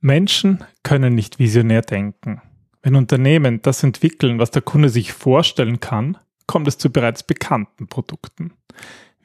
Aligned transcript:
Menschen 0.00 0.64
können 0.82 1.14
nicht 1.14 1.38
visionär 1.38 1.82
denken. 1.82 2.40
Wenn 2.82 2.94
Unternehmen 2.94 3.60
das 3.62 3.82
entwickeln, 3.82 4.38
was 4.38 4.50
der 4.52 4.62
Kunde 4.62 4.90
sich 4.90 5.12
vorstellen 5.12 5.80
kann, 5.80 6.16
kommt 6.46 6.68
es 6.68 6.78
zu 6.78 6.90
bereits 6.90 7.24
bekannten 7.24 7.88
Produkten. 7.88 8.52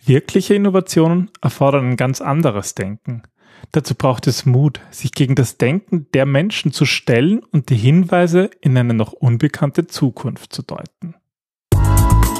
Wirkliche 0.03 0.55
Innovationen 0.55 1.29
erfordern 1.41 1.91
ein 1.91 1.95
ganz 1.95 2.21
anderes 2.21 2.73
Denken. 2.73 3.21
Dazu 3.71 3.95
braucht 3.95 4.27
es 4.27 4.45
Mut, 4.45 4.81
sich 4.89 5.11
gegen 5.11 5.35
das 5.35 5.57
Denken 5.57 6.07
der 6.13 6.25
Menschen 6.25 6.73
zu 6.73 6.85
stellen 6.85 7.39
und 7.51 7.69
die 7.69 7.77
Hinweise 7.77 8.49
in 8.59 8.75
eine 8.75 8.93
noch 8.93 9.13
unbekannte 9.13 9.87
Zukunft 9.87 10.53
zu 10.53 10.63
deuten. 10.63 11.15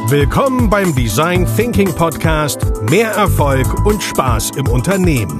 Willkommen 0.08 0.70
beim 0.70 0.94
Design 0.96 1.48
Thinking 1.56 1.94
Podcast 1.96 2.66
Mehr 2.90 3.12
Erfolg 3.12 3.86
und 3.86 4.04
Spaß 4.04 4.52
im 4.58 4.68
Unternehmen. 4.68 5.40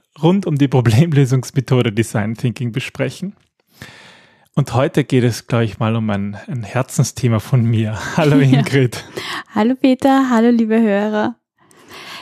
rund 0.21 0.45
um 0.45 0.57
die 0.57 0.67
Problemlösungsmethode 0.67 1.91
Design 1.91 2.35
Thinking 2.35 2.71
besprechen. 2.71 3.35
Und 4.53 4.73
heute 4.73 5.03
geht 5.05 5.23
es, 5.23 5.47
glaube 5.47 5.63
ich, 5.63 5.79
mal 5.79 5.95
um 5.95 6.09
ein, 6.09 6.37
ein 6.47 6.63
Herzensthema 6.63 7.39
von 7.39 7.63
mir. 7.63 7.97
Hallo 8.17 8.37
Ingrid. 8.37 8.95
Ja. 8.95 9.21
Hallo 9.55 9.75
Peter, 9.75 10.29
hallo 10.29 10.49
liebe 10.49 10.79
Hörer. 10.81 11.35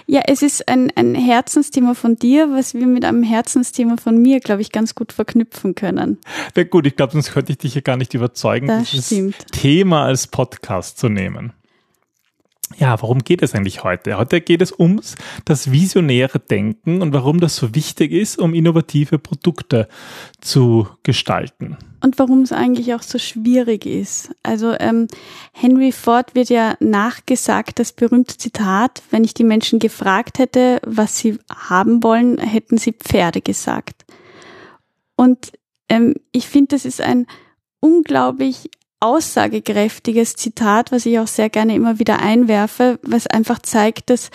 Ja, 0.06 0.22
es 0.26 0.42
ist 0.42 0.68
ein, 0.68 0.92
ein 0.96 1.14
Herzensthema 1.14 1.94
von 1.94 2.16
dir, 2.16 2.50
was 2.52 2.74
wir 2.74 2.88
mit 2.88 3.06
einem 3.06 3.22
Herzensthema 3.22 3.98
von 3.98 4.20
mir, 4.20 4.40
glaube 4.40 4.64
ich, 4.64 4.72
ganz 4.72 4.96
gut 4.96 5.14
verknüpfen 5.14 5.76
können. 5.76 6.18
Na 6.56 6.64
gut, 6.64 6.88
ich 6.88 6.96
glaube, 6.96 7.14
sonst 7.14 7.32
könnte 7.32 7.52
ich 7.52 7.60
dich 7.60 7.76
ja 7.76 7.82
gar 7.82 7.96
nicht 7.96 8.16
überzeugen, 8.16 8.66
das 8.66 8.90
dieses 8.90 9.06
stimmt. 9.06 9.52
Thema 9.52 10.06
als 10.06 10.26
Podcast 10.26 10.98
zu 10.98 11.10
nehmen. 11.10 11.54
Ja, 12.78 13.02
worum 13.02 13.20
geht 13.20 13.42
es 13.42 13.56
eigentlich 13.56 13.84
heute? 13.84 14.18
Heute 14.18 14.42
geht 14.42 14.62
es 14.62 14.78
ums 14.78 15.16
das 15.44 15.72
visionäre 15.72 16.40
Denken 16.40 17.02
und 17.02 17.14
warum 17.14 17.40
das 17.40 17.56
so 17.56 17.74
wichtig 17.74 18.12
ist, 18.12 18.38
um 18.38 18.54
innovative 18.54 19.18
Produkte 19.18 19.88
zu 20.40 20.88
gestalten. 21.04 21.78
Und 22.02 22.20
warum 22.20 22.44
es 22.44 22.52
eigentlich 22.52 22.94
auch 22.94 23.02
so 23.02 23.18
schwierig 23.18 23.86
ist. 23.86 24.32
Also 24.44 24.76
ähm, 24.80 25.08
Henry 25.52 25.92
Ford 25.92 26.36
wird 26.36 26.50
ja 26.50 26.76
nachgesagt, 26.80 27.80
das 27.80 27.92
berühmte 27.92 28.38
Zitat, 28.38 29.02
wenn 29.10 29.24
ich 29.24 29.34
die 29.34 29.44
Menschen 29.44 29.80
gefragt 29.80 30.40
hätte, 30.40 30.80
was 30.86 31.18
sie 31.18 31.40
haben 31.52 32.04
wollen, 32.04 32.38
hätten 32.38 32.78
sie 32.78 32.94
Pferde 32.94 33.42
gesagt. 33.42 34.06
Und 35.16 35.52
ähm, 35.90 36.14
ich 36.32 36.48
finde, 36.48 36.76
das 36.76 36.86
ist 36.86 37.02
ein 37.02 37.26
unglaublich 37.82 38.70
aussagekräftiges 39.00 40.36
Zitat, 40.36 40.92
was 40.92 41.06
ich 41.06 41.20
auch 41.20 41.28
sehr 41.28 41.50
gerne 41.50 41.76
immer 41.76 42.00
wieder 42.00 42.20
einwerfe, 42.20 43.00
was 43.02 43.28
einfach 43.28 43.60
zeigt, 43.60 44.10
dass, 44.10 44.30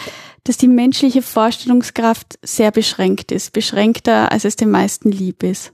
dass 0.44 0.56
die 0.56 0.68
menschliche 0.68 1.22
Vorstellungskraft 1.22 2.38
sehr 2.42 2.70
beschränkt 2.70 3.32
ist, 3.32 3.52
beschränkter, 3.52 4.32
als 4.32 4.44
es 4.44 4.56
den 4.56 4.70
meisten 4.70 5.10
lieb 5.10 5.42
ist. 5.42 5.72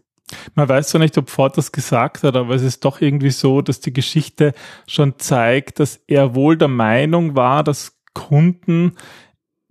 Man 0.55 0.69
weiß 0.69 0.89
zwar 0.89 1.01
nicht, 1.01 1.19
ob 1.19 1.29
Ford 1.29 1.57
das 1.57 1.73
gesagt 1.73 2.23
hat, 2.23 2.37
aber 2.37 2.55
es 2.55 2.63
ist 2.63 2.85
doch 2.85 3.01
irgendwie 3.01 3.31
so, 3.31 3.63
dass 3.63 3.81
die 3.81 3.93
Geschichte 3.93 4.55
schon 4.87 5.19
zeigt, 5.19 5.81
dass 5.81 6.01
er 6.07 6.35
wohl 6.35 6.57
der 6.57 6.69
Meinung 6.69 7.35
war, 7.35 7.65
dass 7.65 7.99
Kunden 8.15 8.97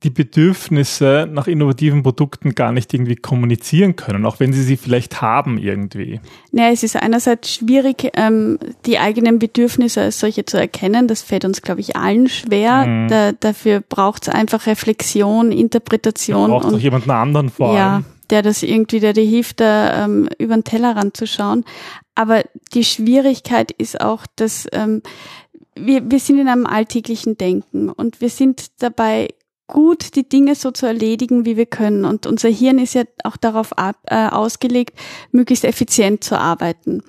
die 0.04 0.10
Bedürfnisse 0.10 1.28
nach 1.30 1.48
innovativen 1.48 2.04
Produkten 2.04 2.56
gar 2.56 2.72
nicht 2.72 2.94
irgendwie 2.94 3.16
kommunizieren 3.16 3.96
können, 3.96 4.26
auch 4.26 4.40
wenn 4.40 4.54
sie 4.54 4.64
sie 4.64 4.78
vielleicht 4.78 5.22
haben 5.22 5.58
irgendwie. 5.58 6.22
Ja, 6.52 6.70
es 6.70 6.84
ist 6.84 6.96
einerseits 6.96 7.54
schwierig, 7.54 8.12
ähm, 8.16 8.60
die 8.86 8.98
eigenen 8.98 9.40
Bedürfnisse 9.40 10.02
als 10.02 10.20
solche 10.20 10.46
zu 10.46 10.58
erkennen. 10.58 11.08
Das 11.08 11.22
fällt 11.22 11.44
uns, 11.44 11.62
glaube 11.62 11.82
ich, 11.82 11.98
allen 11.98 12.30
schwer. 12.30 12.86
Mhm. 12.86 13.08
Da, 13.10 13.32
dafür 13.34 13.82
braucht 13.82 14.24
es 14.24 14.30
einfach 14.30 14.68
Reflexion, 14.68 15.52
Interpretation. 15.52 16.50
braucht 16.50 16.74
auch 16.74 16.80
jemanden 16.80 17.12
anderen 17.12 17.50
vor 17.50 17.70
allem. 17.70 17.78
Ja, 17.78 18.04
der 18.30 18.42
das 18.42 18.64
irgendwie, 18.64 19.00
der 19.00 19.14
dir 19.14 19.26
hilft, 19.26 19.60
da 19.60 20.06
ähm, 20.06 20.30
über 20.38 20.56
den 20.56 20.64
Tellerrand 20.64 21.18
zu 21.18 21.28
schauen. 21.28 21.66
Aber 22.16 22.44
die 22.74 22.84
Schwierigkeit 22.84 23.72
ist 23.72 24.00
auch, 24.00 24.26
dass 24.36 24.68
ähm, 24.72 25.02
wir, 25.76 26.10
wir 26.10 26.20
sind 26.20 26.40
in 26.40 26.48
einem 26.48 26.66
alltäglichen 26.66 27.38
Denken 27.38 27.90
und 27.90 28.22
wir 28.22 28.30
sind 28.30 28.68
dabei 28.80 29.30
gut, 29.70 30.16
die 30.16 30.28
Dinge 30.28 30.56
so 30.56 30.72
zu 30.72 30.86
erledigen, 30.86 31.46
wie 31.46 31.56
wir 31.56 31.66
können. 31.66 32.04
Und 32.04 32.26
unser 32.26 32.50
Hirn 32.50 32.80
ist 32.80 32.96
ja 32.96 33.04
auch 33.24 33.38
darauf 33.38 33.78
ab, 33.78 33.96
äh, 34.08 34.28
ausgelegt, 34.28 35.00
möglichst 35.32 35.64
effizient 35.64 36.24
zu 36.24 36.38
arbeiten. 36.38 37.02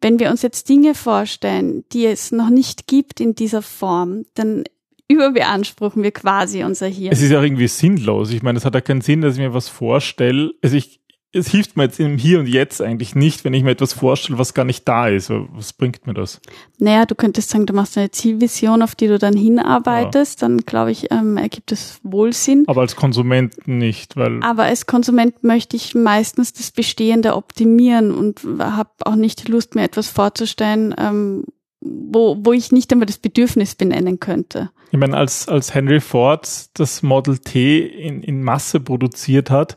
Wenn 0.00 0.18
wir 0.18 0.30
uns 0.30 0.42
jetzt 0.42 0.68
Dinge 0.68 0.94
vorstellen, 0.94 1.84
die 1.92 2.06
es 2.06 2.32
noch 2.32 2.50
nicht 2.50 2.86
gibt 2.86 3.20
in 3.20 3.34
dieser 3.34 3.62
Form, 3.62 4.24
dann 4.34 4.64
überbeanspruchen 5.08 6.02
wir 6.02 6.12
quasi 6.12 6.64
unser 6.64 6.86
Hirn. 6.86 7.12
Es 7.12 7.22
ist 7.22 7.30
ja 7.30 7.42
irgendwie 7.42 7.68
sinnlos. 7.68 8.30
Ich 8.30 8.42
meine, 8.42 8.58
es 8.58 8.64
hat 8.64 8.74
ja 8.74 8.80
keinen 8.80 9.00
Sinn, 9.00 9.20
dass 9.20 9.34
ich 9.34 9.40
mir 9.40 9.54
was 9.54 9.68
vorstelle. 9.68 10.52
Also 10.62 10.76
ich, 10.76 11.00
es 11.36 11.48
hilft 11.48 11.76
mir 11.76 11.84
jetzt 11.84 12.00
im 12.00 12.18
Hier 12.18 12.40
und 12.40 12.46
Jetzt 12.46 12.80
eigentlich 12.80 13.14
nicht, 13.14 13.44
wenn 13.44 13.54
ich 13.54 13.62
mir 13.62 13.72
etwas 13.72 13.92
vorstelle, 13.92 14.38
was 14.38 14.54
gar 14.54 14.64
nicht 14.64 14.88
da 14.88 15.08
ist. 15.08 15.30
Was 15.30 15.72
bringt 15.72 16.06
mir 16.06 16.14
das? 16.14 16.40
Naja, 16.78 17.04
du 17.06 17.14
könntest 17.14 17.50
sagen, 17.50 17.66
du 17.66 17.74
machst 17.74 17.96
eine 17.98 18.10
Zielvision, 18.10 18.82
auf 18.82 18.94
die 18.94 19.06
du 19.06 19.18
dann 19.18 19.36
hinarbeitest, 19.36 20.40
ja. 20.40 20.48
dann 20.48 20.58
glaube 20.58 20.90
ich, 20.90 21.10
ähm, 21.10 21.36
ergibt 21.36 21.72
es 21.72 22.00
wohl 22.02 22.32
Sinn. 22.32 22.64
Aber 22.66 22.80
als 22.80 22.96
Konsument 22.96 23.68
nicht, 23.68 24.16
weil. 24.16 24.42
Aber 24.42 24.64
als 24.64 24.86
Konsument 24.86 25.44
möchte 25.44 25.76
ich 25.76 25.94
meistens 25.94 26.52
das 26.52 26.70
Bestehende 26.70 27.36
optimieren 27.36 28.12
und 28.12 28.40
habe 28.58 28.90
auch 29.04 29.16
nicht 29.16 29.48
Lust, 29.48 29.74
mir 29.74 29.82
etwas 29.82 30.08
vorzustellen, 30.08 30.94
ähm, 30.98 31.44
wo, 31.80 32.38
wo 32.40 32.52
ich 32.52 32.72
nicht 32.72 32.90
einmal 32.92 33.06
das 33.06 33.18
Bedürfnis 33.18 33.74
benennen 33.74 34.18
könnte. 34.18 34.70
Ich 34.92 34.98
meine, 34.98 35.16
als, 35.16 35.48
als 35.48 35.74
Henry 35.74 36.00
Ford 36.00 36.48
das 36.74 37.02
Model 37.02 37.38
T 37.38 37.80
in, 37.80 38.22
in 38.22 38.42
Masse 38.42 38.80
produziert 38.80 39.50
hat, 39.50 39.76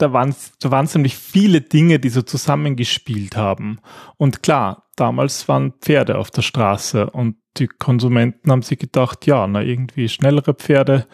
da 0.00 0.12
waren, 0.12 0.34
da 0.60 0.70
waren 0.70 0.86
ziemlich 0.86 1.16
viele 1.16 1.60
Dinge, 1.60 1.98
die 1.98 2.08
so 2.08 2.22
zusammengespielt 2.22 3.36
haben. 3.36 3.78
Und 4.16 4.42
klar, 4.42 4.84
damals 4.96 5.48
waren 5.48 5.74
Pferde 5.80 6.18
auf 6.18 6.30
der 6.30 6.42
Straße 6.42 7.10
und 7.10 7.36
die 7.56 7.66
Konsumenten 7.66 8.50
haben 8.50 8.62
sich 8.62 8.78
gedacht, 8.78 9.26
ja, 9.26 9.46
na 9.46 9.62
irgendwie 9.62 10.08
schnellere 10.08 10.54
Pferde 10.54 11.06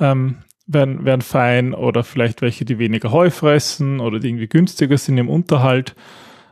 ähm, 0.00 0.38
wären, 0.66 1.04
wären 1.04 1.20
fein 1.20 1.74
oder 1.74 2.02
vielleicht 2.02 2.42
welche, 2.42 2.64
die 2.64 2.78
weniger 2.78 3.12
Heu 3.12 3.30
fressen 3.30 4.00
oder 4.00 4.18
die 4.18 4.28
irgendwie 4.28 4.48
günstiger 4.48 4.98
sind 4.98 5.18
im 5.18 5.28
Unterhalt. 5.28 5.94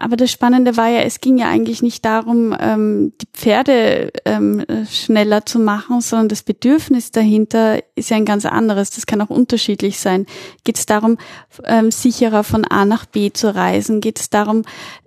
Aber 0.03 0.17
das 0.17 0.33
Spannende 0.33 0.79
war 0.79 0.89
ja, 0.89 1.01
es 1.01 1.21
ging 1.21 1.37
ja 1.37 1.49
eigentlich 1.49 1.83
nicht 1.83 2.07
darum, 2.07 2.57
ähm, 2.59 3.13
die 3.21 3.27
Pferde 3.35 4.11
ähm, 4.25 4.65
schneller 4.91 5.45
zu 5.45 5.59
machen, 5.59 6.01
sondern 6.01 6.31
das 6.31 6.43
Bedürfnis 6.43 7.11
dahinter 7.11 7.81
ist 7.97 8.09
ja 8.09 8.17
ein 8.17 8.25
ganz 8.25 8.47
anderes. 8.47 8.91
Das 8.91 9.05
kann 9.05 9.21
auch 9.21 9.29
unterschiedlich 9.29 9.99
sein. 9.99 10.25
Geht 10.65 10.79
es 10.79 10.87
darum, 10.87 11.19
ähm, 11.65 11.91
sicherer 11.91 12.45
von 12.45 12.65
A 12.65 12.87
nach 12.87 13.05
B 13.05 13.31
zu 13.31 13.55
reisen? 13.55 14.01
Geht 14.01 14.19
es 14.19 14.31
darum, 14.31 14.63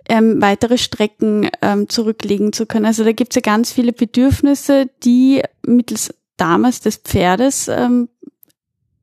ähm, 0.08 0.40
weitere 0.40 0.78
Strecken 0.78 1.50
ähm, 1.60 1.88
zurücklegen 1.88 2.52
zu 2.52 2.64
können? 2.64 2.86
Also 2.86 3.02
da 3.02 3.10
gibt 3.10 3.32
es 3.32 3.34
ja 3.34 3.42
ganz 3.42 3.72
viele 3.72 3.92
Bedürfnisse, 3.92 4.88
die 5.02 5.42
mittels 5.66 6.14
damals 6.36 6.80
des 6.80 6.98
Pferdes 6.98 7.66
ähm, 7.66 8.08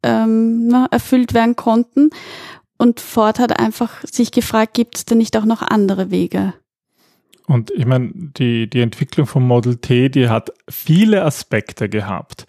ähm, 0.03 0.87
erfüllt 0.89 1.33
werden 1.33 1.55
konnten. 1.55 2.09
Und 2.81 2.99
Ford 2.99 3.37
hat 3.37 3.59
einfach 3.59 4.01
sich 4.11 4.31
gefragt, 4.31 4.73
gibt 4.73 4.97
es 4.97 5.05
denn 5.05 5.19
nicht 5.19 5.37
auch 5.37 5.45
noch 5.45 5.61
andere 5.61 6.09
Wege? 6.09 6.55
Und 7.45 7.69
ich 7.69 7.85
meine, 7.85 8.09
die, 8.11 8.67
die 8.67 8.81
Entwicklung 8.81 9.27
vom 9.27 9.45
Model 9.45 9.75
T, 9.75 10.09
die 10.09 10.29
hat 10.29 10.51
viele 10.67 11.23
Aspekte 11.23 11.89
gehabt. 11.89 12.47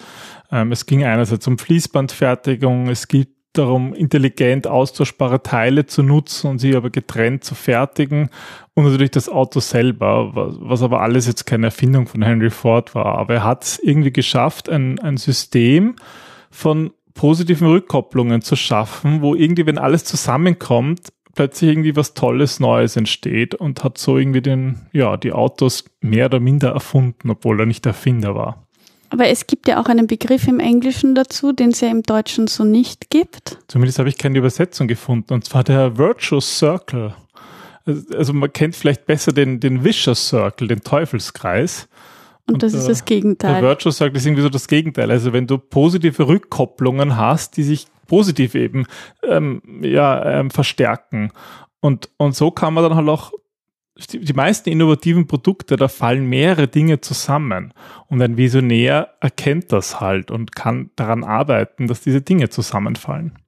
Ähm, 0.50 0.72
es 0.72 0.86
ging 0.86 1.04
einerseits 1.04 1.46
um 1.48 1.58
Fließbandfertigung, 1.58 2.88
es 2.88 3.08
geht 3.08 3.28
darum, 3.52 3.92
intelligent 3.92 4.66
austauschbare 4.66 5.42
Teile 5.42 5.84
zu 5.84 6.02
nutzen 6.02 6.48
und 6.48 6.60
sie 6.60 6.74
aber 6.76 6.88
getrennt 6.88 7.44
zu 7.44 7.54
fertigen 7.54 8.30
und 8.72 8.84
natürlich 8.84 9.10
das 9.10 9.28
Auto 9.28 9.60
selber, 9.60 10.34
was, 10.34 10.54
was 10.60 10.82
aber 10.82 11.02
alles 11.02 11.26
jetzt 11.26 11.44
keine 11.44 11.66
Erfindung 11.66 12.06
von 12.06 12.22
Henry 12.22 12.48
Ford 12.48 12.94
war. 12.94 13.18
Aber 13.18 13.34
er 13.34 13.44
hat 13.44 13.64
es 13.64 13.78
irgendwie 13.78 14.14
geschafft, 14.14 14.70
ein, 14.70 14.98
ein 14.98 15.18
System 15.18 15.96
von 16.50 16.92
positiven 17.14 17.68
Rückkopplungen 17.68 18.42
zu 18.42 18.56
schaffen, 18.56 19.22
wo 19.22 19.34
irgendwie, 19.34 19.66
wenn 19.66 19.78
alles 19.78 20.04
zusammenkommt, 20.04 21.12
plötzlich 21.34 21.70
irgendwie 21.70 21.96
was 21.96 22.14
Tolles 22.14 22.60
Neues 22.60 22.96
entsteht 22.96 23.54
und 23.54 23.84
hat 23.84 23.98
so 23.98 24.18
irgendwie 24.18 24.42
den, 24.42 24.86
ja, 24.92 25.16
die 25.16 25.32
Autos 25.32 25.84
mehr 26.00 26.26
oder 26.26 26.40
minder 26.40 26.70
erfunden, 26.70 27.30
obwohl 27.30 27.60
er 27.60 27.66
nicht 27.66 27.86
Erfinder 27.86 28.34
war. 28.34 28.66
Aber 29.10 29.26
es 29.26 29.46
gibt 29.46 29.68
ja 29.68 29.78
auch 29.80 29.86
einen 29.86 30.06
Begriff 30.06 30.48
im 30.48 30.58
Englischen 30.58 31.14
dazu, 31.14 31.52
den 31.52 31.70
es 31.70 31.82
ja 31.82 31.90
im 31.90 32.02
Deutschen 32.02 32.46
so 32.46 32.64
nicht 32.64 33.10
gibt. 33.10 33.58
Zumindest 33.68 33.98
habe 33.98 34.08
ich 34.08 34.16
keine 34.16 34.38
Übersetzung 34.38 34.88
gefunden, 34.88 35.34
und 35.34 35.44
zwar 35.44 35.64
der 35.64 35.98
Virtuous 35.98 36.58
Circle. 36.58 37.14
Also, 37.84 38.16
also 38.16 38.32
man 38.32 38.50
kennt 38.52 38.74
vielleicht 38.74 39.04
besser 39.04 39.32
den, 39.32 39.60
den 39.60 39.84
Vicious 39.84 40.28
Circle, 40.28 40.68
den 40.68 40.80
Teufelskreis. 40.80 41.88
Und, 42.46 42.54
und 42.54 42.62
das 42.62 42.74
ist 42.74 42.88
das 42.88 43.04
Gegenteil. 43.04 43.60
Der 43.60 43.62
Virtual 43.62 43.92
Circle 43.92 44.16
ist 44.16 44.26
irgendwie 44.26 44.42
so 44.42 44.48
das 44.48 44.66
Gegenteil. 44.66 45.10
Also 45.10 45.32
wenn 45.32 45.46
du 45.46 45.58
positive 45.58 46.26
Rückkopplungen 46.26 47.16
hast, 47.16 47.56
die 47.56 47.62
sich 47.62 47.86
positiv 48.06 48.54
eben 48.54 48.86
ähm, 49.22 49.62
ja, 49.82 50.40
ähm, 50.40 50.50
verstärken. 50.50 51.30
Und, 51.80 52.10
und 52.16 52.34
so 52.34 52.50
kann 52.50 52.74
man 52.74 52.84
dann 52.84 52.96
halt 52.96 53.08
auch 53.08 53.32
die, 54.10 54.20
die 54.20 54.32
meisten 54.32 54.70
innovativen 54.70 55.26
Produkte, 55.26 55.76
da 55.76 55.88
fallen 55.88 56.26
mehrere 56.26 56.68
Dinge 56.68 57.00
zusammen. 57.00 57.72
Und 58.08 58.22
ein 58.22 58.36
Visionär 58.36 59.14
erkennt 59.20 59.72
das 59.72 60.00
halt 60.00 60.30
und 60.30 60.54
kann 60.54 60.90
daran 60.96 61.24
arbeiten, 61.24 61.86
dass 61.86 62.00
diese 62.00 62.22
Dinge 62.22 62.48
zusammenfallen. 62.48 63.38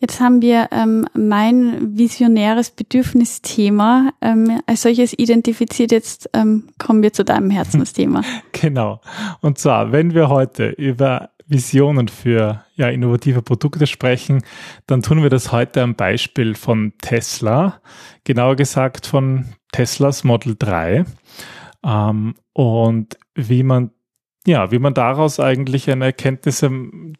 Jetzt 0.00 0.18
haben 0.18 0.40
wir 0.40 0.68
ähm, 0.72 1.06
mein 1.12 1.98
visionäres 1.98 2.70
Bedürfnisthema 2.70 4.12
ähm, 4.22 4.60
als 4.64 4.82
solches 4.82 5.12
identifiziert. 5.12 5.92
Jetzt 5.92 6.30
ähm, 6.32 6.68
kommen 6.78 7.02
wir 7.02 7.12
zu 7.12 7.22
deinem 7.22 7.50
Herzensthema. 7.50 8.22
genau. 8.52 9.02
Und 9.42 9.58
zwar, 9.58 9.92
wenn 9.92 10.14
wir 10.14 10.30
heute 10.30 10.70
über 10.70 11.30
Visionen 11.46 12.08
für 12.08 12.64
ja, 12.76 12.88
innovative 12.88 13.42
Produkte 13.42 13.86
sprechen, 13.86 14.42
dann 14.86 15.02
tun 15.02 15.22
wir 15.22 15.28
das 15.28 15.52
heute 15.52 15.82
am 15.82 15.96
Beispiel 15.96 16.54
von 16.54 16.94
Tesla, 17.02 17.82
genauer 18.24 18.56
gesagt 18.56 19.06
von 19.06 19.46
Teslas 19.70 20.24
Model 20.24 20.56
3 20.58 21.04
ähm, 21.84 22.34
und 22.54 23.18
wie 23.34 23.62
man 23.62 23.90
ja, 24.46 24.70
wie 24.70 24.78
man 24.78 24.94
daraus 24.94 25.38
eigentlich 25.38 25.90
eine 25.90 26.06
Erkenntnis, 26.06 26.64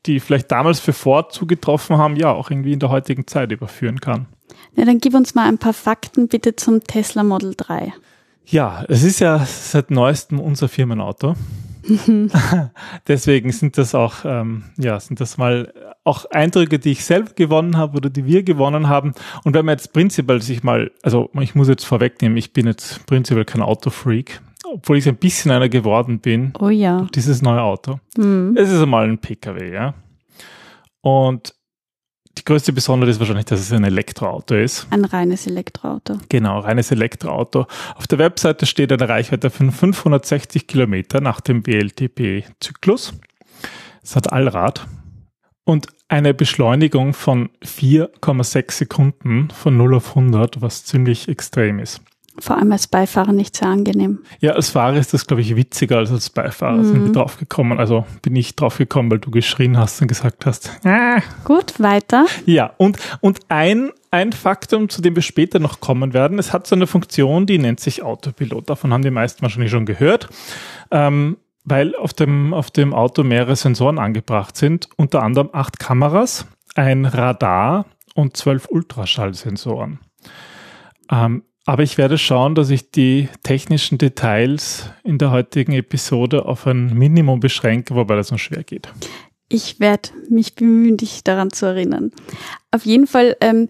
die 0.06 0.20
vielleicht 0.20 0.50
damals 0.50 0.80
für 0.80 0.92
Ford 0.92 1.32
zugetroffen 1.32 1.98
haben, 1.98 2.16
ja 2.16 2.32
auch 2.32 2.50
irgendwie 2.50 2.72
in 2.72 2.80
der 2.80 2.90
heutigen 2.90 3.26
Zeit 3.26 3.52
überführen 3.52 4.00
kann. 4.00 4.26
Ja, 4.76 4.84
dann 4.84 4.98
gib 4.98 5.14
uns 5.14 5.34
mal 5.34 5.46
ein 5.46 5.58
paar 5.58 5.74
Fakten 5.74 6.28
bitte 6.28 6.56
zum 6.56 6.82
Tesla 6.82 7.22
Model 7.22 7.54
3. 7.56 7.92
Ja, 8.46 8.84
es 8.88 9.02
ist 9.02 9.20
ja 9.20 9.44
seit 9.44 9.90
neuestem 9.90 10.40
unser 10.40 10.68
Firmenauto. 10.68 11.34
Deswegen 13.08 13.52
sind 13.52 13.78
das 13.78 13.94
auch, 13.94 14.24
ähm, 14.24 14.64
ja, 14.76 14.98
sind 15.00 15.20
das 15.20 15.38
mal 15.38 15.72
auch 16.04 16.24
Eindrücke, 16.30 16.78
die 16.78 16.92
ich 16.92 17.04
selber 17.04 17.32
gewonnen 17.34 17.76
habe 17.76 17.96
oder 17.96 18.10
die 18.10 18.24
wir 18.26 18.42
gewonnen 18.42 18.88
haben. 18.88 19.14
Und 19.44 19.54
wenn 19.54 19.64
man 19.64 19.76
jetzt 19.76 19.92
prinzipiell 19.92 20.42
sich 20.42 20.62
mal, 20.62 20.90
also 21.02 21.30
ich 21.40 21.54
muss 21.54 21.68
jetzt 21.68 21.84
vorwegnehmen, 21.84 22.36
ich 22.36 22.52
bin 22.52 22.66
jetzt 22.66 23.06
prinzipiell 23.06 23.44
kein 23.44 23.62
Autofreak, 23.62 24.40
obwohl 24.74 24.98
ich 24.98 25.08
ein 25.08 25.16
bisschen 25.16 25.50
einer 25.50 25.68
geworden 25.68 26.20
bin. 26.20 26.52
Oh 26.58 26.68
ja. 26.68 27.06
Dieses 27.14 27.42
neue 27.42 27.62
Auto. 27.62 28.00
Mhm. 28.16 28.56
Es 28.56 28.70
ist 28.70 28.80
einmal 28.80 29.08
ein 29.08 29.18
PKW, 29.18 29.72
ja. 29.72 29.94
Und 31.00 31.54
die 32.38 32.44
größte 32.44 32.72
Besonderheit 32.72 33.12
ist 33.12 33.20
wahrscheinlich, 33.20 33.46
dass 33.46 33.60
es 33.60 33.72
ein 33.72 33.84
Elektroauto 33.84 34.54
ist. 34.54 34.86
Ein 34.90 35.04
reines 35.04 35.46
Elektroauto. 35.46 36.18
Genau, 36.28 36.60
reines 36.60 36.90
Elektroauto. 36.90 37.66
Auf 37.96 38.06
der 38.06 38.18
Webseite 38.18 38.66
steht 38.66 38.92
eine 38.92 39.08
Reichweite 39.08 39.50
von 39.50 39.72
560 39.72 40.66
Kilometer 40.66 41.20
nach 41.20 41.40
dem 41.40 41.62
BLTP-Zyklus. 41.62 43.14
Es 44.02 44.16
hat 44.16 44.32
Allrad 44.32 44.86
und 45.64 45.88
eine 46.08 46.34
Beschleunigung 46.34 47.12
von 47.12 47.50
4,6 47.62 48.72
Sekunden 48.72 49.50
von 49.50 49.76
0 49.76 49.96
auf 49.96 50.16
100, 50.16 50.62
was 50.62 50.84
ziemlich 50.84 51.28
extrem 51.28 51.78
ist. 51.78 52.00
Vor 52.40 52.56
allem 52.56 52.72
als 52.72 52.86
Beifahrer 52.86 53.32
nicht 53.32 53.56
sehr 53.56 53.68
angenehm. 53.68 54.20
Ja, 54.40 54.52
als 54.52 54.70
Fahrer 54.70 54.96
ist 54.96 55.14
das, 55.14 55.26
glaube 55.26 55.42
ich, 55.42 55.56
witziger 55.56 55.98
als 55.98 56.10
als 56.10 56.30
Beifahrer. 56.30 56.78
Mhm. 56.78 56.84
Sind 56.84 57.04
wir 57.04 57.12
drauf 57.12 57.38
gekommen. 57.38 57.78
Also 57.78 58.06
bin 58.22 58.34
ich 58.36 58.56
drauf 58.56 58.78
gekommen, 58.78 59.10
weil 59.10 59.18
du 59.18 59.30
geschrien 59.30 59.78
hast 59.78 60.00
und 60.02 60.08
gesagt 60.08 60.46
hast. 60.46 60.70
Ah. 60.84 61.20
Gut, 61.44 61.80
weiter. 61.80 62.26
Ja, 62.46 62.72
und, 62.78 62.98
und 63.20 63.40
ein, 63.48 63.90
ein 64.10 64.32
Faktum, 64.32 64.88
zu 64.88 65.02
dem 65.02 65.14
wir 65.14 65.22
später 65.22 65.58
noch 65.58 65.80
kommen 65.80 66.12
werden, 66.12 66.38
es 66.38 66.52
hat 66.52 66.66
so 66.66 66.74
eine 66.74 66.86
Funktion, 66.86 67.46
die 67.46 67.58
nennt 67.58 67.80
sich 67.80 68.02
Autopilot. 68.02 68.70
Davon 68.70 68.92
haben 68.92 69.02
die 69.02 69.10
meisten 69.10 69.42
wahrscheinlich 69.42 69.70
schon 69.70 69.86
gehört. 69.86 70.28
Ähm, 70.90 71.36
weil 71.64 71.94
auf 71.94 72.12
dem, 72.12 72.54
auf 72.54 72.70
dem 72.70 72.94
Auto 72.94 73.22
mehrere 73.22 73.56
Sensoren 73.56 73.98
angebracht 73.98 74.56
sind, 74.56 74.88
unter 74.96 75.22
anderem 75.22 75.50
acht 75.52 75.78
Kameras, 75.78 76.46
ein 76.74 77.04
Radar 77.04 77.86
und 78.14 78.36
zwölf 78.36 78.66
Ultraschallsensoren. 78.68 80.00
Ähm, 81.10 81.44
aber 81.66 81.82
ich 81.82 81.98
werde 81.98 82.18
schauen, 82.18 82.54
dass 82.54 82.70
ich 82.70 82.90
die 82.90 83.28
technischen 83.42 83.98
Details 83.98 84.90
in 85.04 85.18
der 85.18 85.30
heutigen 85.30 85.72
Episode 85.72 86.46
auf 86.46 86.66
ein 86.66 86.94
Minimum 86.94 87.40
beschränke, 87.40 87.94
wobei 87.94 88.16
das 88.16 88.30
noch 88.30 88.38
schwer 88.38 88.64
geht. 88.64 88.88
Ich 89.48 89.80
werde 89.80 90.10
mich 90.28 90.54
bemühen, 90.54 90.96
dich 90.96 91.24
daran 91.24 91.50
zu 91.50 91.66
erinnern. 91.66 92.12
Auf 92.70 92.86
jeden 92.86 93.06
Fall 93.08 93.36
ähm, 93.40 93.68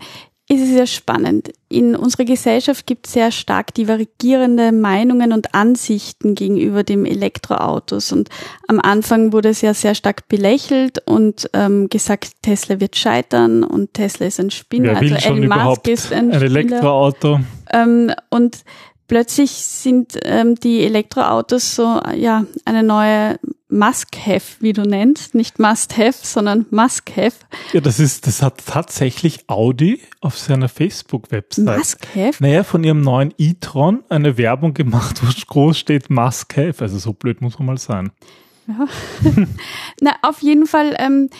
ist 0.50 0.62
es 0.62 0.68
sehr 0.70 0.86
spannend. 0.86 1.52
In 1.68 1.94
unserer 1.94 2.24
Gesellschaft 2.24 2.84
gibt 2.86 3.06
es 3.06 3.12
sehr 3.12 3.30
stark 3.30 3.72
divergierende 3.72 4.72
Meinungen 4.72 5.32
und 5.32 5.54
Ansichten 5.54 6.34
gegenüber 6.34 6.82
dem 6.82 7.06
Elektroautos. 7.06 8.12
Und 8.12 8.28
am 8.66 8.80
Anfang 8.80 9.32
wurde 9.32 9.50
es 9.50 9.60
ja 9.60 9.74
sehr 9.74 9.94
stark 9.94 10.26
belächelt 10.26 10.98
und 11.06 11.48
ähm, 11.52 11.88
gesagt, 11.88 12.32
Tesla 12.42 12.80
wird 12.80 12.96
scheitern 12.96 13.62
und 13.62 13.94
Tesla 13.94 14.26
ist 14.26 14.40
ein 14.40 14.50
Spinner. 14.50 14.94
Wer 14.94 15.00
will 15.00 15.14
also 15.14 15.28
schon 15.28 15.42
Elon 15.44 15.64
Musk 15.64 15.88
ist 15.88 16.12
ein, 16.12 16.32
ein 16.32 16.42
Elektroauto. 16.42 17.40
Ähm, 17.72 18.12
und 18.30 18.64
plötzlich 19.08 19.50
sind 19.50 20.18
ähm, 20.22 20.54
die 20.54 20.84
Elektroautos 20.84 21.74
so 21.74 22.00
ja 22.14 22.44
eine 22.64 22.82
neue 22.82 23.38
Must-Have, 23.70 24.60
wie 24.60 24.72
du 24.72 24.82
nennst, 24.82 25.34
nicht 25.34 25.58
Must-Have, 25.58 26.18
sondern 26.22 26.66
Must-Have. 26.70 27.36
Ja, 27.72 27.80
das 27.80 28.00
ist, 28.00 28.26
das 28.26 28.42
hat 28.42 28.62
tatsächlich 28.66 29.48
Audi 29.48 30.00
auf 30.20 30.38
seiner 30.38 30.68
Facebook-Website. 30.68 31.78
Must-Have? 31.78 32.42
Naja, 32.42 32.64
von 32.64 32.84
ihrem 32.84 33.00
neuen 33.00 33.32
e-tron 33.38 34.02
eine 34.08 34.36
Werbung 34.36 34.74
gemacht, 34.74 35.20
wo 35.22 35.28
groß 35.46 35.78
steht 35.78 36.10
Must-Have. 36.10 36.82
Also 36.82 36.98
so 36.98 37.12
blöd 37.12 37.40
muss 37.40 37.58
man 37.58 37.66
mal 37.66 37.78
sein. 37.78 38.10
Ja. 38.66 38.86
Na, 40.00 40.12
auf 40.22 40.42
jeden 40.42 40.66
Fall 40.66 40.94
ähm, 40.98 41.30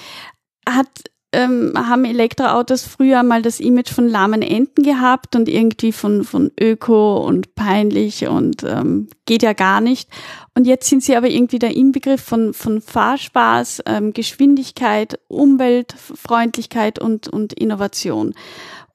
hat 0.69 0.89
ähm, 1.33 1.73
haben 1.77 2.05
Elektroautos 2.05 2.83
früher 2.83 3.23
mal 3.23 3.43
das 3.43 3.61
Image 3.61 3.91
von 3.91 4.09
lahmen 4.09 4.43
Enten 4.43 4.83
gehabt 4.83 5.37
und 5.37 5.49
irgendwie 5.49 5.93
von, 5.93 6.25
von 6.25 6.51
öko 6.61 7.19
und 7.25 7.55
peinlich 7.55 8.27
und 8.27 8.65
ähm, 8.65 9.09
geht 9.27 9.43
ja 9.43 9.53
gar 9.53 9.81
nicht. 9.81 10.09
Und 10.55 10.67
jetzt 10.67 10.89
sind 10.89 11.05
sie 11.05 11.17
aber 11.17 11.29
irgendwie 11.29 11.61
der 11.61 11.77
Inbegriff 11.77 12.21
von, 12.21 12.53
von 12.53 12.81
Fahrspaß, 12.81 13.83
ähm, 13.87 14.13
Geschwindigkeit, 14.13 15.21
Umweltfreundlichkeit 15.29 16.99
und, 16.99 17.29
und 17.29 17.53
Innovation. 17.53 18.35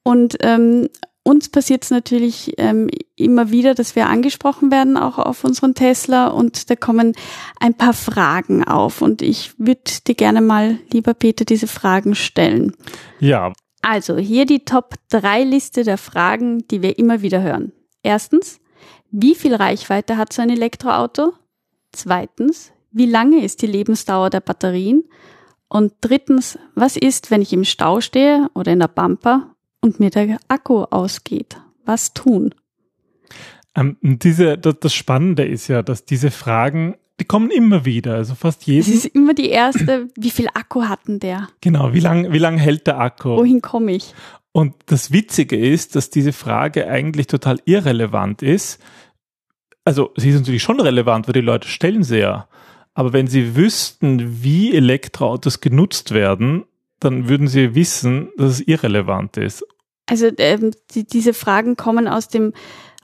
Und 0.03 0.37
ähm, 0.41 0.89
uns 1.27 1.49
passiert 1.49 1.83
es 1.83 1.89
natürlich 1.89 2.53
ähm, 2.59 2.87
immer 3.15 3.49
wieder, 3.49 3.73
dass 3.73 3.95
wir 3.95 4.07
angesprochen 4.07 4.69
werden, 4.69 4.95
auch 4.95 5.17
auf 5.17 5.43
unseren 5.43 5.73
Tesla. 5.73 6.27
Und 6.27 6.69
da 6.69 6.75
kommen 6.75 7.13
ein 7.59 7.73
paar 7.73 7.93
Fragen 7.93 8.63
auf. 8.63 9.01
Und 9.01 9.23
ich 9.23 9.57
würde 9.57 9.81
dir 10.05 10.13
gerne 10.13 10.41
mal, 10.41 10.77
lieber 10.93 11.15
Peter, 11.15 11.43
diese 11.43 11.65
Fragen 11.65 12.13
stellen. 12.13 12.75
Ja. 13.19 13.53
Also 13.81 14.17
hier 14.17 14.45
die 14.45 14.65
Top 14.65 14.93
3 15.09 15.43
Liste 15.45 15.83
der 15.83 15.97
Fragen, 15.97 16.67
die 16.67 16.83
wir 16.83 16.99
immer 16.99 17.23
wieder 17.23 17.41
hören. 17.41 17.71
Erstens, 18.03 18.59
wie 19.09 19.33
viel 19.33 19.55
Reichweite 19.55 20.17
hat 20.17 20.31
so 20.31 20.43
ein 20.43 20.51
Elektroauto? 20.51 21.33
Zweitens, 21.91 22.71
wie 22.91 23.07
lange 23.07 23.43
ist 23.43 23.63
die 23.63 23.67
Lebensdauer 23.67 24.29
der 24.29 24.41
Batterien? 24.41 25.03
Und 25.69 25.93
drittens, 26.01 26.59
was 26.75 26.97
ist, 26.97 27.31
wenn 27.31 27.41
ich 27.41 27.51
im 27.51 27.63
Stau 27.63 27.99
stehe 27.99 28.47
oder 28.53 28.71
in 28.71 28.79
der 28.79 28.89
Bumper 28.89 29.54
und 29.85 29.99
mir 29.99 30.09
der 30.09 30.39
Akku 30.47 30.83
ausgeht. 30.83 31.57
Was 31.85 32.13
tun? 32.13 32.55
Ähm, 33.75 33.97
diese, 34.01 34.57
das, 34.57 34.79
das 34.79 34.93
Spannende 34.95 35.45
ist 35.45 35.67
ja, 35.67 35.83
dass 35.83 36.05
diese 36.05 36.31
Fragen, 36.31 36.95
die 37.19 37.25
kommen 37.25 37.51
immer 37.51 37.85
wieder. 37.85 38.15
Also 38.15 38.33
fast 38.33 38.65
jeden. 38.65 38.81
Es 38.81 38.87
ist 38.87 39.05
immer 39.05 39.35
die 39.35 39.49
erste, 39.49 40.07
wie 40.17 40.31
viel 40.31 40.47
Akku 40.53 40.85
hatten 40.85 41.19
der? 41.19 41.49
Genau, 41.61 41.93
wie 41.93 41.99
lang, 41.99 42.33
wie 42.33 42.39
lang 42.39 42.57
hält 42.57 42.87
der 42.87 42.99
Akku? 42.99 43.37
Wohin 43.37 43.61
komme 43.61 43.91
ich? 43.91 44.15
Und 44.51 44.73
das 44.87 45.11
Witzige 45.11 45.57
ist, 45.57 45.95
dass 45.95 46.09
diese 46.09 46.33
Frage 46.33 46.87
eigentlich 46.87 47.27
total 47.27 47.59
irrelevant 47.65 48.41
ist. 48.41 48.81
Also 49.83 50.11
sie 50.15 50.29
ist 50.29 50.39
natürlich 50.39 50.63
schon 50.63 50.79
relevant, 50.79 51.27
weil 51.27 51.33
die 51.33 51.41
Leute 51.41 51.67
stellen 51.67 52.03
sie 52.03 52.19
ja. 52.19 52.47
Aber 52.95 53.13
wenn 53.13 53.27
sie 53.27 53.55
wüssten, 53.55 54.41
wie 54.41 54.73
Elektroautos 54.73 55.61
genutzt 55.61 56.11
werden, 56.11 56.63
dann 56.99 57.27
würden 57.27 57.47
sie 57.47 57.75
wissen, 57.75 58.29
dass 58.37 58.53
es 58.53 58.61
irrelevant 58.61 59.37
ist. 59.37 59.63
Also 60.05 60.29
ähm, 60.37 60.71
die, 60.93 61.05
diese 61.05 61.33
Fragen 61.33 61.75
kommen 61.75 62.07
aus 62.07 62.27
dem 62.27 62.53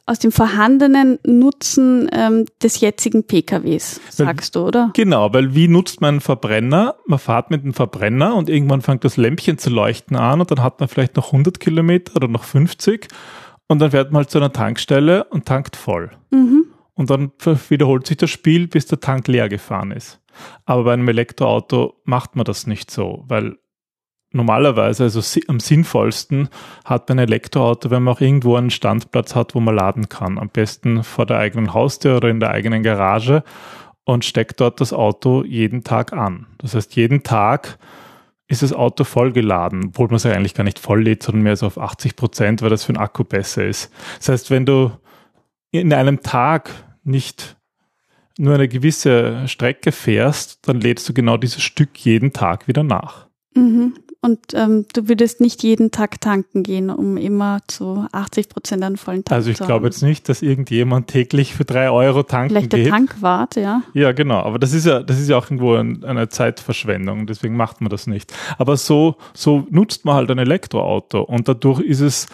aus 0.07 0.19
dem 0.19 0.31
vorhandenen 0.31 1.19
Nutzen 1.25 2.09
ähm, 2.11 2.45
des 2.61 2.81
jetzigen 2.81 3.23
PKWs, 3.23 4.01
sagst 4.09 4.55
weil, 4.55 4.61
du, 4.61 4.67
oder? 4.67 4.89
Genau, 4.93 5.31
weil 5.31 5.55
wie 5.55 5.67
nutzt 5.67 6.01
man 6.01 6.15
einen 6.15 6.21
Verbrenner? 6.21 6.95
Man 7.05 7.19
fährt 7.19 7.51
mit 7.51 7.63
einem 7.63 7.73
Verbrenner 7.73 8.35
und 8.35 8.49
irgendwann 8.49 8.81
fängt 8.81 9.05
das 9.05 9.15
Lämpchen 9.15 9.57
zu 9.57 9.69
leuchten 9.69 10.17
an 10.17 10.41
und 10.41 10.51
dann 10.51 10.63
hat 10.63 10.79
man 10.79 10.89
vielleicht 10.89 11.15
noch 11.15 11.27
100 11.27 11.59
Kilometer 11.59 12.15
oder 12.15 12.27
noch 12.27 12.43
50 12.43 13.07
und 13.67 13.79
dann 13.79 13.91
fährt 13.91 14.11
man 14.11 14.21
halt 14.21 14.31
zu 14.31 14.39
einer 14.39 14.51
Tankstelle 14.51 15.25
und 15.25 15.45
tankt 15.45 15.77
voll. 15.77 16.11
Mhm. 16.31 16.65
Und 16.93 17.09
dann 17.09 17.31
wiederholt 17.69 18.05
sich 18.05 18.17
das 18.17 18.29
Spiel, 18.29 18.67
bis 18.67 18.85
der 18.87 18.99
Tank 18.99 19.27
leer 19.27 19.47
gefahren 19.47 19.91
ist. 19.91 20.19
Aber 20.65 20.83
bei 20.83 20.93
einem 20.93 21.07
Elektroauto 21.07 21.95
macht 22.03 22.35
man 22.35 22.43
das 22.43 22.67
nicht 22.67 22.91
so, 22.91 23.23
weil 23.27 23.57
normalerweise, 24.31 25.03
also 25.03 25.21
am 25.47 25.59
sinnvollsten, 25.59 26.49
hat 26.85 27.09
man 27.09 27.19
ein 27.19 27.27
Elektroauto, 27.27 27.89
wenn 27.91 28.03
man 28.03 28.15
auch 28.15 28.21
irgendwo 28.21 28.55
einen 28.55 28.69
Standplatz 28.69 29.35
hat, 29.35 29.55
wo 29.55 29.59
man 29.59 29.75
laden 29.75 30.09
kann. 30.09 30.37
Am 30.37 30.49
besten 30.49 31.03
vor 31.03 31.25
der 31.25 31.37
eigenen 31.37 31.73
Haustür 31.73 32.17
oder 32.17 32.29
in 32.29 32.39
der 32.39 32.51
eigenen 32.51 32.83
Garage 32.83 33.43
und 34.03 34.25
steckt 34.25 34.59
dort 34.59 34.81
das 34.81 34.93
Auto 34.93 35.43
jeden 35.43 35.83
Tag 35.83 36.13
an. 36.13 36.47
Das 36.57 36.75
heißt, 36.75 36.95
jeden 36.95 37.23
Tag 37.23 37.77
ist 38.47 38.63
das 38.63 38.73
Auto 38.73 39.03
vollgeladen, 39.05 39.87
obwohl 39.87 40.07
man 40.07 40.15
es 40.15 40.23
ja 40.23 40.31
eigentlich 40.31 40.53
gar 40.53 40.65
nicht 40.65 40.79
voll 40.79 41.03
lädt, 41.03 41.23
sondern 41.23 41.43
mehr 41.43 41.55
so 41.55 41.67
auf 41.67 41.77
80 41.77 42.15
Prozent, 42.15 42.61
weil 42.61 42.69
das 42.69 42.83
für 42.83 42.93
den 42.93 42.99
Akku 42.99 43.23
besser 43.23 43.65
ist. 43.65 43.91
Das 44.17 44.29
heißt, 44.29 44.51
wenn 44.51 44.65
du 44.65 44.91
in 45.71 45.93
einem 45.93 46.21
Tag 46.21 46.69
nicht 47.03 47.57
nur 48.37 48.55
eine 48.55 48.67
gewisse 48.67 49.47
Strecke 49.47 49.91
fährst, 49.91 50.67
dann 50.67 50.81
lädst 50.81 51.07
du 51.07 51.13
genau 51.13 51.37
dieses 51.37 51.61
Stück 51.61 51.97
jeden 51.99 52.33
Tag 52.33 52.67
wieder 52.67 52.83
nach. 52.83 53.27
Mhm. 53.55 53.93
Und 54.23 54.39
ähm, 54.53 54.85
du 54.93 55.07
würdest 55.07 55.41
nicht 55.41 55.63
jeden 55.63 55.89
Tag 55.89 56.21
tanken 56.21 56.61
gehen, 56.61 56.91
um 56.91 57.17
immer 57.17 57.59
zu 57.67 58.05
80 58.11 58.49
Prozent 58.49 58.83
einen 58.83 58.97
vollen 58.97 59.25
Tank 59.25 59.35
Also 59.35 59.49
ich 59.49 59.57
zu 59.57 59.63
glaube 59.63 59.77
haben. 59.79 59.85
jetzt 59.85 60.03
nicht, 60.03 60.29
dass 60.29 60.43
irgendjemand 60.43 61.07
täglich 61.07 61.55
für 61.55 61.65
drei 61.65 61.89
Euro 61.89 62.21
tanken 62.21 62.49
Vielleicht 62.51 62.71
der 62.71 62.81
geht. 62.81 62.91
Tankwart, 62.91 63.55
ja. 63.55 63.81
Ja, 63.95 64.11
genau. 64.11 64.41
Aber 64.41 64.59
das 64.59 64.73
ist 64.73 64.85
ja, 64.85 65.01
das 65.01 65.19
ist 65.19 65.27
ja 65.27 65.37
auch 65.37 65.45
irgendwo 65.45 65.73
ein, 65.73 66.03
eine 66.03 66.29
Zeitverschwendung. 66.29 67.25
Deswegen 67.25 67.55
macht 67.55 67.81
man 67.81 67.89
das 67.89 68.05
nicht. 68.05 68.31
Aber 68.59 68.77
so, 68.77 69.15
so 69.33 69.65
nutzt 69.71 70.05
man 70.05 70.13
halt 70.13 70.29
ein 70.29 70.37
Elektroauto 70.37 71.23
und 71.23 71.47
dadurch 71.47 71.79
ist 71.79 72.01
es, 72.01 72.27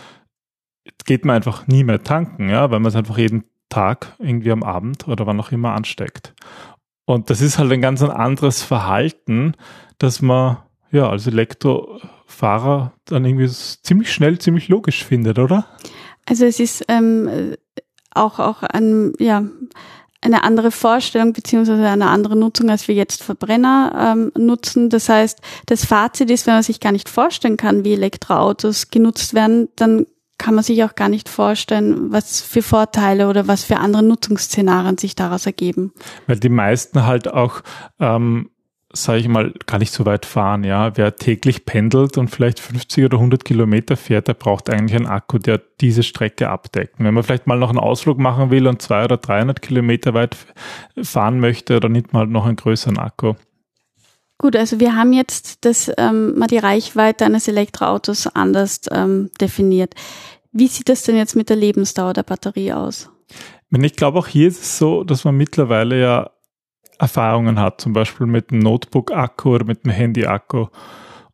geht 1.06 1.24
man 1.24 1.38
einfach 1.38 1.68
nie 1.68 1.86
mehr 1.86 2.04
tanken, 2.04 2.50
ja, 2.50 2.70
weil 2.70 2.82
man 2.82 2.90
es 2.90 2.96
einfach 2.98 3.18
jeden 3.18 3.46
Tag 3.70 4.14
irgendwie 4.20 4.52
am 4.52 4.64
Abend 4.64 5.08
oder 5.08 5.26
wann 5.26 5.40
auch 5.40 5.54
immer 5.54 5.72
ansteckt. 5.72 6.34
Und 7.06 7.30
das 7.30 7.40
ist 7.40 7.58
halt 7.58 7.72
ein 7.72 7.80
ganz 7.82 8.02
ein 8.04 8.12
anderes 8.12 8.62
Verhalten, 8.62 9.54
dass 10.00 10.22
man 10.22 10.58
ja 10.92 11.10
als 11.10 11.28
Elektrofahrer 11.28 12.94
dann 13.06 13.26
irgendwie 13.26 13.48
ziemlich 13.48 14.12
schnell, 14.12 14.40
ziemlich 14.40 14.68
logisch 14.68 15.04
findet, 15.04 15.40
oder? 15.40 15.66
Also 16.26 16.46
es 16.46 16.60
ist 16.60 16.84
ähm, 16.88 17.56
auch, 18.14 18.40
auch 18.40 18.64
ein, 18.64 19.14
ja, 19.20 19.44
eine 20.22 20.44
andere 20.44 20.72
Vorstellung 20.72 21.34
beziehungsweise 21.34 21.88
eine 21.88 22.08
andere 22.08 22.36
Nutzung, 22.36 22.70
als 22.70 22.88
wir 22.88 22.96
jetzt 22.96 23.24
Verbrenner 23.24 24.16
ähm, 24.16 24.32
nutzen. 24.36 24.90
Das 24.90 25.10
heißt, 25.10 25.40
das 25.68 25.86
Fazit 25.86 26.30
ist, 26.32 26.48
wenn 26.48 26.56
man 26.56 26.64
sich 26.64 26.80
gar 26.80 26.92
nicht 26.92 27.08
vorstellen 27.08 27.58
kann, 27.58 27.86
wie 27.86 27.94
Elektroautos 27.94 28.90
genutzt 28.90 29.34
werden, 29.34 29.70
dann 29.76 30.06
kann 30.38 30.54
man 30.54 30.64
sich 30.64 30.84
auch 30.84 30.96
gar 30.96 31.10
nicht 31.10 31.30
vorstellen, 31.30 32.12
was 32.12 32.42
für 32.42 32.62
Vorteile 32.62 33.28
oder 33.28 33.48
was 33.48 33.64
für 33.64 33.78
andere 33.78 34.04
Nutzungsszenarien 34.04 34.98
sich 34.98 35.16
daraus 35.16 35.46
ergeben. 35.46 35.94
Weil 36.28 36.40
die 36.40 36.50
meisten 36.50 37.06
halt 37.06 37.28
auch, 37.28 37.62
ähm, 38.00 38.50
sage 39.04 39.20
ich 39.20 39.28
mal, 39.28 39.54
gar 39.66 39.80
nicht 39.80 39.92
so 39.92 40.06
weit 40.06 40.26
fahren. 40.26 40.64
Ja, 40.64 40.96
wer 40.98 41.16
täglich 41.16 41.66
pendelt 41.66 42.18
und 42.18 42.30
vielleicht 42.30 42.60
50 42.60 43.06
oder 43.06 43.18
100 43.18 43.46
Kilometer 43.46 43.98
fährt, 43.98 44.28
der 44.28 44.34
braucht 44.34 44.70
eigentlich 44.70 44.96
einen 44.96 45.08
Akku, 45.08 45.38
der 45.38 45.62
diese 45.82 46.04
Strecke 46.04 46.50
abdeckt. 46.50 46.96
Wenn 46.98 47.14
man 47.14 47.24
vielleicht 47.24 47.48
mal 47.48 47.58
noch 47.58 47.70
einen 47.70 47.80
Ausflug 47.80 48.18
machen 48.18 48.52
will 48.52 48.68
und 48.68 48.82
200 48.82 49.12
oder 49.12 49.18
300 49.18 49.62
Kilometer 49.62 50.14
weit 50.14 50.36
fahren 51.02 51.40
möchte, 51.40 51.80
dann 51.80 51.92
nimmt 51.92 52.14
man 52.14 52.22
halt 52.22 52.32
noch 52.32 52.46
einen 52.46 52.56
größeren 52.56 52.98
Akku. 52.98 53.34
Gut, 54.40 54.56
also 54.56 54.80
wir 54.80 54.96
haben 54.96 55.14
jetzt 55.14 55.66
das, 55.66 55.92
ähm, 55.98 56.38
mal 56.38 56.48
die 56.48 56.60
Reichweite 56.60 57.26
eines 57.26 57.48
Elektroautos 57.48 58.28
anders 58.28 58.82
ähm, 58.92 59.32
definiert. 59.42 59.96
Wie 60.52 60.68
sieht 60.68 60.90
das 60.90 61.04
denn 61.04 61.18
jetzt 61.18 61.36
mit 61.36 61.50
der 61.50 61.56
Lebensdauer 61.56 62.14
der 62.14 62.24
Batterie 62.24 62.74
aus? 62.74 63.10
Ich 63.70 63.96
glaube, 63.96 64.20
auch 64.20 64.28
hier 64.28 64.48
ist 64.48 64.62
es 64.62 64.78
so, 64.78 65.04
dass 65.04 65.26
man 65.26 65.36
mittlerweile 65.36 66.00
ja 66.00 66.30
Erfahrungen 67.00 67.60
hat, 67.60 67.82
zum 67.82 67.94
Beispiel 67.94 68.28
mit 68.28 68.52
einem 68.52 68.62
Notebook-Akku 68.62 69.56
oder 69.56 69.66
mit 69.66 69.84
einem 69.84 69.94
Handy-Akku. 69.94 70.68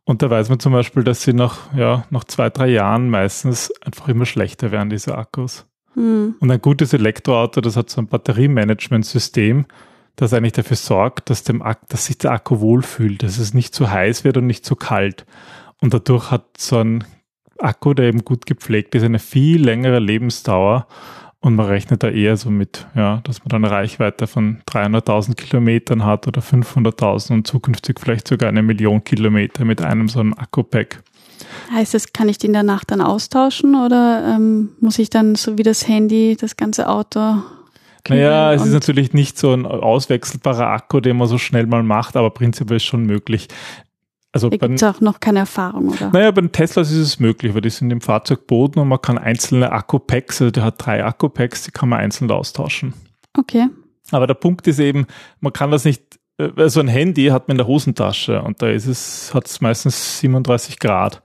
Und 0.04 0.22
da 0.22 0.30
weiß 0.30 0.50
man 0.50 0.60
zum 0.60 0.72
Beispiel, 0.72 1.02
dass 1.02 1.22
sie 1.22 1.32
nach, 1.32 1.74
ja, 1.74 2.04
nach 2.10 2.24
zwei, 2.24 2.50
drei 2.50 2.68
Jahren 2.68 3.08
meistens 3.08 3.72
einfach 3.80 4.08
immer 4.08 4.26
schlechter 4.26 4.70
werden, 4.70 4.90
diese 4.90 5.16
Akkus. 5.16 5.66
Hm. 5.94 6.34
Und 6.40 6.50
ein 6.50 6.60
gutes 6.60 6.92
Elektroauto, 6.92 7.60
das 7.60 7.76
hat 7.76 7.88
so 7.88 8.00
ein 8.00 8.08
Batteriemanagementsystem, 8.08 9.64
das 10.16 10.34
eigentlich 10.34 10.52
dafür 10.52 10.76
sorgt, 10.76 11.30
dass, 11.30 11.42
dem 11.42 11.64
dass 11.88 12.06
sich 12.06 12.18
der 12.18 12.32
Akku 12.32 12.60
wohlfühlt, 12.60 13.22
dass 13.22 13.38
es 13.38 13.54
nicht 13.54 13.74
zu 13.74 13.90
heiß 13.90 14.24
wird 14.24 14.36
und 14.36 14.46
nicht 14.46 14.64
zu 14.64 14.76
kalt. 14.76 15.24
Und 15.80 15.94
dadurch 15.94 16.30
hat 16.30 16.44
so 16.58 16.78
ein 16.78 17.04
Akku, 17.58 17.94
der 17.94 18.06
eben 18.06 18.24
gut 18.24 18.46
gepflegt 18.46 18.94
ist, 18.94 19.04
eine 19.04 19.18
viel 19.18 19.62
längere 19.64 19.98
Lebensdauer. 19.98 20.86
Und 21.44 21.56
man 21.56 21.66
rechnet 21.66 22.02
da 22.02 22.08
eher 22.08 22.38
so 22.38 22.48
mit, 22.48 22.86
ja, 22.94 23.20
dass 23.24 23.40
man 23.40 23.50
dann 23.50 23.66
eine 23.66 23.70
Reichweite 23.70 24.26
von 24.26 24.62
300.000 24.66 25.34
Kilometern 25.34 26.02
hat 26.02 26.26
oder 26.26 26.40
500.000 26.40 27.32
und 27.34 27.46
zukünftig 27.46 28.00
vielleicht 28.00 28.26
sogar 28.28 28.48
eine 28.48 28.62
Million 28.62 29.04
Kilometer 29.04 29.66
mit 29.66 29.82
einem 29.82 30.08
so 30.08 30.20
einem 30.20 30.32
Akku-Pack. 30.32 31.02
Heißt 31.70 31.92
das, 31.92 32.14
kann 32.14 32.30
ich 32.30 32.38
den 32.38 32.54
danach 32.54 32.84
dann 32.84 33.02
austauschen 33.02 33.74
oder 33.74 34.34
ähm, 34.34 34.70
muss 34.80 34.98
ich 34.98 35.10
dann 35.10 35.34
so 35.34 35.58
wie 35.58 35.62
das 35.62 35.86
Handy 35.86 36.34
das 36.40 36.56
ganze 36.56 36.88
Auto 36.88 37.42
Naja, 38.08 38.54
es 38.54 38.64
ist 38.64 38.72
natürlich 38.72 39.12
nicht 39.12 39.36
so 39.36 39.52
ein 39.52 39.66
auswechselbarer 39.66 40.68
Akku, 40.68 41.00
den 41.00 41.18
man 41.18 41.28
so 41.28 41.36
schnell 41.36 41.66
mal 41.66 41.82
macht, 41.82 42.16
aber 42.16 42.30
prinzipiell 42.30 42.78
ist 42.78 42.84
schon 42.84 43.04
möglich. 43.04 43.48
Also 44.34 44.50
Da 44.50 44.56
gibt 44.56 44.74
es 44.74 44.82
auch 44.82 45.00
noch 45.00 45.20
keine 45.20 45.38
Erfahrung, 45.38 45.90
oder? 45.90 46.10
naja, 46.12 46.30
bei 46.32 46.40
den 46.40 46.50
Teslas 46.50 46.90
ist 46.90 46.98
es 46.98 47.20
möglich, 47.20 47.54
weil 47.54 47.60
die 47.60 47.70
sind 47.70 47.90
im 47.92 48.00
Fahrzeugboden 48.00 48.82
und 48.82 48.88
man 48.88 49.00
kann 49.00 49.16
einzelne 49.16 49.70
Akku-Packs, 49.70 50.42
also 50.42 50.50
der 50.50 50.64
hat 50.64 50.74
drei 50.84 51.04
Akku-Packs, 51.04 51.62
die 51.62 51.70
kann 51.70 51.88
man 51.88 52.00
einzeln 52.00 52.28
austauschen. 52.32 52.94
Okay. 53.38 53.68
Aber 54.10 54.26
der 54.26 54.34
Punkt 54.34 54.66
ist 54.66 54.80
eben, 54.80 55.06
man 55.40 55.52
kann 55.52 55.70
das 55.70 55.84
nicht, 55.84 56.02
also 56.56 56.80
ein 56.80 56.88
Handy 56.88 57.26
hat 57.26 57.46
man 57.46 57.54
in 57.54 57.58
der 57.58 57.68
Hosentasche 57.68 58.42
und 58.42 58.60
da 58.60 58.68
ist 58.68 58.86
es, 58.86 59.32
hat 59.32 59.46
es 59.46 59.60
meistens 59.60 60.18
37 60.18 60.80
Grad. 60.80 61.22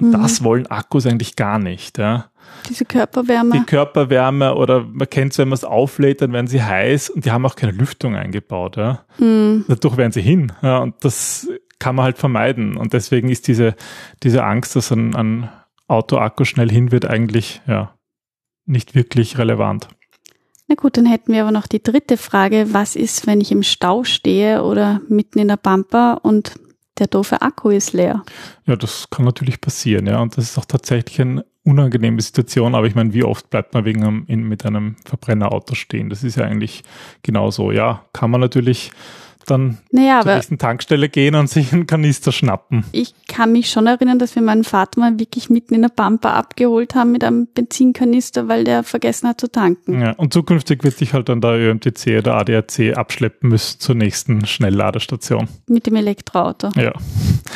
Und 0.00 0.08
Mhm. 0.10 0.12
das 0.22 0.44
wollen 0.44 0.66
Akkus 0.68 1.04
eigentlich 1.04 1.34
gar 1.34 1.58
nicht. 1.58 1.98
Ja. 1.98 2.26
Diese 2.68 2.84
Körperwärme. 2.84 3.52
Die 3.58 3.64
Körperwärme 3.66 4.54
oder 4.54 4.84
man 4.84 5.10
kennt 5.10 5.32
es, 5.32 5.38
wenn 5.38 5.48
man 5.48 5.54
es 5.54 5.64
auflädt, 5.64 6.22
dann 6.22 6.32
werden 6.32 6.46
sie 6.46 6.62
heiß 6.62 7.10
und 7.10 7.24
die 7.24 7.32
haben 7.32 7.44
auch 7.44 7.56
keine 7.56 7.72
Lüftung 7.72 8.14
eingebaut. 8.14 8.76
Ja. 8.76 9.00
Hm. 9.18 9.64
Dadurch 9.68 9.96
werden 9.96 10.12
sie 10.12 10.22
hin. 10.22 10.52
Ja, 10.62 10.78
und 10.78 10.94
das 11.04 11.48
kann 11.82 11.96
man 11.96 12.04
halt 12.04 12.18
vermeiden. 12.18 12.76
Und 12.76 12.92
deswegen 12.92 13.28
ist 13.28 13.48
diese, 13.48 13.74
diese 14.22 14.44
Angst, 14.44 14.76
dass 14.76 14.92
ein, 14.92 15.16
ein 15.16 15.48
Autoakku 15.88 16.44
schnell 16.44 16.70
hin 16.70 16.92
wird, 16.92 17.06
eigentlich 17.06 17.60
ja 17.66 17.92
nicht 18.64 18.94
wirklich 18.94 19.36
relevant. 19.36 19.88
Na 20.68 20.76
gut, 20.76 20.96
dann 20.96 21.06
hätten 21.06 21.32
wir 21.32 21.42
aber 21.42 21.50
noch 21.50 21.66
die 21.66 21.82
dritte 21.82 22.16
Frage. 22.16 22.68
Was 22.70 22.94
ist, 22.94 23.26
wenn 23.26 23.40
ich 23.40 23.50
im 23.50 23.64
Stau 23.64 24.04
stehe 24.04 24.62
oder 24.62 25.00
mitten 25.08 25.40
in 25.40 25.48
der 25.48 25.56
Pampa 25.56 26.14
und 26.22 26.54
der 26.98 27.08
doofe 27.08 27.42
Akku 27.42 27.70
ist 27.70 27.94
leer? 27.94 28.22
Ja, 28.64 28.76
das 28.76 29.10
kann 29.10 29.24
natürlich 29.24 29.60
passieren, 29.60 30.06
ja. 30.06 30.20
Und 30.20 30.36
das 30.36 30.44
ist 30.44 30.58
auch 30.58 30.66
tatsächlich 30.66 31.20
eine 31.20 31.44
unangenehme 31.64 32.20
Situation. 32.20 32.76
Aber 32.76 32.86
ich 32.86 32.94
meine, 32.94 33.12
wie 33.12 33.24
oft 33.24 33.50
bleibt 33.50 33.74
man 33.74 33.84
wegen 33.84 34.04
einem, 34.04 34.24
in, 34.28 34.44
mit 34.44 34.64
einem 34.64 34.94
Verbrennerauto 35.04 35.74
stehen? 35.74 36.10
Das 36.10 36.22
ist 36.22 36.36
ja 36.36 36.44
eigentlich 36.44 36.84
genauso. 37.24 37.72
Ja, 37.72 38.04
kann 38.12 38.30
man 38.30 38.40
natürlich 38.40 38.92
dann 39.46 39.78
Naja, 39.90 40.20
zur 40.22 40.34
nächsten 40.34 40.58
Tankstelle 40.58 41.08
gehen 41.08 41.34
und 41.34 41.48
sich 41.48 41.72
einen 41.72 41.86
Kanister 41.86 42.32
schnappen. 42.32 42.84
ich 42.92 43.14
kann 43.28 43.52
mich 43.52 43.70
schon 43.70 43.86
erinnern, 43.86 44.18
dass 44.18 44.34
wir 44.34 44.42
meinen 44.42 44.64
Vater 44.64 45.00
mal 45.00 45.18
wirklich 45.18 45.50
mitten 45.50 45.74
in 45.74 45.82
der 45.82 45.88
Pampa 45.88 46.32
abgeholt 46.34 46.94
haben 46.94 47.12
mit 47.12 47.24
einem 47.24 47.46
Benzinkanister, 47.46 48.48
weil 48.48 48.64
der 48.64 48.82
vergessen 48.82 49.28
hat 49.28 49.40
zu 49.40 49.50
tanken. 49.50 50.00
Ja, 50.00 50.12
und 50.12 50.32
zukünftig 50.32 50.84
wird 50.84 50.96
sich 50.98 51.12
halt 51.14 51.28
dann 51.28 51.40
der 51.40 51.52
ÖMTC 51.52 52.18
oder 52.18 52.34
ADAC 52.34 52.96
abschleppen 52.96 53.48
müssen 53.48 53.80
zur 53.80 53.94
nächsten 53.94 54.44
Schnellladestation. 54.46 55.48
Mit 55.66 55.86
dem 55.86 55.96
Elektroauto. 55.96 56.68
Ja, 56.76 56.92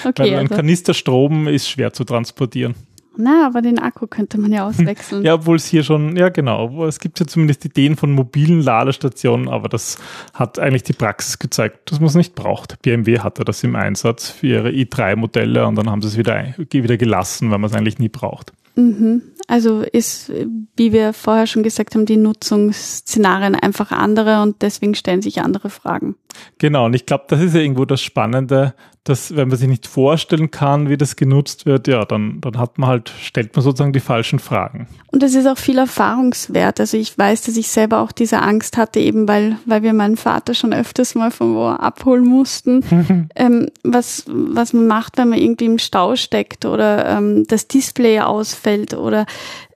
weil 0.02 0.12
Okay, 0.12 0.34
ein 0.34 0.44
also, 0.46 0.54
Kanister 0.56 0.94
Strom 0.94 1.48
ist 1.48 1.68
schwer 1.68 1.92
zu 1.92 2.04
transportieren. 2.04 2.74
Na, 3.16 3.46
aber 3.46 3.62
den 3.62 3.78
Akku 3.78 4.06
könnte 4.06 4.38
man 4.38 4.52
ja 4.52 4.66
auswechseln. 4.66 5.24
Ja, 5.24 5.34
obwohl 5.34 5.56
es 5.56 5.66
hier 5.66 5.82
schon, 5.82 6.16
ja 6.16 6.28
genau, 6.28 6.86
es 6.86 7.00
gibt 7.00 7.20
ja 7.20 7.26
zumindest 7.26 7.64
Ideen 7.64 7.96
von 7.96 8.12
mobilen 8.12 8.60
Ladestationen, 8.60 9.48
aber 9.48 9.68
das 9.68 9.98
hat 10.34 10.58
eigentlich 10.58 10.82
die 10.82 10.92
Praxis 10.92 11.38
gezeigt, 11.38 11.90
dass 11.90 12.00
man 12.00 12.08
es 12.08 12.14
nicht 12.14 12.34
braucht. 12.34 12.80
BMW 12.82 13.20
hatte 13.20 13.44
das 13.44 13.62
im 13.64 13.76
Einsatz 13.76 14.30
für 14.30 14.46
ihre 14.46 14.68
i3-Modelle 14.70 15.66
und 15.66 15.76
dann 15.76 15.90
haben 15.90 16.02
sie 16.02 16.08
es 16.08 16.16
wieder, 16.16 16.54
wieder 16.56 16.96
gelassen, 16.96 17.50
weil 17.50 17.58
man 17.58 17.70
es 17.70 17.76
eigentlich 17.76 17.98
nie 17.98 18.08
braucht. 18.08 18.52
Mhm. 18.76 19.22
Also 19.48 19.82
ist, 19.82 20.30
wie 20.76 20.92
wir 20.92 21.12
vorher 21.12 21.46
schon 21.46 21.62
gesagt 21.62 21.94
haben, 21.94 22.04
die 22.04 22.16
Nutzungsszenarien 22.16 23.54
einfach 23.54 23.92
andere 23.92 24.42
und 24.42 24.60
deswegen 24.60 24.94
stellen 24.94 25.22
sich 25.22 25.40
andere 25.40 25.70
Fragen. 25.70 26.16
Genau, 26.58 26.86
und 26.86 26.94
ich 26.94 27.06
glaube, 27.06 27.24
das 27.28 27.40
ist 27.40 27.54
ja 27.54 27.60
irgendwo 27.60 27.84
das 27.84 28.02
Spannende, 28.02 28.74
dass 29.08 29.36
wenn 29.36 29.48
man 29.48 29.56
sich 29.56 29.68
nicht 29.68 29.86
vorstellen 29.86 30.50
kann, 30.50 30.88
wie 30.88 30.96
das 30.96 31.16
genutzt 31.16 31.64
wird, 31.64 31.86
ja, 31.88 32.04
dann, 32.04 32.40
dann 32.40 32.58
hat 32.58 32.78
man 32.78 32.88
halt, 32.88 33.12
stellt 33.20 33.54
man 33.54 33.62
sozusagen 33.62 33.92
die 33.92 34.00
falschen 34.00 34.38
Fragen. 34.38 34.88
Und 35.12 35.22
es 35.22 35.34
ist 35.34 35.46
auch 35.46 35.56
viel 35.58 35.78
Erfahrungswert. 35.78 36.80
Also 36.80 36.96
ich 36.96 37.16
weiß, 37.16 37.42
dass 37.42 37.56
ich 37.56 37.68
selber 37.68 38.00
auch 38.00 38.12
diese 38.12 38.42
Angst 38.42 38.76
hatte, 38.76 39.00
eben 39.00 39.28
weil, 39.28 39.56
weil 39.64 39.82
wir 39.82 39.92
meinen 39.92 40.16
Vater 40.16 40.54
schon 40.54 40.72
öfters 40.72 41.14
mal 41.14 41.30
von 41.30 41.54
wo 41.54 41.66
abholen 41.66 42.24
mussten. 42.24 43.28
ähm, 43.36 43.68
was, 43.84 44.24
was 44.28 44.72
man 44.72 44.86
macht, 44.86 45.18
wenn 45.18 45.28
man 45.28 45.38
irgendwie 45.38 45.66
im 45.66 45.78
Stau 45.78 46.16
steckt 46.16 46.64
oder 46.64 47.06
ähm, 47.06 47.44
das 47.46 47.68
Display 47.68 48.20
ausfällt 48.20 48.94
oder 48.94 49.26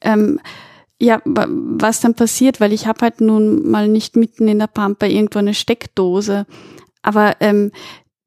ähm, 0.01 0.41
ja, 0.99 1.23
wa- 1.25 1.47
was 1.49 2.01
dann 2.01 2.15
passiert, 2.15 2.61
weil 2.61 2.73
ich 2.73 2.87
habe 2.87 3.01
halt 3.01 3.21
nun 3.21 3.71
mal 3.71 3.89
nicht 3.89 4.17
mitten 4.17 4.49
in 4.49 4.59
der 4.59 4.67
Pampa 4.67 5.07
irgendwo 5.07 5.39
eine 5.39 5.55
Steckdose. 5.55 6.45
Aber 7.03 7.37
ähm, 7.41 7.71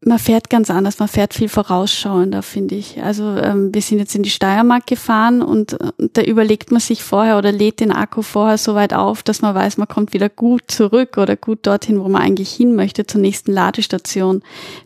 man 0.05 0.19
fährt 0.19 0.50
ganz 0.50 0.69
anders, 0.69 1.00
man 1.00 1.07
fährt 1.07 1.33
viel 1.33 1.50
vorausschauender, 1.50 2.41
finde 2.41 2.75
ich. 2.75 3.01
Also 3.01 3.36
ähm, 3.38 3.74
wir 3.74 3.81
sind 3.81 4.00
jetzt 4.00 4.15
in 4.15 4.24
die 4.24 4.29
Steiermark 4.29 4.88
gefahren 4.88 5.41
und, 5.41 5.74
und 5.74 6.17
da 6.17 6.22
überlegt 6.22 6.72
man 6.72 6.81
sich 6.81 7.03
vorher 7.03 7.38
oder 7.38 7.51
lädt 7.51 7.79
den 7.79 7.91
Akku 7.91 8.22
vorher 8.22 8.57
so 8.57 8.75
weit 8.75 8.93
auf, 8.93 9.24
dass 9.24 9.41
man 9.41 9.55
weiß, 9.55 9.77
man 9.77 9.88
kommt 9.88 10.13
wieder 10.13 10.29
gut 10.29 10.63
zurück 10.67 11.17
oder 11.17 11.36
gut 11.36 11.60
dorthin, 11.65 12.00
wo 12.00 12.10
man 12.10 12.22
eigentlich 12.22 12.51
hin 12.51 12.75
möchte, 12.75 13.05
zur 13.05 13.22
nächsten 13.22 13.51
Ladestation. 13.51 14.41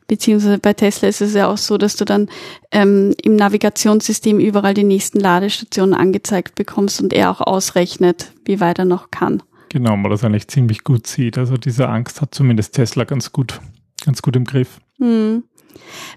Beziehungsweise 0.07 0.59
bei 0.59 0.73
Tesla 0.73 1.07
ist 1.07 1.21
es 1.21 1.33
ja 1.33 1.47
auch 1.47 1.57
so, 1.57 1.77
dass 1.77 1.95
du 1.95 2.05
dann 2.05 2.29
ähm, 2.71 3.13
im 3.21 3.35
Navigationssystem 3.35 4.39
überall 4.39 4.73
die 4.73 4.83
nächsten 4.83 5.19
Ladestationen 5.19 5.93
angezeigt 5.93 6.55
bekommst 6.55 7.01
und 7.01 7.13
er 7.13 7.31
auch 7.31 7.41
ausrechnet, 7.41 8.31
wie 8.45 8.59
weit 8.59 8.79
er 8.79 8.85
noch 8.85 9.11
kann. 9.11 9.43
Genau, 9.69 9.97
man 9.97 10.11
das 10.11 10.23
eigentlich 10.23 10.47
ziemlich 10.47 10.83
gut 10.83 11.07
sieht. 11.07 11.37
Also 11.37 11.57
diese 11.57 11.89
Angst 11.89 12.21
hat 12.21 12.33
zumindest 12.33 12.75
Tesla 12.75 13.03
ganz 13.03 13.31
gut, 13.31 13.59
ganz 14.05 14.21
gut 14.21 14.35
im 14.35 14.45
Griff. 14.45 14.79
Hm. 14.99 15.43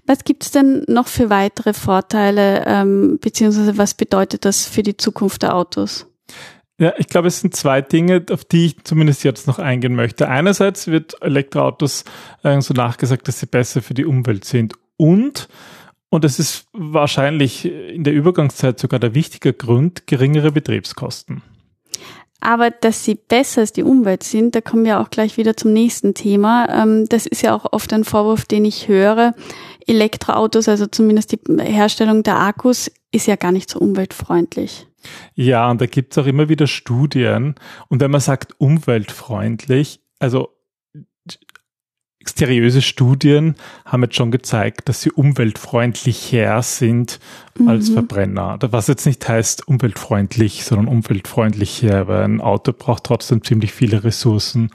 Was 0.07 0.25
gibt's 0.25 0.51
denn 0.51 0.85
noch 0.89 1.07
für 1.07 1.31
weitere 1.31 1.75
Vorteile, 1.75 2.65
ähm, 2.67 3.19
beziehungsweise 3.21 3.79
was 3.79 3.95
bedeutet 3.95 4.45
das 4.45 4.67
für 4.67 4.83
die 4.83 4.97
Zukunft 4.97 5.43
der 5.43 5.55
Autos? 5.55 6.07
Ja, 6.79 6.95
ich 6.97 7.09
glaube, 7.09 7.29
es 7.29 7.41
sind 7.41 7.55
zwei 7.55 7.83
Dinge, 7.83 8.25
auf 8.31 8.45
die 8.45 8.67
ich 8.67 8.85
zumindest 8.85 9.23
jetzt 9.23 9.47
noch 9.47 9.59
eingehen 9.59 9.95
möchte. 9.95 10.29
Einerseits 10.29 10.87
wird 10.87 11.15
Elektroautos 11.21 12.05
äh, 12.43 12.59
so 12.63 12.73
nachgesagt, 12.73 13.29
dass 13.29 13.39
sie 13.39 13.47
besser 13.47 13.83
für 13.83 13.93
die 13.93 14.07
Umwelt 14.07 14.47
sind. 14.47 14.73
Und, 14.97 15.49
und 16.09 16.25
das 16.25 16.39
ist 16.39 16.69
wahrscheinlich 16.73 17.67
in 17.67 18.03
der 18.03 18.15
Übergangszeit 18.15 18.79
sogar 18.81 18.99
der 18.99 19.15
wichtige 19.15 19.53
Grund, 19.53 20.07
geringere 20.07 20.53
Betriebskosten. 20.53 21.43
Aber 22.41 22.71
dass 22.71 23.05
sie 23.05 23.15
besser 23.15 23.61
als 23.61 23.73
die 23.73 23.83
Umwelt 23.83 24.23
sind, 24.23 24.55
da 24.55 24.61
kommen 24.61 24.85
wir 24.85 25.01
auch 25.01 25.11
gleich 25.11 25.37
wieder 25.37 25.57
zum 25.57 25.73
nächsten 25.73 26.15
Thema. 26.15 26.69
Ähm, 26.71 27.07
das 27.09 27.27
ist 27.27 27.43
ja 27.43 27.55
auch 27.55 27.73
oft 27.73 27.93
ein 27.93 28.05
Vorwurf, 28.05 28.45
den 28.47 28.65
ich 28.65 28.89
höre. 28.89 29.35
Elektroautos, 29.87 30.69
also 30.69 30.87
zumindest 30.87 31.33
die 31.33 31.41
Herstellung 31.63 32.23
der 32.23 32.39
Akkus, 32.39 32.91
ist 33.13 33.27
ja 33.27 33.37
gar 33.37 33.53
nicht 33.53 33.69
so 33.69 33.79
umweltfreundlich. 33.79 34.87
Ja, 35.35 35.71
und 35.71 35.81
da 35.81 35.87
gibt's 35.87 36.19
auch 36.19 36.27
immer 36.27 36.49
wieder 36.49 36.67
Studien. 36.67 37.55
Und 37.89 38.01
wenn 38.01 38.11
man 38.11 38.21
sagt 38.21 38.55
umweltfreundlich, 38.59 40.01
also 40.19 40.51
seriöse 42.25 42.83
Studien 42.83 43.55
haben 43.85 44.03
jetzt 44.03 44.17
schon 44.17 44.31
gezeigt, 44.31 44.89
dass 44.89 45.01
sie 45.01 45.11
umweltfreundlicher 45.11 46.63
sind 46.63 47.19
mhm. 47.59 47.69
als 47.69 47.91
Verbrenner. 47.91 48.59
Was 48.61 48.89
jetzt 48.89 49.07
nicht 49.07 49.27
heißt 49.27 49.67
umweltfreundlich, 49.67 50.65
sondern 50.65 50.89
umweltfreundlicher, 50.89 52.09
weil 52.09 52.25
ein 52.25 52.41
Auto 52.41 52.73
braucht 52.73 53.05
trotzdem 53.05 53.43
ziemlich 53.43 53.73
viele 53.73 54.05
Ressourcen. 54.05 54.71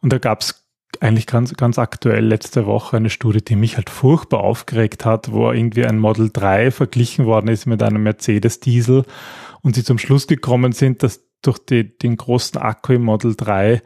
Und 0.00 0.12
da 0.12 0.18
gab 0.18 0.42
es 0.42 0.62
eigentlich 1.00 1.26
ganz, 1.26 1.54
ganz 1.54 1.78
aktuell 1.78 2.24
letzte 2.24 2.66
Woche 2.66 2.96
eine 2.96 3.10
Studie, 3.10 3.42
die 3.42 3.56
mich 3.56 3.76
halt 3.76 3.90
furchtbar 3.90 4.40
aufgeregt 4.40 5.04
hat, 5.04 5.32
wo 5.32 5.50
irgendwie 5.50 5.86
ein 5.86 5.98
Model 5.98 6.30
3 6.32 6.70
verglichen 6.70 7.24
worden 7.24 7.48
ist 7.48 7.66
mit 7.66 7.82
einem 7.82 8.02
Mercedes 8.02 8.60
Diesel 8.60 9.04
und 9.62 9.74
sie 9.74 9.84
zum 9.84 9.98
Schluss 9.98 10.26
gekommen 10.26 10.72
sind, 10.72 11.02
dass 11.02 11.24
durch 11.40 11.58
die, 11.58 11.96
den 11.96 12.16
großen 12.16 12.60
Akku 12.60 12.92
im 12.92 13.02
Model 13.02 13.34
3, 13.34 13.82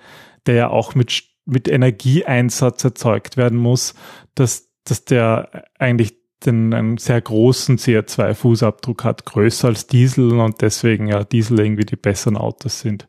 der 0.47 0.55
ja 0.55 0.69
auch 0.69 0.95
mit 0.95 1.36
mit 1.47 1.69
Energieeinsatz 1.69 2.85
erzeugt 2.85 3.37
werden 3.37 3.59
muss, 3.59 3.95
dass, 4.35 4.69
dass 4.85 5.05
der 5.05 5.65
eigentlich 5.79 6.17
den, 6.45 6.75
einen 6.75 6.99
sehr 6.99 7.21
großen 7.21 7.79
CO2-Fußabdruck 7.79 9.05
hat, 9.05 9.25
größer 9.25 9.69
als 9.69 9.87
Diesel 9.87 10.39
und 10.39 10.61
deswegen 10.61 11.09
ja 11.09 11.25
Diesel 11.25 11.61
irgendwie 11.61 11.85
die 11.85 11.97
besseren 11.97 12.37
Autos 12.37 12.81
sind. 12.81 13.09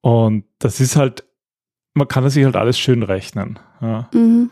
Und 0.00 0.44
das 0.58 0.80
ist 0.80 0.96
halt, 0.96 1.24
man 1.92 2.08
kann 2.08 2.24
das 2.24 2.34
sich 2.34 2.44
halt 2.44 2.56
alles 2.56 2.78
schön 2.78 3.02
rechnen. 3.02 3.58
Ja. 3.80 4.08
Mhm. 4.14 4.50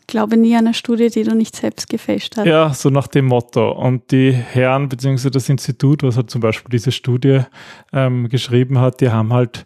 Ich 0.00 0.06
glaube 0.06 0.36
nie 0.36 0.54
an 0.54 0.66
eine 0.66 0.74
Studie, 0.74 1.08
die 1.08 1.22
du 1.22 1.34
nicht 1.34 1.56
selbst 1.56 1.88
gefälscht 1.88 2.36
hast. 2.36 2.46
Ja, 2.46 2.74
so 2.74 2.90
nach 2.90 3.06
dem 3.06 3.26
Motto. 3.26 3.70
Und 3.72 4.10
die 4.10 4.32
Herren 4.32 4.88
beziehungsweise 4.88 5.30
das 5.30 5.48
Institut, 5.48 6.02
was 6.02 6.16
halt 6.16 6.30
zum 6.30 6.40
Beispiel 6.40 6.70
diese 6.70 6.92
Studie 6.92 7.40
ähm, 7.92 8.28
geschrieben 8.28 8.78
hat, 8.78 9.00
die 9.00 9.10
haben 9.10 9.32
halt 9.32 9.64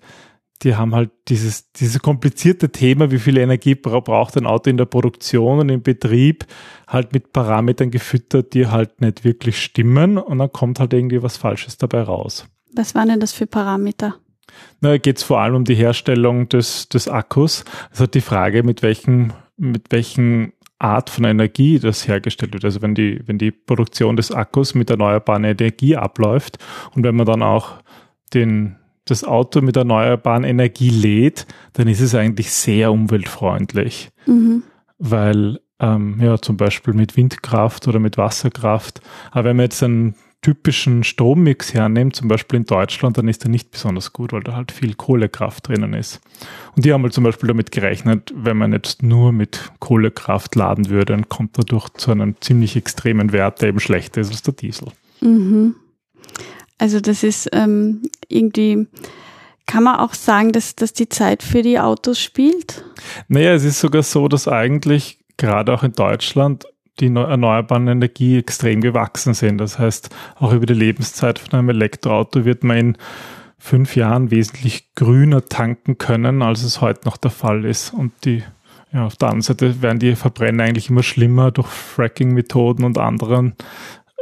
die 0.58 0.76
haben 0.76 0.94
halt 0.94 1.10
dieses, 1.28 1.72
dieses 1.72 2.00
komplizierte 2.00 2.70
Thema, 2.70 3.10
wie 3.10 3.18
viel 3.18 3.36
Energie 3.36 3.74
braucht 3.74 4.36
ein 4.36 4.46
Auto 4.46 4.70
in 4.70 4.76
der 4.76 4.84
Produktion 4.86 5.58
und 5.60 5.68
im 5.68 5.82
Betrieb, 5.82 6.46
halt 6.86 7.12
mit 7.12 7.32
Parametern 7.32 7.90
gefüttert, 7.90 8.54
die 8.54 8.66
halt 8.66 9.00
nicht 9.00 9.24
wirklich 9.24 9.62
stimmen 9.62 10.18
und 10.18 10.38
dann 10.38 10.52
kommt 10.52 10.80
halt 10.80 10.92
irgendwie 10.92 11.22
was 11.22 11.36
Falsches 11.36 11.78
dabei 11.78 12.02
raus. 12.02 12.46
Was 12.74 12.94
waren 12.94 13.08
denn 13.08 13.20
das 13.20 13.32
für 13.32 13.46
Parameter? 13.46 14.16
Na, 14.80 14.96
geht 14.98 15.18
es 15.18 15.22
vor 15.22 15.40
allem 15.40 15.56
um 15.56 15.64
die 15.64 15.74
Herstellung 15.74 16.48
des, 16.48 16.88
des 16.88 17.08
Akkus. 17.08 17.64
Also 17.90 18.06
die 18.06 18.20
Frage, 18.20 18.62
mit 18.62 18.82
welchen, 18.82 19.32
mit 19.56 19.90
welchen 19.90 20.52
Art 20.78 21.08
von 21.10 21.24
Energie 21.24 21.78
das 21.78 22.06
hergestellt 22.06 22.52
wird. 22.52 22.64
Also 22.64 22.82
wenn 22.82 22.94
die, 22.94 23.20
wenn 23.26 23.38
die 23.38 23.50
Produktion 23.50 24.16
des 24.16 24.30
Akkus 24.30 24.74
mit 24.74 24.90
erneuerbarer 24.90 25.44
Energie 25.44 25.96
abläuft 25.96 26.58
und 26.94 27.02
wenn 27.02 27.16
man 27.16 27.26
dann 27.26 27.42
auch 27.42 27.80
den, 28.34 28.76
das 29.06 29.24
Auto 29.24 29.62
mit 29.62 29.76
erneuerbaren 29.76 30.44
Energie 30.44 30.90
lädt, 30.90 31.46
dann 31.72 31.88
ist 31.88 32.00
es 32.00 32.14
eigentlich 32.14 32.52
sehr 32.52 32.92
umweltfreundlich. 32.92 34.10
Mhm. 34.26 34.62
Weil, 34.98 35.60
ähm, 35.80 36.18
ja, 36.20 36.38
zum 36.38 36.56
Beispiel 36.56 36.92
mit 36.92 37.16
Windkraft 37.16 37.88
oder 37.88 37.98
mit 37.98 38.18
Wasserkraft. 38.18 39.00
Aber 39.30 39.44
wenn 39.44 39.56
man 39.56 39.64
jetzt 39.64 39.82
einen 39.82 40.14
typischen 40.42 41.02
Strommix 41.02 41.74
hernimmt, 41.74 42.14
zum 42.14 42.28
Beispiel 42.28 42.58
in 42.58 42.66
Deutschland, 42.66 43.18
dann 43.18 43.28
ist 43.28 43.44
der 43.44 43.50
nicht 43.50 43.70
besonders 43.70 44.12
gut, 44.12 44.32
weil 44.32 44.42
da 44.42 44.54
halt 44.54 44.70
viel 44.70 44.94
Kohlekraft 44.94 45.68
drinnen 45.68 45.92
ist. 45.92 46.20
Und 46.76 46.84
die 46.84 46.92
haben 46.92 47.02
halt 47.02 47.12
zum 47.12 47.24
Beispiel 47.24 47.48
damit 47.48 47.72
gerechnet, 47.72 48.32
wenn 48.36 48.56
man 48.56 48.72
jetzt 48.72 49.02
nur 49.02 49.32
mit 49.32 49.72
Kohlekraft 49.80 50.54
laden 50.54 50.88
würde, 50.88 51.14
dann 51.14 51.28
kommt 51.28 51.58
dadurch 51.58 51.88
zu 51.90 52.10
einem 52.10 52.36
ziemlich 52.40 52.76
extremen 52.76 53.32
Wert, 53.32 53.60
der 53.62 53.70
eben 53.70 53.80
schlechter 53.80 54.20
ist 54.20 54.30
als 54.30 54.42
der 54.42 54.54
Diesel. 54.54 54.88
Mhm. 55.20 55.76
Also 56.78 57.00
das 57.00 57.22
ist 57.22 57.48
ähm, 57.52 58.02
irgendwie, 58.28 58.86
kann 59.66 59.84
man 59.84 59.96
auch 59.96 60.14
sagen, 60.14 60.52
dass, 60.52 60.76
dass 60.76 60.92
die 60.92 61.08
Zeit 61.08 61.42
für 61.42 61.62
die 61.62 61.78
Autos 61.78 62.20
spielt? 62.20 62.84
Naja, 63.28 63.54
es 63.54 63.64
ist 63.64 63.80
sogar 63.80 64.02
so, 64.02 64.28
dass 64.28 64.46
eigentlich 64.46 65.18
gerade 65.36 65.72
auch 65.72 65.82
in 65.82 65.92
Deutschland 65.92 66.66
die 67.00 67.06
erneuerbaren 67.06 67.88
Energie 67.88 68.38
extrem 68.38 68.80
gewachsen 68.80 69.34
sind. 69.34 69.58
Das 69.58 69.78
heißt, 69.78 70.10
auch 70.36 70.52
über 70.52 70.66
die 70.66 70.74
Lebenszeit 70.74 71.38
von 71.38 71.58
einem 71.58 71.68
Elektroauto 71.68 72.44
wird 72.44 72.64
man 72.64 72.76
in 72.76 72.98
fünf 73.58 73.96
Jahren 73.96 74.30
wesentlich 74.30 74.94
grüner 74.94 75.44
tanken 75.44 75.98
können, 75.98 76.42
als 76.42 76.62
es 76.62 76.80
heute 76.80 77.00
noch 77.04 77.16
der 77.16 77.30
Fall 77.30 77.64
ist. 77.64 77.92
Und 77.92 78.12
die, 78.24 78.42
ja, 78.92 79.04
auf 79.06 79.16
der 79.16 79.28
anderen 79.28 79.42
Seite 79.42 79.82
werden 79.82 79.98
die 79.98 80.14
Verbrenner 80.14 80.64
eigentlich 80.64 80.88
immer 80.88 81.02
schlimmer 81.02 81.50
durch 81.50 81.68
Fracking-Methoden 81.68 82.84
und 82.84 82.96
anderen 82.96 83.54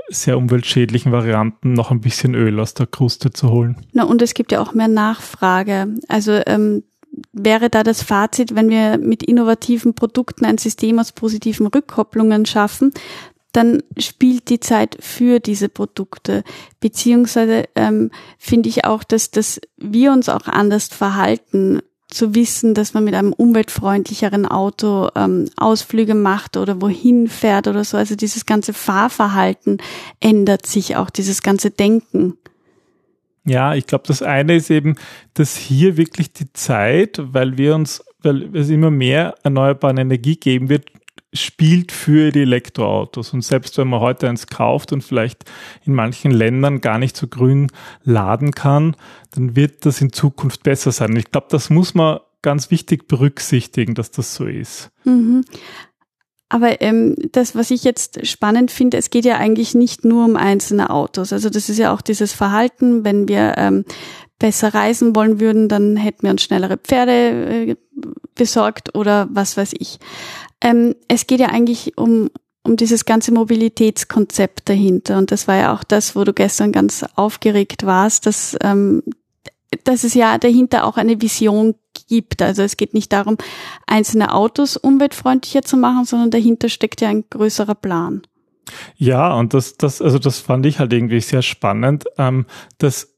sehr 0.09 0.37
umweltschädlichen 0.37 1.13
Varianten 1.13 1.73
noch 1.73 1.91
ein 1.91 2.01
bisschen 2.01 2.35
Öl 2.35 2.61
aus 2.61 2.75
der 2.75 2.87
Kruste 2.87 3.31
zu 3.31 3.51
holen. 3.51 3.77
Na, 3.93 4.05
und 4.05 4.23
es 4.23 4.35
gibt 4.35 4.53
ja 4.53 4.61
auch 4.61 4.75
mehr 4.75 4.89
Nachfrage. 4.89 5.95
Also 6.09 6.41
ähm, 6.47 6.83
wäre 7.33 7.71
da 7.71 7.83
das 7.83 8.03
Fazit, 8.03 8.55
wenn 8.55 8.69
wir 8.69 8.99
mit 8.99 9.23
innovativen 9.23 9.95
Produkten 9.95 10.45
ein 10.45 10.59
System 10.59 10.99
aus 10.99 11.13
positiven 11.13 11.67
Rückkopplungen 11.67 12.47
schaffen, 12.47 12.93
dann 13.53 13.83
spielt 13.99 14.51
die 14.51 14.59
Zeit 14.59 14.97
für 15.01 15.39
diese 15.39 15.69
Produkte. 15.69 16.43
Beziehungsweise 16.81 17.65
ähm, 17.77 18.11
finde 18.37 18.69
ich 18.69 18.85
auch, 18.85 19.05
dass, 19.05 19.31
dass 19.31 19.61
wir 19.77 20.13
uns 20.13 20.29
auch 20.29 20.47
anders 20.47 20.89
verhalten 20.89 21.81
zu 22.15 22.35
wissen, 22.35 22.75
dass 22.75 22.95
man 22.95 23.05
mit 23.05 23.15
einem 23.15 23.33
umweltfreundlicheren 23.33 24.47
Auto 24.47 25.11
ähm, 25.15 25.51
Ausflüge 25.57 26.15
macht 26.15 26.57
oder 26.57 26.81
wohin 26.81 27.29
fährt 27.29 27.69
oder 27.69 27.85
so. 27.85 27.97
Also 27.97 28.17
dieses 28.17 28.47
ganze 28.47 28.73
Fahrverhalten 28.73 29.79
ändert 30.21 30.67
sich 30.67 30.97
auch, 30.97 31.11
dieses 31.11 31.43
ganze 31.43 31.71
Denken. 31.71 32.39
Ja, 33.47 33.75
ich 33.75 33.87
glaube, 33.87 34.05
das 34.07 34.23
eine 34.23 34.57
ist 34.57 34.71
eben, 34.71 34.95
dass 35.35 35.57
hier 35.57 35.97
wirklich 35.97 36.33
die 36.33 36.51
Zeit, 36.55 37.21
weil 37.23 37.59
wir 37.59 37.75
uns, 37.75 38.03
weil 38.23 38.57
es 38.57 38.71
immer 38.71 38.91
mehr 38.91 39.35
erneuerbare 39.43 40.01
Energie 40.01 40.37
geben 40.37 40.71
wird, 40.71 40.87
spielt 41.35 41.93
für 41.93 42.31
die 42.31 42.43
Elektroautos. 42.43 43.33
Und 43.33 43.43
selbst 43.43 43.77
wenn 43.79 43.89
man 43.89 44.01
heute 44.01 44.29
eins 44.29 44.47
kauft 44.47 44.93
und 44.93 45.03
vielleicht 45.03 45.45
in 45.85 45.95
manchen 45.95 46.31
Ländern 46.31 46.81
gar 46.81 46.99
nicht 46.99 47.17
so 47.17 47.27
grün 47.27 47.71
laden 48.03 48.53
kann, 48.53 48.97
dann 49.33 49.57
wird 49.57 49.85
das 49.85 50.01
in 50.01 50.13
Zukunft 50.13 50.63
besser 50.63 50.93
sein. 50.93 51.17
Ich 51.17 51.31
glaube, 51.31 51.49
das 51.51 51.71
muss 51.71 51.95
man 51.95 52.21
ganz 52.43 52.71
wichtig 52.71 53.09
berücksichtigen, 53.09 53.95
dass 53.95 54.11
das 54.11 54.35
so 54.35 54.47
ist. 54.47 54.91
Mhm. 55.05 55.45
Aber 56.51 56.81
ähm, 56.83 57.17
das, 57.33 57.57
was 57.57 57.71
ich 57.71 57.83
jetzt 57.83 58.27
spannend 58.27 58.71
finde, 58.71 58.97
es 58.97 59.11
geht 59.11 59.25
ja 59.25 59.39
eigentlich 59.39 59.75
nicht 59.75 60.05
nur 60.05 60.25
um 60.25 60.37
einzelne 60.37 60.91
Autos. 60.91 61.33
Also 61.33 61.51
das 61.51 61.69
ist 61.69 61.79
ja 61.79 61.93
auch 61.93 62.01
dieses 62.01 62.33
Verhalten, 62.33 63.03
wenn 63.03 63.27
wir 63.27 63.55
ähm, 63.57 63.85
besser 64.39 64.75
reisen 64.75 65.17
wollen 65.17 65.41
würden, 65.41 65.69
dann 65.69 65.97
hätten 65.97 66.23
wir 66.25 66.31
uns 66.31 66.43
schnellere 66.43 66.77
Pferde 66.77 67.13
äh, 67.13 67.77
besorgt 68.35 68.95
oder 68.95 69.29
was 69.31 69.57
weiß 69.57 69.73
ich. 69.79 69.99
Ähm, 70.65 70.97
es 71.09 71.27
geht 71.29 71.41
ja 71.41 71.49
eigentlich 71.49 71.97
um, 71.97 72.31
um 72.65 72.77
dieses 72.77 73.05
ganze 73.05 73.33
Mobilitätskonzept 73.33 74.69
dahinter. 74.69 75.19
Und 75.19 75.31
das 75.31 75.47
war 75.47 75.57
ja 75.57 75.75
auch 75.75 75.85
das, 75.85 76.17
wo 76.17 76.25
du 76.25 76.33
gestern 76.33 76.73
ganz 76.73 77.05
aufgeregt 77.15 77.85
warst, 77.85 78.27
dass, 78.27 78.57
ähm, 78.63 79.03
dass 79.85 80.03
es 80.03 80.15
ja 80.15 80.39
dahinter 80.39 80.85
auch 80.87 80.97
eine 80.97 81.21
Vision 81.21 81.75
gibt. 82.09 82.41
Also 82.41 82.63
es 82.63 82.79
geht 82.79 82.95
nicht 82.95 83.13
darum, 83.13 83.37
einzelne 83.87 84.33
Autos 84.33 84.79
umweltfreundlicher 84.79 85.63
zu 85.63 85.77
machen, 85.77 86.07
sondern 86.07 86.31
dahinter 86.31 86.71
steckt 86.71 87.03
ja 87.03 87.11
ein 87.11 87.25
größerer 87.29 87.75
Plan. 87.75 88.23
Ja, 88.97 89.35
und 89.35 89.53
das, 89.53 89.77
das, 89.77 90.01
also 90.01 90.19
das 90.19 90.39
fand 90.39 90.65
ich 90.65 90.79
halt 90.79 90.95
irgendwie 90.95 91.21
sehr 91.21 91.43
spannend, 91.43 92.05
ähm, 92.17 92.47
dass 92.79 93.14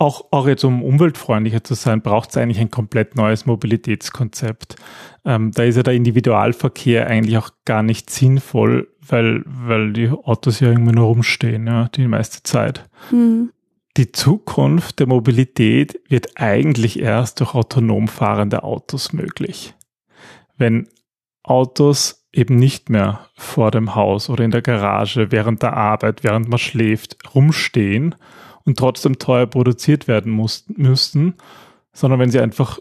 auch, 0.00 0.28
auch 0.30 0.48
jetzt 0.48 0.64
um 0.64 0.82
umweltfreundlicher 0.82 1.62
zu 1.62 1.74
sein, 1.74 2.00
braucht 2.00 2.30
es 2.30 2.36
eigentlich 2.38 2.58
ein 2.58 2.70
komplett 2.70 3.16
neues 3.16 3.44
Mobilitätskonzept. 3.44 4.76
Ähm, 5.26 5.52
da 5.52 5.64
ist 5.64 5.76
ja 5.76 5.82
der 5.82 5.92
Individualverkehr 5.92 7.06
eigentlich 7.06 7.36
auch 7.36 7.50
gar 7.66 7.82
nicht 7.82 8.08
sinnvoll, 8.08 8.88
weil, 9.06 9.42
weil 9.44 9.92
die 9.92 10.08
Autos 10.08 10.60
ja 10.60 10.68
irgendwie 10.68 10.92
nur 10.92 11.06
rumstehen, 11.06 11.66
ja, 11.66 11.88
die 11.88 12.08
meiste 12.08 12.42
Zeit. 12.42 12.88
Mhm. 13.10 13.50
Die 13.98 14.10
Zukunft 14.10 15.00
der 15.00 15.06
Mobilität 15.06 16.00
wird 16.08 16.40
eigentlich 16.40 16.98
erst 16.98 17.40
durch 17.40 17.54
autonom 17.54 18.08
fahrende 18.08 18.62
Autos 18.62 19.12
möglich. 19.12 19.74
Wenn 20.56 20.88
Autos 21.42 22.26
eben 22.32 22.56
nicht 22.56 22.88
mehr 22.88 23.26
vor 23.36 23.70
dem 23.70 23.94
Haus 23.94 24.30
oder 24.30 24.44
in 24.44 24.50
der 24.50 24.62
Garage 24.62 25.30
während 25.30 25.62
der 25.62 25.76
Arbeit, 25.76 26.24
während 26.24 26.48
man 26.48 26.58
schläft, 26.58 27.18
rumstehen, 27.34 28.14
und 28.64 28.78
trotzdem 28.78 29.18
teuer 29.18 29.46
produziert 29.46 30.08
werden 30.08 30.32
muss, 30.32 30.64
müssten, 30.68 31.34
sondern 31.92 32.20
wenn 32.20 32.30
sie 32.30 32.40
einfach 32.40 32.78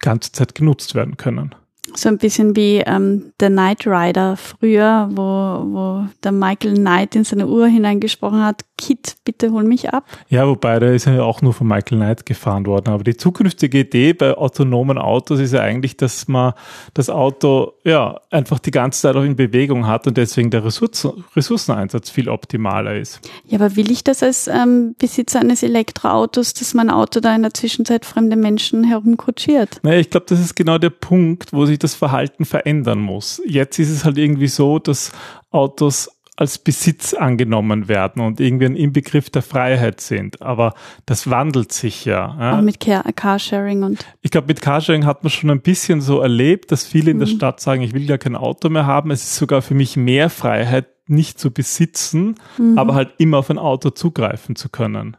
ganze 0.00 0.32
Zeit 0.32 0.54
genutzt 0.54 0.94
werden 0.94 1.16
können. 1.16 1.54
So 1.94 2.08
ein 2.08 2.18
bisschen 2.18 2.56
wie 2.56 2.78
ähm, 2.78 3.32
der 3.40 3.48
Knight 3.48 3.86
Rider 3.86 4.36
früher, 4.36 5.08
wo, 5.12 5.22
wo 5.22 6.06
der 6.22 6.32
Michael 6.32 6.74
Knight 6.74 7.16
in 7.16 7.24
seine 7.24 7.46
Uhr 7.46 7.66
hineingesprochen 7.66 8.44
hat, 8.44 8.64
Kit, 8.78 9.16
bitte 9.24 9.50
hol 9.52 9.64
mich 9.64 9.92
ab. 9.92 10.04
Ja, 10.28 10.46
wobei 10.46 10.78
der 10.78 10.94
ist 10.94 11.06
ja 11.06 11.22
auch 11.22 11.40
nur 11.40 11.54
von 11.54 11.66
Michael 11.66 11.96
Knight 11.96 12.26
gefahren 12.26 12.66
worden. 12.66 12.90
Aber 12.90 13.04
die 13.04 13.16
zukünftige 13.16 13.78
Idee 13.80 14.12
bei 14.12 14.36
autonomen 14.36 14.98
Autos 14.98 15.40
ist 15.40 15.54
ja 15.54 15.62
eigentlich, 15.62 15.96
dass 15.96 16.28
man 16.28 16.52
das 16.92 17.08
Auto 17.08 17.72
ja 17.84 18.20
einfach 18.30 18.58
die 18.58 18.70
ganze 18.70 19.00
Zeit 19.00 19.16
auch 19.16 19.22
in 19.22 19.34
Bewegung 19.36 19.86
hat 19.86 20.06
und 20.06 20.18
deswegen 20.18 20.50
der 20.50 20.64
Ressourcen, 20.64 21.24
Ressourceneinsatz 21.34 22.10
viel 22.10 22.28
optimaler 22.28 22.96
ist. 22.96 23.20
Ja, 23.46 23.58
aber 23.58 23.76
will 23.76 23.90
ich 23.90 24.04
das 24.04 24.22
als 24.22 24.46
ähm, 24.46 24.94
Besitzer 24.98 25.40
eines 25.40 25.62
Elektroautos, 25.62 26.52
dass 26.52 26.74
mein 26.74 26.90
Auto 26.90 27.20
da 27.20 27.34
in 27.34 27.42
der 27.42 27.54
Zwischenzeit 27.54 28.04
fremde 28.04 28.36
Menschen 28.36 28.84
herumkutschiert? 28.84 29.80
Naja, 29.82 30.00
ich 30.00 30.10
glaube, 30.10 30.26
das 30.28 30.40
ist 30.40 30.54
genau 30.54 30.76
der 30.76 30.90
Punkt, 30.90 31.54
wo 31.54 31.64
sich 31.64 31.75
das 31.78 31.94
Verhalten 31.94 32.44
verändern 32.44 33.00
muss. 33.00 33.42
Jetzt 33.46 33.78
ist 33.78 33.90
es 33.90 34.04
halt 34.04 34.18
irgendwie 34.18 34.48
so, 34.48 34.78
dass 34.78 35.12
Autos 35.50 36.10
als 36.36 36.58
Besitz 36.58 37.14
angenommen 37.14 37.88
werden 37.88 38.20
und 38.22 38.40
irgendwie 38.40 38.66
ein 38.66 38.76
Inbegriff 38.76 39.30
der 39.30 39.40
Freiheit 39.40 40.02
sind. 40.02 40.42
Aber 40.42 40.74
das 41.06 41.30
wandelt 41.30 41.72
sich 41.72 42.04
ja. 42.04 42.36
ja. 42.38 42.58
Auch 42.58 42.62
mit 42.62 42.78
Carsharing 42.78 43.82
und. 43.82 44.04
Ich 44.20 44.30
glaube, 44.30 44.48
mit 44.48 44.60
Carsharing 44.60 45.06
hat 45.06 45.24
man 45.24 45.30
schon 45.30 45.50
ein 45.50 45.62
bisschen 45.62 46.02
so 46.02 46.20
erlebt, 46.20 46.70
dass 46.72 46.84
viele 46.84 47.10
in 47.10 47.18
der 47.18 47.28
mhm. 47.28 47.36
Stadt 47.36 47.60
sagen, 47.60 47.80
ich 47.80 47.94
will 47.94 48.02
ja 48.02 48.18
kein 48.18 48.36
Auto 48.36 48.68
mehr 48.68 48.86
haben. 48.86 49.10
Es 49.10 49.24
ist 49.24 49.36
sogar 49.36 49.62
für 49.62 49.74
mich 49.74 49.96
mehr 49.96 50.28
Freiheit, 50.28 50.88
nicht 51.08 51.38
zu 51.38 51.50
besitzen, 51.50 52.34
mhm. 52.58 52.76
aber 52.78 52.94
halt 52.94 53.14
immer 53.18 53.38
auf 53.38 53.48
ein 53.48 53.58
Auto 53.58 53.90
zugreifen 53.90 54.56
zu 54.56 54.68
können. 54.68 55.16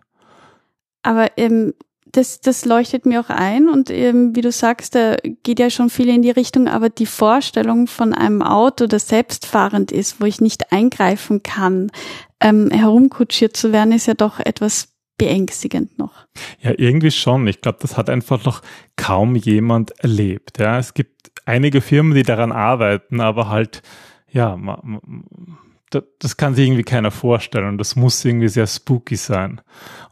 Aber 1.02 1.32
ähm, 1.38 1.74
das, 2.12 2.42
das 2.42 2.66
leuchtet 2.66 3.06
mir 3.06 3.20
auch 3.22 3.30
ein 3.30 3.70
und 3.70 3.90
eben, 3.90 4.36
wie 4.36 4.42
du 4.42 4.52
sagst, 4.52 4.96
da 4.96 5.18
geht 5.44 5.60
ja 5.60 5.70
schon 5.70 5.90
viel 5.90 6.10
in 6.10 6.22
die 6.22 6.32
Richtung, 6.32 6.68
aber 6.68 6.90
die 6.90 7.06
Vorstellung 7.06 7.88
von 7.88 8.14
einem 8.14 8.42
Auto, 8.42 8.88
das 8.88 9.08
selbstfahrend 9.08 9.92
ist, 9.92 10.22
wo 10.22 10.26
ich 10.26 10.42
nicht 10.42 10.72
eingreifen 10.72 11.44
kann, 11.44 11.92
ähm, 12.40 12.70
herumkutschiert 12.72 13.58
zu 13.58 13.72
werden, 13.72 13.92
ist 13.92 14.08
ja 14.08 14.14
doch 14.14 14.40
etwas 14.40 14.90
beängstigend 15.18 15.98
noch. 15.98 16.28
Ja, 16.62 16.74
irgendwie 16.78 17.12
schon. 17.12 17.48
Ich 17.48 17.62
glaube, 17.62 17.80
das 17.82 17.98
hat 17.98 18.10
einfach 18.10 18.44
noch 18.46 18.62
kaum 18.96 19.36
jemand 19.36 19.92
erlebt. 20.00 20.60
Ja, 20.60 20.78
es 20.78 20.94
gibt 20.94 21.32
einige 21.46 21.82
Firmen, 21.82 22.14
die 22.14 22.24
daran 22.24 22.52
arbeiten, 22.52 23.20
aber 23.20 23.50
halt, 23.50 23.82
ja, 24.30 24.56
man, 24.56 25.00
das 25.90 26.36
kann 26.36 26.54
sich 26.54 26.68
irgendwie 26.68 26.84
keiner 26.84 27.12
vorstellen 27.12 27.68
und 27.68 27.78
das 27.78 27.96
muss 27.96 28.24
irgendwie 28.26 28.50
sehr 28.50 28.68
spooky 28.68 29.16
sein. 29.16 29.62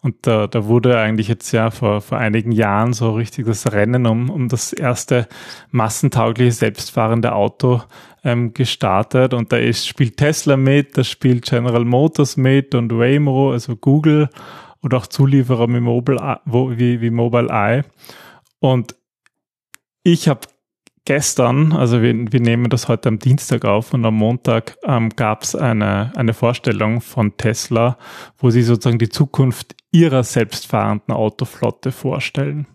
Und 0.01 0.25
da, 0.25 0.47
da 0.47 0.65
wurde 0.65 0.97
eigentlich 0.97 1.27
jetzt 1.27 1.51
ja 1.51 1.69
vor, 1.69 1.99
vor 1.99 2.17
einigen 2.17 2.53
Jahren 2.53 2.93
so 2.93 3.11
richtig 3.11 3.45
das 3.45 3.71
Rennen 3.71 4.05
um, 4.05 4.29
um 4.29 4.47
das 4.47 4.71
erste 4.71 5.27
massentaugliche 5.71 6.53
selbstfahrende 6.53 7.33
Auto 7.33 7.81
ähm, 8.23 8.53
gestartet 8.53 9.33
und 9.33 9.51
da 9.51 9.57
ist, 9.57 9.85
spielt 9.85 10.17
Tesla 10.17 10.55
mit, 10.55 10.97
da 10.97 11.03
spielt 11.03 11.45
General 11.45 11.83
Motors 11.83 12.37
mit 12.37 12.73
und 12.73 12.97
Waymo, 12.97 13.51
also 13.51 13.75
Google 13.75 14.29
und 14.79 14.93
auch 14.93 15.07
Zulieferer 15.07 15.67
wie 15.67 15.79
Mobile, 15.81 16.39
wie, 16.45 17.01
wie 17.01 17.09
Mobile 17.09 17.49
Eye. 17.49 17.83
Und 18.59 18.95
ich 20.03 20.29
habe 20.29 20.47
gestern, 21.05 21.71
also 21.71 22.01
wir, 22.01 22.13
wir 22.31 22.41
nehmen 22.41 22.69
das 22.69 22.87
heute 22.87 23.09
am 23.09 23.19
Dienstag 23.19 23.63
auf 23.63 23.93
und 23.93 24.05
am 24.05 24.15
Montag 24.15 24.77
ähm, 24.83 25.09
gab 25.09 25.43
es 25.43 25.55
eine, 25.55 26.11
eine 26.15 26.33
Vorstellung 26.33 27.01
von 27.01 27.37
Tesla, 27.37 27.97
wo 28.37 28.49
sie 28.49 28.63
sozusagen 28.63 28.99
die 28.99 29.09
Zukunft 29.09 29.75
ihrer 29.91 30.23
selbstfahrenden 30.23 31.13
Autoflotte 31.13 31.91
vorstellen. 31.91 32.67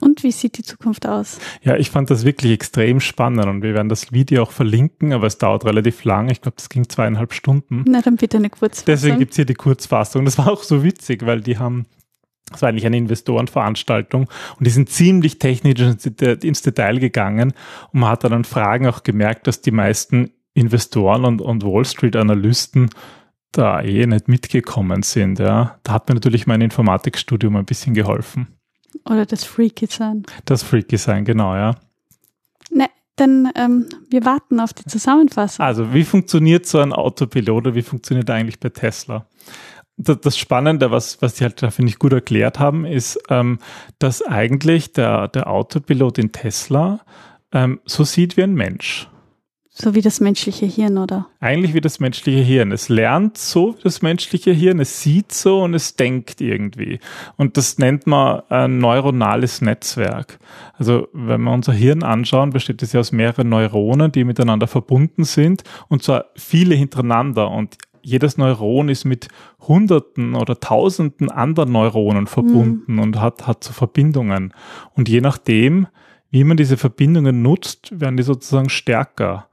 Und 0.00 0.24
wie 0.24 0.32
sieht 0.32 0.58
die 0.58 0.62
Zukunft 0.62 1.06
aus? 1.06 1.38
Ja, 1.62 1.76
ich 1.76 1.90
fand 1.90 2.10
das 2.10 2.24
wirklich 2.24 2.52
extrem 2.52 2.98
spannend 2.98 3.46
und 3.46 3.62
wir 3.62 3.74
werden 3.74 3.88
das 3.88 4.10
Video 4.12 4.42
auch 4.42 4.50
verlinken, 4.50 5.12
aber 5.12 5.28
es 5.28 5.38
dauert 5.38 5.64
relativ 5.64 6.02
lang. 6.04 6.28
Ich 6.28 6.40
glaube, 6.40 6.56
das 6.56 6.68
ging 6.68 6.88
zweieinhalb 6.88 7.32
Stunden. 7.32 7.84
Na, 7.86 8.02
dann 8.02 8.16
bitte 8.16 8.38
eine 8.38 8.50
Kurzfassung. 8.50 8.86
Deswegen 8.86 9.18
gibt's 9.18 9.36
hier 9.36 9.44
die 9.44 9.54
Kurzfassung. 9.54 10.24
Das 10.24 10.38
war 10.38 10.50
auch 10.50 10.64
so 10.64 10.82
witzig, 10.82 11.24
weil 11.24 11.40
die 11.40 11.58
haben 11.58 11.86
das 12.52 12.62
war 12.62 12.68
eigentlich 12.68 12.86
eine 12.86 12.96
Investorenveranstaltung 12.96 14.28
und 14.58 14.66
die 14.66 14.70
sind 14.70 14.90
ziemlich 14.90 15.38
technisch 15.38 15.80
ins 15.80 16.62
Detail 16.62 16.98
gegangen 16.98 17.52
und 17.92 18.00
man 18.00 18.10
hat 18.10 18.24
dann 18.24 18.44
Fragen 18.44 18.86
auch 18.86 19.02
gemerkt, 19.02 19.46
dass 19.46 19.60
die 19.60 19.70
meisten 19.70 20.30
Investoren 20.54 21.24
und, 21.24 21.40
und 21.40 21.64
Wall 21.64 21.84
Street 21.84 22.16
Analysten 22.16 22.90
da 23.52 23.82
eh 23.82 24.06
nicht 24.06 24.28
mitgekommen 24.28 25.02
sind. 25.02 25.38
Ja. 25.38 25.78
Da 25.82 25.92
hat 25.92 26.08
mir 26.08 26.14
natürlich 26.14 26.46
mein 26.46 26.60
Informatikstudium 26.60 27.56
ein 27.56 27.64
bisschen 27.64 27.94
geholfen. 27.94 28.48
Oder 29.04 29.26
das 29.26 29.44
Freaky 29.44 29.86
sein. 29.86 30.24
Das 30.44 30.62
Freaky 30.62 30.96
sein, 30.96 31.24
genau, 31.24 31.54
ja. 31.54 31.76
Ne, 32.70 32.88
dann 33.16 33.50
ähm, 33.54 33.86
wir 34.10 34.24
warten 34.24 34.60
auf 34.60 34.72
die 34.72 34.84
Zusammenfassung. 34.84 35.64
Also, 35.64 35.92
wie 35.92 36.04
funktioniert 36.04 36.66
so 36.66 36.78
ein 36.78 36.92
Autopilot 36.92 37.66
oder 37.66 37.74
wie 37.74 37.82
funktioniert 37.82 38.28
er 38.28 38.36
eigentlich 38.36 38.60
bei 38.60 38.70
Tesla? 38.70 39.26
Das 39.96 40.38
Spannende, 40.38 40.90
was, 40.90 41.20
was 41.20 41.34
die 41.34 41.44
halt 41.44 41.62
da, 41.62 41.70
finde 41.70 41.90
ich, 41.90 41.98
gut 41.98 42.12
erklärt 42.12 42.58
haben, 42.58 42.84
ist, 42.84 43.18
ähm, 43.28 43.58
dass 43.98 44.22
eigentlich 44.22 44.92
der, 44.92 45.28
der 45.28 45.48
Autopilot 45.48 46.18
in 46.18 46.32
Tesla 46.32 47.00
ähm, 47.52 47.80
so 47.84 48.04
sieht 48.04 48.36
wie 48.36 48.42
ein 48.42 48.54
Mensch. 48.54 49.08
So 49.74 49.94
wie 49.94 50.02
das 50.02 50.20
menschliche 50.20 50.66
Hirn, 50.66 50.98
oder? 50.98 51.28
Eigentlich 51.40 51.72
wie 51.72 51.80
das 51.80 51.98
menschliche 51.98 52.42
Hirn. 52.42 52.72
Es 52.72 52.90
lernt 52.90 53.38
so 53.38 53.74
wie 53.78 53.82
das 53.82 54.02
menschliche 54.02 54.52
Hirn, 54.52 54.80
es 54.80 55.00
sieht 55.00 55.32
so 55.32 55.62
und 55.62 55.72
es 55.72 55.96
denkt 55.96 56.42
irgendwie. 56.42 57.00
Und 57.36 57.56
das 57.56 57.78
nennt 57.78 58.06
man 58.06 58.42
ein 58.50 58.78
neuronales 58.78 59.62
Netzwerk. 59.62 60.38
Also 60.74 61.08
wenn 61.14 61.40
wir 61.40 61.52
unser 61.52 61.72
Hirn 61.72 62.02
anschauen, 62.02 62.50
besteht 62.50 62.82
es 62.82 62.92
ja 62.92 63.00
aus 63.00 63.12
mehreren 63.12 63.48
Neuronen, 63.48 64.12
die 64.12 64.24
miteinander 64.24 64.66
verbunden 64.66 65.24
sind 65.24 65.64
und 65.88 66.02
zwar 66.02 66.26
viele 66.36 66.74
hintereinander. 66.74 67.50
Und 67.50 67.78
jedes 68.02 68.36
Neuron 68.36 68.88
ist 68.88 69.04
mit 69.04 69.28
Hunderten 69.60 70.34
oder 70.34 70.58
Tausenden 70.60 71.30
anderen 71.30 71.72
Neuronen 71.72 72.26
verbunden 72.26 72.94
mhm. 72.94 72.98
und 72.98 73.20
hat, 73.20 73.46
hat 73.46 73.64
so 73.64 73.72
Verbindungen. 73.72 74.52
Und 74.94 75.08
je 75.08 75.20
nachdem, 75.20 75.86
wie 76.30 76.44
man 76.44 76.56
diese 76.56 76.76
Verbindungen 76.76 77.42
nutzt, 77.42 77.98
werden 78.00 78.16
die 78.16 78.22
sozusagen 78.22 78.68
stärker 78.68 79.48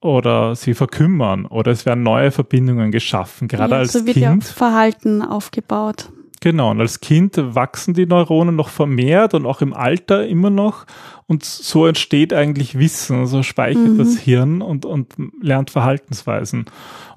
oder 0.00 0.54
sie 0.54 0.74
verkümmern 0.74 1.46
oder 1.46 1.72
es 1.72 1.86
werden 1.86 2.02
neue 2.02 2.30
Verbindungen 2.30 2.92
geschaffen. 2.92 3.48
Gerade 3.48 3.74
ja, 3.74 3.78
als 3.78 3.92
so 3.92 4.06
wird 4.06 4.14
Kind. 4.14 4.44
Ja 4.44 4.52
Verhalten 4.52 5.22
aufgebaut. 5.22 6.10
Genau, 6.40 6.70
und 6.70 6.80
als 6.80 7.00
Kind 7.00 7.36
wachsen 7.38 7.94
die 7.94 8.06
Neuronen 8.06 8.56
noch 8.56 8.68
vermehrt 8.68 9.34
und 9.34 9.46
auch 9.46 9.62
im 9.62 9.72
Alter 9.72 10.26
immer 10.26 10.50
noch. 10.50 10.86
Und 11.26 11.44
so 11.44 11.86
entsteht 11.86 12.32
eigentlich 12.32 12.78
Wissen, 12.78 13.26
so 13.26 13.42
speichert 13.42 13.88
mhm. 13.88 13.98
das 13.98 14.18
Hirn 14.18 14.62
und, 14.62 14.84
und 14.84 15.14
lernt 15.40 15.70
Verhaltensweisen. 15.70 16.66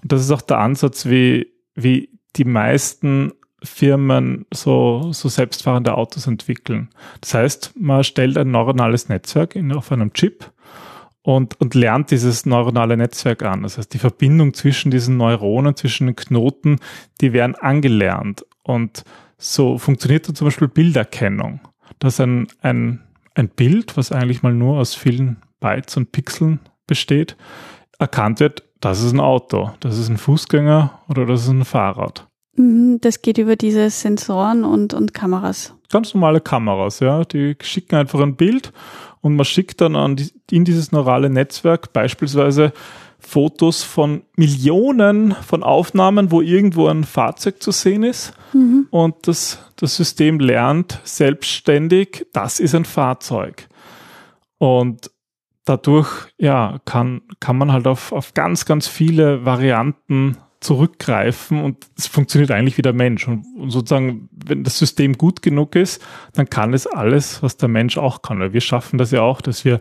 Und 0.02 0.12
das 0.12 0.22
ist 0.22 0.32
auch 0.32 0.42
der 0.42 0.60
Ansatz, 0.60 1.06
wie, 1.06 1.52
wie 1.76 2.10
die 2.36 2.46
meisten 2.46 3.34
Firmen 3.62 4.46
so, 4.54 5.12
so 5.12 5.28
selbstfahrende 5.28 5.96
Autos 5.96 6.28
entwickeln. 6.28 6.90
Das 7.22 7.34
heißt, 7.34 7.74
man 7.78 8.04
stellt 8.04 8.38
ein 8.38 8.52
neuronales 8.52 9.10
Netzwerk 9.10 9.56
in, 9.56 9.74
auf 9.74 9.92
einem 9.92 10.14
Chip 10.14 10.52
und, 11.22 11.60
und 11.60 11.76
lernt 11.76 12.12
dieses 12.12 12.46
neuronale 12.46 12.96
Netzwerk 12.96 13.44
an. 13.44 13.64
Das 13.64 13.78
heißt, 13.78 13.94
die 13.94 14.00
Verbindung 14.00 14.54
zwischen 14.54 14.92
diesen 14.92 15.18
Neuronen, 15.18 15.76
zwischen 15.76 16.08
den 16.08 16.16
Knoten, 16.16 16.80
die 17.22 17.34
werden 17.34 17.56
angelernt. 17.56 18.46
Und 18.64 19.04
so 19.38 19.78
funktioniert 19.78 20.28
dann 20.28 20.36
zum 20.36 20.48
Beispiel 20.48 20.68
Bilderkennung. 20.68 21.62
Dass 22.00 22.20
ein, 22.20 22.48
ein, 22.62 23.02
ein 23.36 23.50
Bild, 23.50 23.98
was 23.98 24.12
eigentlich 24.12 24.44
mal 24.44 24.54
nur 24.54 24.80
aus 24.80 24.96
vielen 24.96 25.38
Bytes 25.60 25.98
und 25.98 26.12
Pixeln 26.12 26.60
besteht, 26.88 27.36
erkannt 27.98 28.40
wird, 28.40 28.64
das 28.80 29.02
ist 29.02 29.12
ein 29.12 29.20
Auto, 29.20 29.72
das 29.82 29.98
ist 29.98 30.10
ein 30.10 30.18
Fußgänger 30.18 31.02
oder 31.10 31.26
das 31.26 31.44
ist 31.44 31.50
ein 31.50 31.66
Fahrrad. 31.66 32.28
Mhm, 32.56 33.00
das 33.02 33.22
geht 33.22 33.38
über 33.38 33.56
diese 33.56 33.90
Sensoren 33.90 34.64
und, 34.64 34.94
und 34.94 35.14
Kameras. 35.14 35.76
Ganz 35.90 36.14
normale 36.14 36.42
Kameras, 36.42 37.00
ja. 37.00 37.24
Die 37.26 37.56
schicken 37.62 37.96
einfach 37.96 38.20
ein 38.20 38.36
Bild 38.36 38.72
und 39.22 39.36
man 39.36 39.46
schickt 39.46 39.82
dann 39.82 39.96
an 39.96 40.16
die, 40.16 40.32
in 40.52 40.66
dieses 40.66 40.92
neurale 40.92 41.30
Netzwerk 41.30 41.94
beispielsweise 41.94 42.74
Fotos 43.20 43.84
von 43.84 44.24
Millionen 44.36 45.34
von 45.34 45.62
Aufnahmen, 45.62 46.32
wo 46.32 46.42
irgendwo 46.42 46.88
ein 46.88 47.04
Fahrzeug 47.04 47.62
zu 47.62 47.72
sehen 47.72 48.04
ist. 48.04 48.34
Mhm. 48.54 48.88
Und 48.90 49.28
das, 49.28 49.60
das 49.76 49.96
System 49.96 50.40
lernt 50.40 51.00
selbstständig, 51.04 52.26
das 52.34 52.60
ist 52.60 52.74
ein 52.74 52.86
Fahrzeug. 52.86 53.68
Und 54.58 55.12
dadurch, 55.66 56.10
ja, 56.38 56.80
kann, 56.86 57.22
kann 57.40 57.58
man 57.58 57.72
halt 57.72 57.88
auf, 57.88 58.12
auf 58.12 58.34
ganz, 58.34 58.66
ganz 58.66 58.88
viele 58.88 59.46
Varianten 59.46 60.38
zurückgreifen 60.60 61.64
und 61.64 61.88
es 61.98 62.08
funktioniert 62.08 62.52
eigentlich 62.52 62.78
wie 62.78 62.82
der 62.82 62.94
Mensch. 62.94 63.28
Und, 63.28 63.46
und, 63.56 63.70
sozusagen, 63.70 64.28
wenn 64.32 64.64
das 64.64 64.78
System 64.78 65.18
gut 65.18 65.42
genug 65.42 65.76
ist, 65.76 66.02
dann 66.34 66.50
kann 66.50 66.74
es 66.74 66.88
alles, 66.88 67.42
was 67.44 67.58
der 67.58 67.70
Mensch 67.70 67.98
auch 67.98 68.22
kann. 68.22 68.40
Weil 68.40 68.54
wir 68.54 68.62
schaffen 68.62 68.98
das 68.98 69.12
ja 69.12 69.22
auch, 69.22 69.42
dass 69.42 69.64
wir 69.64 69.80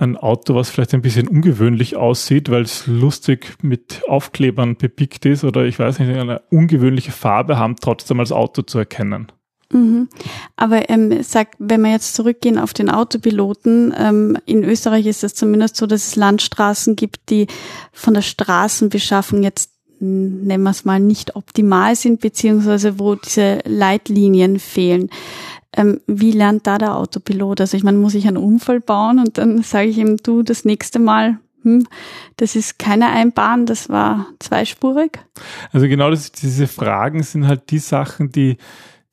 ein 0.00 0.16
Auto, 0.16 0.54
was 0.54 0.70
vielleicht 0.70 0.94
ein 0.94 1.02
bisschen 1.02 1.28
ungewöhnlich 1.28 1.96
aussieht, 1.96 2.50
weil 2.50 2.62
es 2.62 2.86
lustig 2.86 3.56
mit 3.62 4.02
Aufklebern 4.08 4.76
bepickt 4.76 5.26
ist 5.26 5.44
oder 5.44 5.64
ich 5.64 5.78
weiß 5.78 5.98
nicht, 5.98 6.16
eine 6.16 6.40
ungewöhnliche 6.50 7.12
Farbe 7.12 7.58
haben, 7.58 7.76
trotzdem 7.76 8.20
als 8.20 8.32
Auto 8.32 8.62
zu 8.62 8.78
erkennen. 8.78 9.30
Mhm. 9.72 10.08
Aber 10.56 10.90
ähm, 10.90 11.22
sag, 11.22 11.50
wenn 11.58 11.82
wir 11.82 11.92
jetzt 11.92 12.14
zurückgehen 12.14 12.58
auf 12.58 12.72
den 12.72 12.90
Autopiloten, 12.90 13.94
ähm, 13.96 14.36
in 14.46 14.64
Österreich 14.64 15.06
ist 15.06 15.22
es 15.22 15.34
zumindest 15.34 15.76
so, 15.76 15.86
dass 15.86 16.08
es 16.08 16.16
Landstraßen 16.16 16.96
gibt, 16.96 17.30
die 17.30 17.46
von 17.92 18.14
der 18.14 18.22
Straßenbeschaffung 18.22 19.42
jetzt 19.42 19.70
nennen 20.00 20.62
wir 20.62 20.70
es 20.70 20.86
mal 20.86 20.98
nicht 20.98 21.36
optimal 21.36 21.94
sind, 21.94 22.20
beziehungsweise 22.20 22.98
wo 22.98 23.16
diese 23.16 23.58
Leitlinien 23.66 24.58
fehlen. 24.58 25.10
Ähm, 25.76 26.00
wie 26.06 26.32
lernt 26.32 26.66
da 26.66 26.78
der 26.78 26.96
Autopilot? 26.96 27.60
Also 27.60 27.76
ich 27.76 27.84
meine, 27.84 27.98
muss 27.98 28.14
ich 28.14 28.26
einen 28.26 28.36
Unfall 28.36 28.80
bauen 28.80 29.18
und 29.18 29.38
dann 29.38 29.62
sage 29.62 29.88
ich 29.88 29.98
ihm, 29.98 30.16
du, 30.16 30.42
das 30.42 30.64
nächste 30.64 30.98
Mal, 30.98 31.38
hm, 31.62 31.86
das 32.36 32.56
ist 32.56 32.78
keine 32.78 33.10
Einbahn, 33.10 33.66
das 33.66 33.88
war 33.88 34.26
zweispurig? 34.38 35.18
Also 35.72 35.86
genau 35.86 36.10
das, 36.10 36.32
diese 36.32 36.66
Fragen 36.66 37.22
sind 37.22 37.46
halt 37.46 37.70
die 37.70 37.78
Sachen, 37.78 38.30
die, 38.32 38.56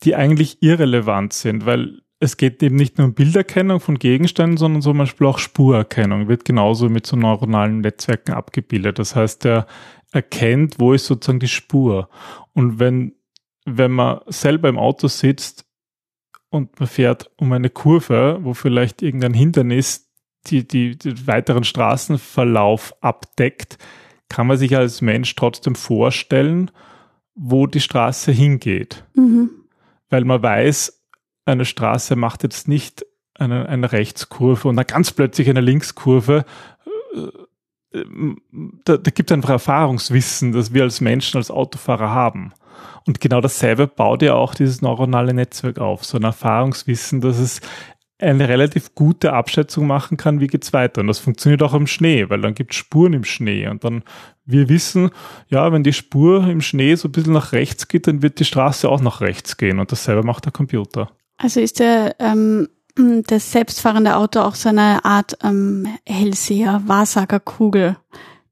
die 0.03 0.15
eigentlich 0.15 0.61
irrelevant 0.61 1.33
sind, 1.33 1.65
weil 1.65 2.01
es 2.19 2.37
geht 2.37 2.63
eben 2.63 2.75
nicht 2.75 2.97
nur 2.97 3.07
um 3.07 3.13
Bilderkennung 3.13 3.79
von 3.79 3.99
Gegenständen, 3.99 4.57
sondern 4.57 4.81
zum 4.81 4.97
Beispiel 4.97 5.27
auch 5.27 5.37
Spurerkennung 5.37 6.27
wird 6.27 6.45
genauso 6.45 6.89
mit 6.89 7.05
so 7.05 7.15
neuronalen 7.15 7.81
Netzwerken 7.81 8.33
abgebildet. 8.33 8.97
Das 8.97 9.15
heißt, 9.15 9.43
der 9.43 9.67
erkennt, 10.11 10.79
wo 10.79 10.93
ist 10.93 11.05
sozusagen 11.05 11.39
die 11.39 11.47
Spur. 11.47 12.09
Und 12.53 12.79
wenn, 12.79 13.13
wenn 13.65 13.91
man 13.91 14.21
selber 14.27 14.69
im 14.69 14.79
Auto 14.79 15.07
sitzt, 15.07 15.66
und 16.49 16.79
man 16.79 16.87
fährt 16.87 17.29
um 17.37 17.51
eine 17.51 17.69
Kurve, 17.69 18.39
wo 18.41 18.53
vielleicht 18.53 19.01
irgendein 19.01 19.33
Hindernis 19.33 20.09
die, 20.47 20.67
die, 20.67 20.97
die 20.97 21.27
weiteren 21.27 21.63
Straßenverlauf 21.63 22.95
abdeckt, 23.01 23.77
kann 24.29 24.47
man 24.47 24.57
sich 24.57 24.75
als 24.75 25.01
Mensch 25.01 25.35
trotzdem 25.35 25.75
vorstellen, 25.75 26.71
wo 27.35 27.67
die 27.67 27.81
Straße 27.81 28.31
hingeht. 28.31 29.05
Mhm. 29.13 29.49
Weil 30.09 30.25
man 30.25 30.41
weiß, 30.41 31.03
eine 31.45 31.65
Straße 31.65 32.15
macht 32.15 32.43
jetzt 32.43 32.67
nicht 32.67 33.05
eine, 33.35 33.69
eine 33.69 33.91
Rechtskurve 33.91 34.67
und 34.67 34.75
dann 34.75 34.87
ganz 34.87 35.11
plötzlich 35.11 35.49
eine 35.49 35.61
Linkskurve. 35.61 36.45
Äh, 37.13 38.03
da, 38.85 38.97
da 38.97 39.11
gibt 39.11 39.31
es 39.31 39.35
einfach 39.35 39.49
Erfahrungswissen, 39.49 40.51
das 40.51 40.73
wir 40.73 40.83
als 40.83 41.01
Menschen, 41.01 41.37
als 41.37 41.51
Autofahrer 41.51 42.09
haben. 42.09 42.53
Und 43.05 43.21
genau 43.21 43.41
dasselbe 43.41 43.87
baut 43.87 44.21
ja 44.21 44.33
auch 44.33 44.55
dieses 44.55 44.81
neuronale 44.81 45.33
Netzwerk 45.33 45.79
auf, 45.79 46.05
so 46.05 46.17
ein 46.17 46.23
Erfahrungswissen, 46.23 47.21
dass 47.21 47.37
es 47.37 47.61
eine 48.19 48.49
relativ 48.49 48.95
gute 48.95 49.33
Abschätzung 49.33 49.85
machen 49.85 50.17
kann, 50.17 50.39
wie 50.39 50.47
geht's 50.47 50.73
weiter. 50.73 51.01
Und 51.01 51.07
das 51.07 51.19
funktioniert 51.19 51.61
auch 51.61 51.73
im 51.73 51.87
Schnee, 51.87 52.29
weil 52.29 52.41
dann 52.41 52.55
gibt 52.55 52.71
es 52.71 52.77
Spuren 52.77 53.13
im 53.13 53.23
Schnee. 53.23 53.67
Und 53.67 53.83
dann, 53.83 54.03
wir 54.45 54.69
wissen, 54.69 55.11
ja, 55.49 55.71
wenn 55.71 55.83
die 55.83 55.93
Spur 55.93 56.47
im 56.47 56.61
Schnee 56.61 56.95
so 56.95 57.07
ein 57.07 57.11
bisschen 57.11 57.33
nach 57.33 57.51
rechts 57.51 57.87
geht, 57.87 58.07
dann 58.07 58.23
wird 58.23 58.39
die 58.39 58.45
Straße 58.45 58.89
auch 58.89 59.01
nach 59.01 59.21
rechts 59.21 59.57
gehen. 59.57 59.79
Und 59.79 59.91
dasselbe 59.91 60.23
macht 60.23 60.45
der 60.45 60.51
Computer. 60.51 61.11
Also 61.37 61.59
ist 61.59 61.79
der, 61.79 62.15
ähm, 62.19 62.67
das 62.95 63.51
selbstfahrende 63.51 64.15
Auto 64.15 64.39
auch 64.39 64.55
so 64.55 64.69
eine 64.69 65.05
Art 65.05 65.37
ähm, 65.43 65.87
Hellseher, 66.05 66.81
Wahrsagerkugel 66.87 67.97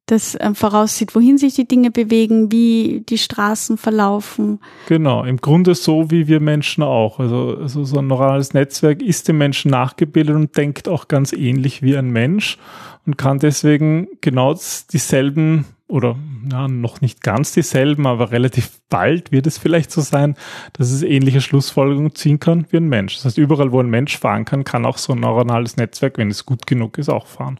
das 0.05 0.37
ähm, 0.39 0.55
voraussieht, 0.55 1.15
wohin 1.15 1.37
sich 1.37 1.55
die 1.55 1.67
Dinge 1.67 1.91
bewegen, 1.91 2.51
wie 2.51 3.03
die 3.09 3.17
Straßen 3.17 3.77
verlaufen. 3.77 4.59
Genau, 4.87 5.23
im 5.23 5.37
Grunde 5.37 5.73
so 5.73 6.11
wie 6.11 6.27
wir 6.27 6.39
Menschen 6.39 6.83
auch. 6.83 7.19
Also, 7.19 7.57
also 7.59 7.83
so 7.83 7.99
ein 7.99 8.07
neurales 8.07 8.53
Netzwerk 8.53 9.01
ist 9.01 9.27
dem 9.27 9.37
Menschen 9.37 9.71
nachgebildet 9.71 10.35
und 10.35 10.55
denkt 10.57 10.87
auch 10.87 11.07
ganz 11.07 11.33
ähnlich 11.33 11.81
wie 11.81 11.97
ein 11.97 12.11
Mensch 12.11 12.57
und 13.05 13.17
kann 13.17 13.39
deswegen 13.39 14.07
genau 14.21 14.55
dieselben 14.91 15.65
oder 15.87 16.15
ja, 16.51 16.67
noch 16.67 17.01
nicht 17.01 17.21
ganz 17.21 17.51
dieselben, 17.53 18.07
aber 18.07 18.31
relativ 18.31 18.81
bald 18.89 19.31
wird 19.31 19.45
es 19.45 19.57
vielleicht 19.57 19.91
so 19.91 20.01
sein, 20.01 20.35
dass 20.73 20.91
es 20.91 21.03
ähnliche 21.03 21.41
Schlussfolgerungen 21.41 22.15
ziehen 22.15 22.39
kann 22.39 22.65
wie 22.71 22.77
ein 22.77 22.89
Mensch. 22.89 23.15
Das 23.15 23.25
heißt, 23.25 23.37
überall, 23.37 23.71
wo 23.71 23.79
ein 23.79 23.89
Mensch 23.89 24.17
fahren 24.17 24.45
kann, 24.45 24.63
kann 24.63 24.85
auch 24.85 24.97
so 24.97 25.13
ein 25.13 25.19
neuronales 25.19 25.77
Netzwerk, 25.77 26.17
wenn 26.17 26.31
es 26.31 26.45
gut 26.45 26.65
genug 26.65 26.97
ist, 26.97 27.09
auch 27.09 27.27
fahren. 27.27 27.59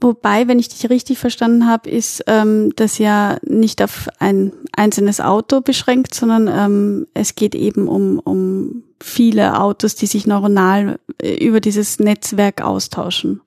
Wobei, 0.00 0.46
wenn 0.46 0.60
ich 0.60 0.68
dich 0.68 0.88
richtig 0.90 1.18
verstanden 1.18 1.66
habe, 1.66 1.90
ist 1.90 2.22
ähm, 2.28 2.72
das 2.76 2.98
ja 2.98 3.38
nicht 3.42 3.82
auf 3.82 4.08
ein 4.20 4.52
einzelnes 4.72 5.20
Auto 5.20 5.60
beschränkt, 5.60 6.14
sondern 6.14 6.48
ähm, 6.48 7.06
es 7.14 7.34
geht 7.34 7.56
eben 7.56 7.88
um, 7.88 8.20
um 8.20 8.84
viele 9.02 9.60
Autos, 9.60 9.96
die 9.96 10.06
sich 10.06 10.26
neuronal 10.26 11.00
äh, 11.20 11.44
über 11.44 11.60
dieses 11.60 11.98
Netzwerk 11.98 12.62
austauschen. 12.62 13.40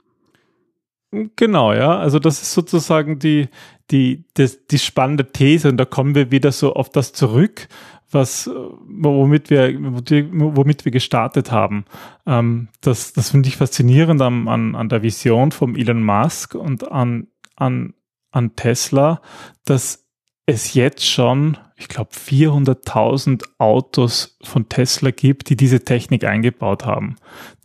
Genau, 1.35 1.73
ja. 1.73 1.97
Also 1.97 2.19
das 2.19 2.41
ist 2.41 2.53
sozusagen 2.53 3.19
die, 3.19 3.47
die, 3.89 4.25
das, 4.33 4.65
die 4.67 4.79
spannende 4.79 5.31
These 5.31 5.69
und 5.69 5.77
da 5.77 5.85
kommen 5.85 6.15
wir 6.15 6.31
wieder 6.31 6.51
so 6.51 6.73
auf 6.73 6.89
das 6.89 7.13
zurück, 7.13 7.69
was, 8.13 8.49
womit 8.49 9.49
wir, 9.49 9.73
womit 9.77 10.85
wir 10.85 10.91
gestartet 10.91 11.51
haben. 11.51 11.85
Ähm, 12.25 12.69
das, 12.81 13.13
das 13.13 13.31
finde 13.31 13.49
ich 13.49 13.57
faszinierend 13.57 14.21
an, 14.21 14.47
an, 14.47 14.75
an 14.75 14.89
der 14.89 15.03
Vision 15.03 15.51
vom 15.51 15.75
Elon 15.75 16.03
Musk 16.03 16.55
und 16.55 16.91
an, 16.91 17.27
an, 17.55 17.93
an 18.31 18.55
Tesla, 18.55 19.21
dass 19.65 20.01
es 20.45 20.73
jetzt 20.73 21.07
schon, 21.07 21.57
ich 21.75 21.87
glaube, 21.87 22.11
400.000 22.11 23.43
Autos 23.57 24.37
von 24.43 24.67
Tesla 24.69 25.11
gibt, 25.11 25.49
die 25.49 25.55
diese 25.55 25.85
Technik 25.85 26.25
eingebaut 26.25 26.85
haben, 26.85 27.15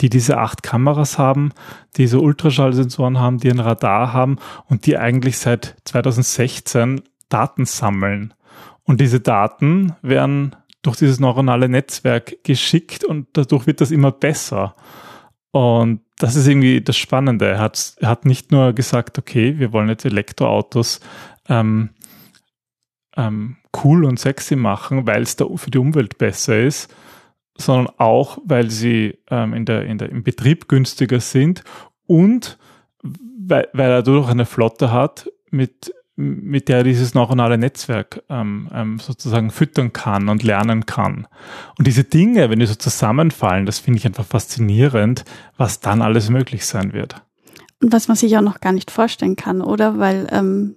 die 0.00 0.09
diese 0.11 0.38
acht 0.38 0.62
Kameras 0.62 1.18
haben, 1.18 1.52
diese 1.96 2.20
Ultraschallsensoren 2.20 3.18
haben, 3.18 3.38
die 3.38 3.50
ein 3.50 3.61
Radar 3.61 4.12
haben 4.12 4.37
und 4.66 4.87
die 4.87 4.98
eigentlich 4.98 5.38
seit 5.38 5.76
2016 5.85 7.02
Daten 7.28 7.64
sammeln 7.64 8.35
und 8.87 9.01
diese 9.01 9.20
Daten 9.20 9.94
werden 10.03 10.57
durch 10.83 10.96
dieses 10.96 11.18
neuronale 11.20 11.68
Netzwerk 11.68 12.44
geschickt 12.44 13.05
und 13.05 13.27
dadurch 13.33 13.66
wird 13.66 13.81
das 13.81 13.90
immer 13.90 14.12
besser. 14.12 14.77
Und 15.51 16.01
das 16.18 16.37
ist 16.37 16.46
irgendwie 16.46 16.81
das 16.81 16.96
Spannende. 16.96 17.49
Er 17.49 17.59
hat, 17.59 17.94
er 17.99 18.09
hat 18.09 18.25
nicht 18.25 18.53
nur 18.53 18.72
gesagt, 18.72 19.18
okay, 19.18 19.59
wir 19.59 19.72
wollen 19.72 19.88
jetzt 19.88 20.05
Elektroautos 20.05 21.01
ähm, 21.49 21.90
ähm, 23.16 23.57
cool 23.83 24.05
und 24.05 24.20
sexy 24.20 24.55
machen, 24.55 25.07
weil 25.07 25.22
es 25.22 25.37
da 25.37 25.46
für 25.57 25.70
die 25.70 25.79
Umwelt 25.79 26.18
besser 26.18 26.59
ist, 26.61 26.94
sondern 27.57 27.92
auch, 27.99 28.38
weil 28.44 28.70
sie 28.70 29.18
ähm, 29.31 29.55
in 29.55 29.64
der, 29.64 29.87
in 29.87 29.99
der, 29.99 30.11
im 30.11 30.22
Betrieb 30.22 30.68
günstiger 30.68 31.20
sind 31.20 31.64
und 32.07 32.59
weil, 33.03 33.68
weil 33.72 33.90
er 33.90 34.03
dadurch 34.03 34.29
eine 34.29 34.46
Flotte 34.46 34.92
hat 34.92 35.31
mit 35.51 35.92
mit 36.16 36.68
der 36.68 36.83
dieses 36.83 37.14
neuronale 37.14 37.59
Netzwerk 37.59 38.22
ähm, 38.31 38.68
ähm, 38.72 38.98
sozusagen 38.98 39.50
füttern 39.50 39.92
kann 39.92 40.29
und 40.29 40.42
lernen 40.42 40.87
kann. 40.87 41.26
Und 41.79 41.87
diese 41.87 42.05
Dinge, 42.05 42.48
wenn 42.48 42.59
die 42.59 42.66
so 42.66 42.74
zusammenfallen, 42.74 43.66
das 43.66 43.79
finde 43.79 43.98
ich 43.98 44.07
einfach 44.07 44.24
faszinierend, 44.24 45.24
was 45.59 45.81
dann 45.81 46.00
alles 46.00 46.31
möglich 46.31 46.64
sein 46.64 46.94
wird. 46.94 47.16
Und 47.83 47.92
was 47.92 48.09
man 48.09 48.16
sich 48.16 48.37
auch 48.37 48.42
noch 48.42 48.61
gar 48.61 48.72
nicht 48.72 48.90
vorstellen 48.90 49.37
kann, 49.37 49.61
oder? 49.61 49.98
Weil 49.98 50.26
ähm, 50.33 50.76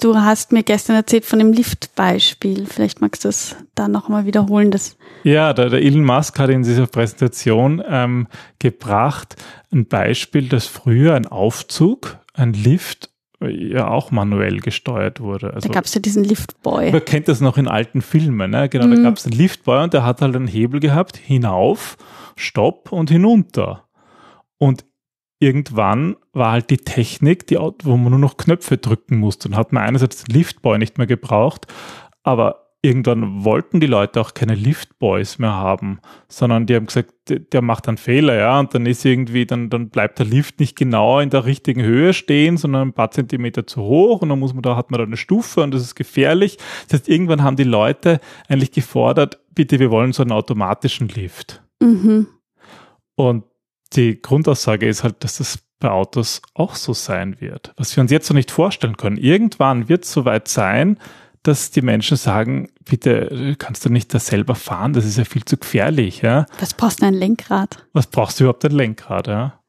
du 0.00 0.16
hast 0.16 0.50
mir 0.50 0.64
gestern 0.64 0.96
erzählt 0.96 1.24
von 1.24 1.38
dem 1.38 1.52
Liftbeispiel. 1.52 2.66
Vielleicht 2.66 3.00
magst 3.00 3.24
du 3.24 3.28
es 3.28 3.54
da 3.76 3.86
nochmal 3.86 4.26
wiederholen. 4.26 4.72
Das 4.72 4.96
ja, 5.22 5.52
der, 5.52 5.70
der 5.70 5.82
Elon 5.82 6.04
Musk 6.04 6.38
hat 6.38 6.50
in 6.50 6.64
dieser 6.64 6.86
Präsentation 6.88 7.82
ähm, 7.88 8.26
gebracht 8.58 9.36
ein 9.72 9.86
Beispiel, 9.86 10.48
dass 10.48 10.66
früher 10.66 11.14
ein 11.14 11.26
Aufzug, 11.26 12.18
ein 12.34 12.52
Lift 12.52 13.10
ja 13.50 13.88
auch 13.88 14.10
manuell 14.10 14.60
gesteuert 14.60 15.20
wurde. 15.20 15.54
Also, 15.54 15.68
da 15.68 15.74
gab 15.74 15.84
es 15.84 15.94
ja 15.94 16.00
diesen 16.00 16.24
Liftboy. 16.24 16.92
Man 16.92 17.04
kennt 17.04 17.28
das 17.28 17.40
noch 17.40 17.58
in 17.58 17.68
alten 17.68 18.02
Filmen. 18.02 18.50
Ne? 18.50 18.68
Genau, 18.68 18.86
mhm. 18.86 18.96
da 18.96 19.02
gab 19.02 19.16
es 19.16 19.26
einen 19.26 19.36
Liftboy 19.36 19.82
und 19.82 19.94
der 19.94 20.04
hat 20.04 20.20
halt 20.20 20.34
einen 20.34 20.48
Hebel 20.48 20.80
gehabt, 20.80 21.16
hinauf, 21.16 21.96
Stopp 22.36 22.92
und 22.92 23.10
hinunter. 23.10 23.84
Und 24.58 24.84
irgendwann 25.38 26.16
war 26.32 26.52
halt 26.52 26.70
die 26.70 26.78
Technik, 26.78 27.46
die, 27.46 27.56
wo 27.56 27.96
man 27.96 28.10
nur 28.10 28.18
noch 28.18 28.36
Knöpfe 28.36 28.78
drücken 28.78 29.18
musste. 29.18 29.48
Und 29.48 29.56
hat 29.56 29.72
man 29.72 29.82
einerseits 29.82 30.24
den 30.24 30.34
Liftboy 30.34 30.78
nicht 30.78 30.98
mehr 30.98 31.06
gebraucht, 31.06 31.66
aber 32.22 32.63
irgendwann 32.84 33.44
wollten 33.44 33.80
die 33.80 33.86
Leute 33.86 34.20
auch 34.20 34.34
keine 34.34 34.54
Liftboys 34.54 35.38
mehr 35.38 35.54
haben, 35.54 36.00
sondern 36.28 36.66
die 36.66 36.76
haben 36.76 36.84
gesagt, 36.84 37.14
der, 37.26 37.62
macht 37.62 37.88
einen 37.88 37.96
Fehler, 37.96 38.34
ja, 38.34 38.60
und 38.60 38.74
dann 38.74 38.84
ist 38.84 39.04
irgendwie, 39.06 39.46
dann, 39.46 39.70
dann 39.70 39.88
bleibt 39.88 40.18
der 40.18 40.26
Lift 40.26 40.60
nicht 40.60 40.76
genau 40.76 41.18
in 41.20 41.30
der 41.30 41.46
richtigen 41.46 41.82
Höhe 41.82 42.12
stehen, 42.12 42.58
sondern 42.58 42.88
ein 42.88 42.92
paar 42.92 43.10
Zentimeter 43.10 43.66
zu 43.66 43.80
hoch 43.80 44.20
und 44.20 44.28
dann 44.28 44.38
muss 44.38 44.52
man 44.52 44.62
da, 44.62 44.76
hat 44.76 44.90
man 44.90 44.98
da 44.98 45.04
eine 45.04 45.16
Stufe 45.16 45.62
und 45.62 45.72
das 45.72 45.80
ist 45.80 45.94
gefährlich. 45.94 46.58
Das 46.88 47.00
heißt, 47.00 47.08
irgendwann 47.08 47.42
haben 47.42 47.56
die 47.56 47.64
Leute 47.64 48.20
eigentlich 48.48 48.72
gefordert, 48.72 49.40
bitte, 49.54 49.78
wir 49.78 49.90
wollen 49.90 50.12
so 50.12 50.22
einen 50.22 50.32
automatischen 50.32 51.08
Lift. 51.08 51.62
Mhm. 51.80 52.26
Und 53.14 53.44
die 53.94 54.20
Grundaussage 54.20 54.86
ist 54.86 55.04
halt, 55.04 55.24
dass 55.24 55.38
das 55.38 55.60
bei 55.78 55.90
Autos 55.90 56.42
auch 56.52 56.74
so 56.74 56.92
sein 56.92 57.40
wird. 57.40 57.72
Was 57.76 57.96
wir 57.96 58.02
uns 58.02 58.10
jetzt 58.10 58.28
noch 58.28 58.34
nicht 58.34 58.50
vorstellen 58.50 58.96
können. 58.96 59.16
Irgendwann 59.16 59.88
wird 59.88 60.04
es 60.04 60.12
soweit 60.12 60.48
sein, 60.48 60.98
dass 61.44 61.70
die 61.70 61.82
Menschen 61.82 62.16
sagen, 62.16 62.70
bitte 62.84 63.54
kannst 63.58 63.84
du 63.84 63.90
nicht 63.90 64.12
da 64.12 64.18
selber 64.18 64.54
fahren, 64.54 64.94
das 64.94 65.04
ist 65.04 65.18
ja 65.18 65.24
viel 65.24 65.44
zu 65.44 65.56
gefährlich. 65.56 66.22
Ja? 66.22 66.46
Was 66.58 66.74
brauchst 66.74 67.02
du 67.02 67.06
ein 67.06 67.14
Lenkrad? 67.14 67.86
Was 67.92 68.06
brauchst 68.08 68.40
du 68.40 68.44
überhaupt 68.44 68.64
ein 68.64 68.72
Lenkrad? 68.72 69.28
Ja? 69.28 69.60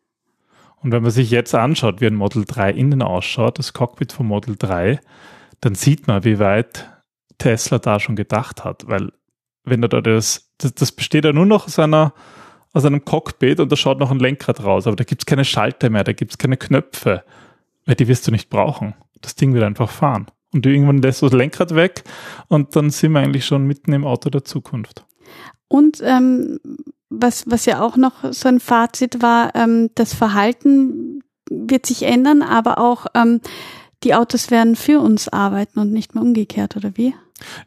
Und 0.78 0.92
wenn 0.92 1.04
man 1.04 1.12
sich 1.12 1.30
jetzt 1.32 1.54
anschaut, 1.54 2.02
wie 2.02 2.08
ein 2.08 2.16
Model 2.16 2.46
3 2.46 2.72
innen 2.72 3.02
ausschaut, 3.02 3.60
das 3.60 3.74
Cockpit 3.74 4.14
vom 4.14 4.28
Model 4.28 4.56
3, 4.58 5.00
dann 5.60 5.76
sieht 5.76 6.08
man, 6.08 6.24
wie 6.24 6.40
weit 6.40 6.90
Tesla 7.38 7.78
da 7.78 8.00
schon 8.00 8.16
gedacht 8.16 8.64
hat, 8.64 8.88
weil 8.88 9.12
wenn 9.66 9.82
du 9.82 9.90
da 9.90 10.00
das, 10.00 10.52
das, 10.58 10.74
das 10.76 10.92
besteht 10.94 11.26
ja 11.26 11.34
nur 11.34 11.46
noch 11.46 11.66
aus 11.66 11.78
einer 11.80 12.14
aus 12.72 12.84
einem 12.84 13.06
Cockpit 13.06 13.62
und 13.62 13.72
da 13.72 13.78
schaut 13.78 14.00
noch 14.00 14.12
ein 14.12 14.20
Lenkrad 14.20 14.62
raus, 14.62 14.86
aber 14.86 14.98
da 14.98 15.06
gibt 15.06 15.22
es 15.22 15.26
keine 15.26 15.46
Schalter 15.46 15.90
mehr, 15.90 16.04
da 16.04 16.12
gibt 16.12 16.32
es 16.32 16.38
keine 16.38 16.58
Knöpfe, 16.58 17.24
weil 17.86 17.96
die 17.96 18.10
wirst 18.10 18.28
du 18.28 18.32
nicht 18.32 18.50
brauchen. 18.50 18.96
Das 19.22 19.36
Ding 19.36 19.54
wird 19.54 19.64
einfach 19.64 19.90
fahren. 19.90 20.28
Und 20.56 20.66
irgendwann 20.66 21.02
lässt 21.02 21.22
du 21.22 21.26
das 21.26 21.38
Lenkrad 21.38 21.76
weg 21.76 22.06
und 22.48 22.78
dann 22.78 22.90
sind 22.90 23.12
wir 23.12 23.20
eigentlich 23.20 23.46
schon 23.46 23.68
mitten 23.68 23.92
im 23.92 24.06
Auto 24.06 24.30
der 24.30 24.46
Zukunft. 24.46 25.06
Und 25.68 26.02
ähm, 26.02 26.60
was, 27.10 27.44
was 27.50 27.66
ja 27.66 27.82
auch 27.82 27.98
noch 27.98 28.32
so 28.32 28.48
ein 28.48 28.62
Fazit 28.62 29.22
war, 29.22 29.54
ähm, 29.54 29.90
das 29.96 30.14
Verhalten 30.14 31.24
wird 31.50 31.86
sich 31.86 32.04
ändern, 32.04 32.42
aber 32.42 32.78
auch 32.78 33.08
ähm, 33.14 33.42
die 34.04 34.16
Autos 34.16 34.50
werden 34.50 34.78
für 34.78 35.02
uns 35.02 35.28
arbeiten 35.28 35.80
und 35.80 35.92
nicht 35.92 36.16
mehr 36.16 36.24
umgekehrt, 36.24 36.78
oder 36.78 36.92
wie? 36.96 37.14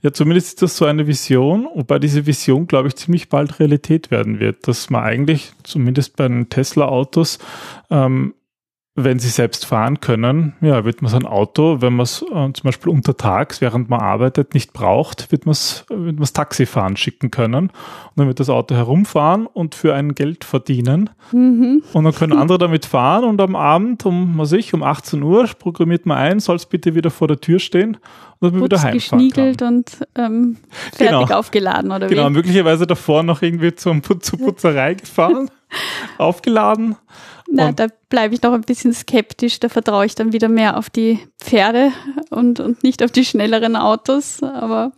Ja, 0.00 0.12
zumindest 0.14 0.48
ist 0.48 0.62
das 0.62 0.76
so 0.78 0.86
eine 0.86 1.06
Vision, 1.06 1.68
wobei 1.74 1.98
diese 1.98 2.26
Vision, 2.26 2.66
glaube 2.66 2.88
ich, 2.88 2.96
ziemlich 2.96 3.28
bald 3.28 3.60
Realität 3.60 4.10
werden 4.10 4.40
wird, 4.40 4.66
dass 4.66 4.88
man 4.88 5.02
eigentlich, 5.02 5.52
zumindest 5.62 6.16
bei 6.16 6.26
den 6.26 6.48
Tesla-Autos, 6.48 7.38
ähm, 7.90 8.34
wenn 9.04 9.18
sie 9.18 9.28
selbst 9.28 9.64
fahren 9.64 10.00
können, 10.00 10.54
ja, 10.60 10.84
wird 10.84 11.02
man 11.02 11.10
sein 11.10 11.24
Auto, 11.24 11.80
wenn 11.80 11.94
man 11.94 12.04
es 12.04 12.22
äh, 12.22 12.52
zum 12.52 12.62
Beispiel 12.64 12.92
untertags, 12.92 13.60
während 13.60 13.88
man 13.88 14.00
arbeitet, 14.00 14.54
nicht 14.54 14.72
braucht, 14.72 15.30
wird 15.30 15.46
man 15.46 15.52
es 15.52 15.84
wird 15.88 16.18
man's 16.18 16.32
Taxi 16.32 16.66
fahren 16.66 16.96
schicken 16.96 17.30
können. 17.30 17.66
Und 17.66 17.72
dann 18.16 18.26
wird 18.26 18.40
das 18.40 18.50
Auto 18.50 18.74
herumfahren 18.74 19.46
und 19.46 19.74
für 19.74 19.94
ein 19.94 20.14
Geld 20.14 20.44
verdienen. 20.44 21.10
Mhm. 21.32 21.82
Und 21.92 22.04
dann 22.04 22.14
können 22.14 22.32
andere 22.32 22.58
damit 22.58 22.86
fahren 22.86 23.24
und 23.24 23.40
am 23.40 23.54
Abend 23.54 24.04
um, 24.04 24.36
was 24.36 24.52
ich, 24.52 24.74
um 24.74 24.82
18 24.82 25.22
Uhr 25.22 25.46
programmiert 25.58 26.04
man 26.04 26.18
ein, 26.18 26.40
soll 26.40 26.56
es 26.56 26.66
bitte 26.66 26.94
wieder 26.94 27.10
vor 27.10 27.28
der 27.28 27.40
Tür 27.40 27.60
stehen 27.60 27.98
und 28.40 28.54
dann 28.54 28.64
wieder 28.64 28.82
heimfahren 28.82 29.28
geschniegelt 29.28 29.58
kann. 29.58 29.76
und 29.76 30.06
ähm, 30.16 30.56
fertig 30.92 31.26
genau. 31.26 31.38
aufgeladen, 31.38 31.90
oder 31.90 32.06
genau, 32.06 32.10
wie? 32.10 32.14
Genau, 32.14 32.30
möglicherweise 32.30 32.86
davor 32.86 33.22
noch 33.22 33.42
irgendwie 33.42 33.74
zum, 33.74 34.02
zur 34.02 34.38
Putzerei 34.38 34.94
gefahren, 34.94 35.50
aufgeladen 36.18 36.96
na, 37.50 37.72
da 37.72 37.86
bleibe 38.08 38.34
ich 38.34 38.42
noch 38.42 38.52
ein 38.52 38.60
bisschen 38.62 38.92
skeptisch. 38.92 39.58
Da 39.58 39.68
vertraue 39.68 40.06
ich 40.06 40.14
dann 40.14 40.32
wieder 40.32 40.48
mehr 40.48 40.76
auf 40.76 40.90
die 40.90 41.18
Pferde 41.40 41.92
und, 42.30 42.60
und 42.60 42.82
nicht 42.82 43.02
auf 43.02 43.10
die 43.10 43.24
schnelleren 43.24 43.74
Autos. 43.74 44.42
Aber 44.42 44.92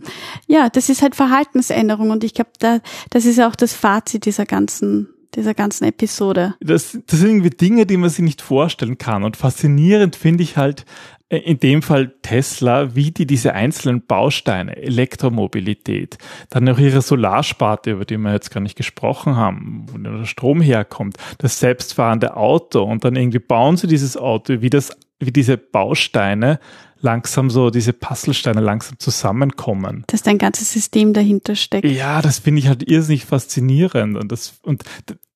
ja, 0.46 0.68
das 0.68 0.88
ist 0.88 1.02
halt 1.02 1.14
Verhaltensänderung 1.14 2.10
und 2.10 2.24
ich 2.24 2.34
glaube, 2.34 2.50
da, 2.58 2.80
das 3.10 3.24
ist 3.24 3.40
auch 3.40 3.54
das 3.54 3.72
Fazit 3.72 4.26
dieser 4.26 4.46
ganzen 4.46 5.08
dieser 5.36 5.54
ganzen 5.54 5.84
Episode. 5.84 6.56
Das, 6.60 6.98
das 7.06 7.20
sind 7.20 7.28
irgendwie 7.28 7.50
Dinge, 7.50 7.86
die 7.86 7.96
man 7.96 8.10
sich 8.10 8.24
nicht 8.24 8.42
vorstellen 8.42 8.98
kann. 8.98 9.22
Und 9.22 9.36
faszinierend 9.36 10.16
finde 10.16 10.42
ich 10.42 10.56
halt, 10.56 10.84
in 11.30 11.60
dem 11.60 11.80
Fall 11.80 12.12
Tesla, 12.22 12.96
wie 12.96 13.12
die 13.12 13.24
diese 13.24 13.54
einzelnen 13.54 14.04
Bausteine, 14.04 14.76
Elektromobilität, 14.76 16.18
dann 16.50 16.68
auch 16.68 16.78
ihre 16.78 17.02
Solarsparte, 17.02 17.92
über 17.92 18.04
die 18.04 18.18
wir 18.18 18.32
jetzt 18.32 18.50
gar 18.50 18.60
nicht 18.60 18.76
gesprochen 18.76 19.36
haben, 19.36 19.86
wo 19.88 19.98
der 19.98 20.24
Strom 20.24 20.60
herkommt, 20.60 21.16
das 21.38 21.60
selbstfahrende 21.60 22.36
Auto 22.36 22.82
und 22.82 23.04
dann 23.04 23.14
irgendwie 23.14 23.38
bauen 23.38 23.76
sie 23.76 23.86
dieses 23.86 24.16
Auto, 24.16 24.60
wie 24.60 24.70
das, 24.70 24.90
wie 25.20 25.30
diese 25.30 25.56
Bausteine 25.56 26.58
langsam 27.00 27.48
so, 27.48 27.70
diese 27.70 27.92
Puzzlesteine 27.92 28.60
langsam 28.60 28.98
zusammenkommen. 28.98 30.02
Dass 30.08 30.22
dein 30.22 30.36
ganzes 30.36 30.72
System 30.72 31.12
dahinter 31.12 31.54
steckt. 31.54 31.86
Ja, 31.86 32.22
das 32.22 32.40
finde 32.40 32.58
ich 32.58 32.68
halt 32.68 32.82
irrsinnig 32.82 33.24
faszinierend 33.24 34.18
und 34.18 34.32
das, 34.32 34.58
und 34.62 34.82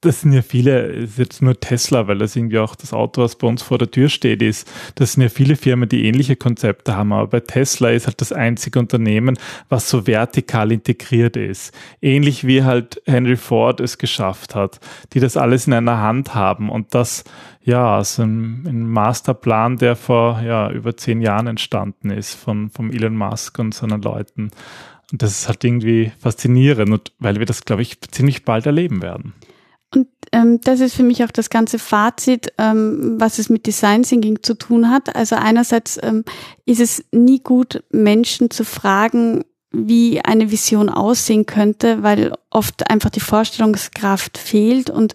das 0.05 0.21
sind 0.21 0.33
ja 0.33 0.43
viele, 0.43 0.83
ist 0.83 1.19
jetzt 1.19 1.43
nur 1.43 1.59
Tesla, 1.59 2.07
weil 2.07 2.19
das 2.19 2.37
irgendwie 2.37 2.59
auch 2.59 2.75
das 2.75 2.93
Auto, 2.93 3.23
was 3.23 3.37
bei 3.37 3.47
uns 3.47 3.63
vor 3.63 3.79
der 3.79 3.91
Tür 3.91 4.09
steht, 4.09 4.43
ist. 4.43 4.71
Das 4.95 5.13
sind 5.13 5.23
ja 5.23 5.29
viele 5.29 5.57
Firmen, 5.57 5.89
die 5.89 6.07
ähnliche 6.07 6.37
Konzepte 6.37 6.97
haben, 6.97 7.13
aber 7.13 7.27
bei 7.27 7.41
Tesla 7.41 7.91
ist 7.91 8.07
halt 8.07 8.21
das 8.21 8.33
einzige 8.33 8.79
Unternehmen, 8.79 9.39
was 9.69 9.89
so 9.89 10.07
vertikal 10.07 10.73
integriert 10.73 11.37
ist. 11.37 11.75
Ähnlich 12.03 12.47
wie 12.47 12.63
halt 12.63 13.01
Henry 13.07 13.37
Ford 13.37 13.81
es 13.81 13.99
geschafft 13.99 14.55
hat, 14.55 14.81
die 15.13 15.21
das 15.21 15.37
alles 15.37 15.67
in 15.67 15.73
einer 15.73 15.99
Hand 15.99 16.35
haben 16.35 16.69
und 16.69 16.95
das, 16.95 17.25
ja, 17.63 17.99
aus 17.99 18.21
einem, 18.21 18.67
einem 18.67 18.91
Masterplan, 18.91 19.79
der 19.79 19.97
vor, 19.97 20.43
ja, 20.43 20.71
über 20.71 20.97
zehn 20.97 21.23
Jahren 21.23 21.47
entstanden 21.47 22.11
ist 22.11 22.35
von, 22.35 22.71
vom 22.71 22.91
Elon 22.91 23.17
Musk 23.17 23.59
und 23.59 23.75
seinen 23.75 24.03
Leuten. 24.03 24.51
Und 25.13 25.23
das 25.23 25.33
ist 25.33 25.49
halt 25.49 25.65
irgendwie 25.65 26.13
faszinierend 26.19 26.93
und 26.93 27.13
weil 27.19 27.39
wir 27.39 27.47
das, 27.47 27.65
glaube 27.65 27.83
ich, 27.83 28.01
ziemlich 28.11 28.45
bald 28.45 28.67
erleben 28.67 29.03
werden. 29.03 29.33
Und 29.95 30.09
ähm, 30.33 30.61
das 30.63 30.81
ist 30.81 30.95
für 30.95 31.03
mich 31.03 31.23
auch 31.25 31.31
das 31.31 31.51
ganze 31.51 31.79
Fazit, 31.79 32.53
ähm, 32.59 33.17
was 33.19 33.39
es 33.39 33.49
mit 33.49 33.67
Design 33.67 34.03
Thinking 34.03 34.43
zu 34.43 34.55
tun 34.55 34.91
hat. 34.91 35.15
Also 35.15 35.37
einerseits 35.37 35.99
ähm, 36.03 36.25
ist 36.67 36.81
es 36.81 37.05
nie 37.13 37.41
gut, 37.41 37.83
Menschen 37.91 38.51
zu 38.51 38.65
fragen, 38.65 39.45
wie 39.71 40.21
eine 40.21 40.51
Vision 40.51 40.89
aussehen 40.89 41.47
könnte, 41.47 42.03
weil 42.03 42.33
oft 42.51 42.89
einfach 42.91 43.11
die 43.11 43.21
Vorstellungskraft 43.21 44.39
fehlt 44.39 44.89
und 44.89 45.15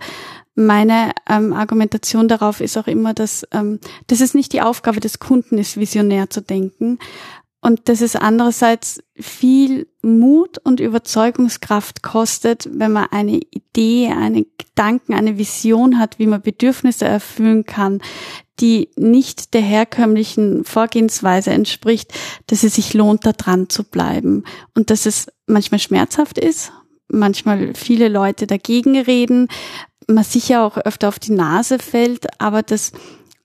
meine 0.55 1.13
ähm, 1.29 1.53
Argumentation 1.53 2.27
darauf 2.27 2.59
ist 2.59 2.77
auch 2.77 2.87
immer, 2.87 3.13
dass, 3.13 3.47
ähm, 3.51 3.79
dass 4.07 4.19
es 4.19 4.33
nicht 4.33 4.51
die 4.51 4.61
Aufgabe 4.61 4.99
des 4.99 5.19
Kunden 5.19 5.57
ist, 5.57 5.77
visionär 5.77 6.29
zu 6.29 6.41
denken, 6.41 6.99
und 7.61 7.89
dass 7.89 8.01
es 8.01 8.15
andererseits 8.15 9.03
viel 9.15 9.87
Mut 10.01 10.59
und 10.59 10.79
Überzeugungskraft 10.79 12.01
kostet, 12.03 12.69
wenn 12.71 12.93
man 12.93 13.07
eine 13.11 13.37
Idee, 13.37 14.07
einen 14.07 14.45
Gedanken, 14.57 15.13
eine 15.13 15.37
Vision 15.37 15.99
hat, 15.99 16.19
wie 16.19 16.27
man 16.27 16.41
Bedürfnisse 16.41 17.05
erfüllen 17.05 17.65
kann, 17.65 18.01
die 18.61 18.89
nicht 18.95 19.53
der 19.53 19.61
herkömmlichen 19.61 20.63
Vorgehensweise 20.63 21.51
entspricht, 21.51 22.13
dass 22.47 22.63
es 22.63 22.75
sich 22.75 22.93
lohnt, 22.93 23.25
da 23.25 23.33
dran 23.33 23.69
zu 23.69 23.83
bleiben. 23.83 24.43
Und 24.73 24.89
dass 24.89 25.05
es 25.05 25.27
manchmal 25.45 25.79
schmerzhaft 25.79 26.37
ist, 26.37 26.71
manchmal 27.09 27.73
viele 27.73 28.07
Leute 28.07 28.47
dagegen 28.47 28.97
reden, 28.97 29.49
man 30.07 30.23
sicher 30.23 30.63
auch 30.63 30.77
öfter 30.77 31.09
auf 31.09 31.19
die 31.19 31.33
Nase 31.33 31.77
fällt, 31.77 32.41
aber 32.41 32.63
dass 32.63 32.93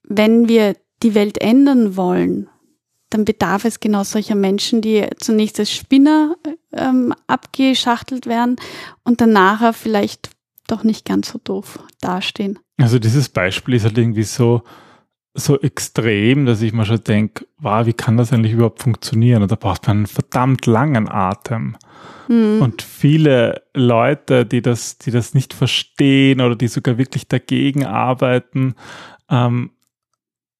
wenn 0.04 0.48
wir 0.48 0.76
die 1.02 1.14
Welt 1.14 1.38
ändern 1.38 1.96
wollen, 1.96 2.48
dann 3.14 3.24
bedarf 3.24 3.64
es 3.64 3.78
genau 3.78 4.02
solcher 4.02 4.34
Menschen, 4.34 4.80
die 4.80 5.06
zunächst 5.18 5.60
als 5.60 5.72
Spinner 5.72 6.34
ähm, 6.72 7.14
abgeschachtelt 7.28 8.26
werden 8.26 8.56
und 9.04 9.20
dann 9.20 9.30
nachher 9.30 9.72
vielleicht 9.72 10.30
doch 10.66 10.82
nicht 10.82 11.04
ganz 11.04 11.30
so 11.30 11.38
doof 11.42 11.78
dastehen. 12.00 12.58
Also 12.76 12.98
dieses 12.98 13.28
Beispiel 13.28 13.74
ist 13.74 13.84
halt 13.84 13.96
irgendwie 13.96 14.24
so, 14.24 14.62
so 15.32 15.60
extrem, 15.60 16.44
dass 16.44 16.60
ich 16.60 16.72
mir 16.72 16.84
schon 16.84 17.04
denke, 17.04 17.46
wow, 17.58 17.86
wie 17.86 17.92
kann 17.92 18.16
das 18.16 18.32
eigentlich 18.32 18.54
überhaupt 18.54 18.82
funktionieren? 18.82 19.42
Und 19.42 19.52
da 19.52 19.56
braucht 19.56 19.86
man 19.86 19.98
einen 19.98 20.06
verdammt 20.06 20.66
langen 20.66 21.08
Atem. 21.08 21.76
Hm. 22.26 22.62
Und 22.62 22.82
viele 22.82 23.62
Leute, 23.74 24.44
die 24.44 24.60
das, 24.60 24.98
die 24.98 25.12
das 25.12 25.34
nicht 25.34 25.54
verstehen 25.54 26.40
oder 26.40 26.56
die 26.56 26.68
sogar 26.68 26.98
wirklich 26.98 27.28
dagegen 27.28 27.86
arbeiten, 27.86 28.74
ähm, 29.30 29.70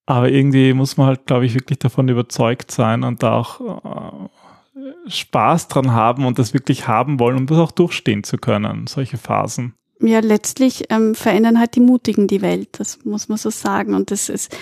aber 0.06 0.30
irgendwie 0.30 0.72
muss 0.72 0.96
man 0.96 1.06
halt, 1.06 1.26
glaube 1.26 1.46
ich, 1.46 1.54
wirklich 1.54 1.78
davon 1.78 2.08
überzeugt 2.08 2.70
sein 2.70 3.04
und 3.04 3.22
da 3.22 3.34
auch 3.34 3.60
äh, 3.60 5.10
Spaß 5.10 5.68
dran 5.68 5.92
haben 5.92 6.26
und 6.26 6.38
das 6.38 6.54
wirklich 6.54 6.88
haben 6.88 7.18
wollen, 7.20 7.36
um 7.36 7.46
das 7.46 7.58
auch 7.58 7.70
durchstehen 7.70 8.24
zu 8.24 8.36
können, 8.36 8.86
solche 8.86 9.16
Phasen. 9.16 9.74
Ja, 10.00 10.20
letztlich 10.20 10.84
ähm, 10.90 11.14
verändern 11.14 11.58
halt 11.58 11.76
die 11.76 11.80
Mutigen 11.80 12.26
die 12.26 12.42
Welt, 12.42 12.68
das 12.78 13.04
muss 13.04 13.28
man 13.28 13.38
so 13.38 13.50
sagen. 13.50 13.94
Und 13.94 14.10
das 14.10 14.28
ist 14.28 14.54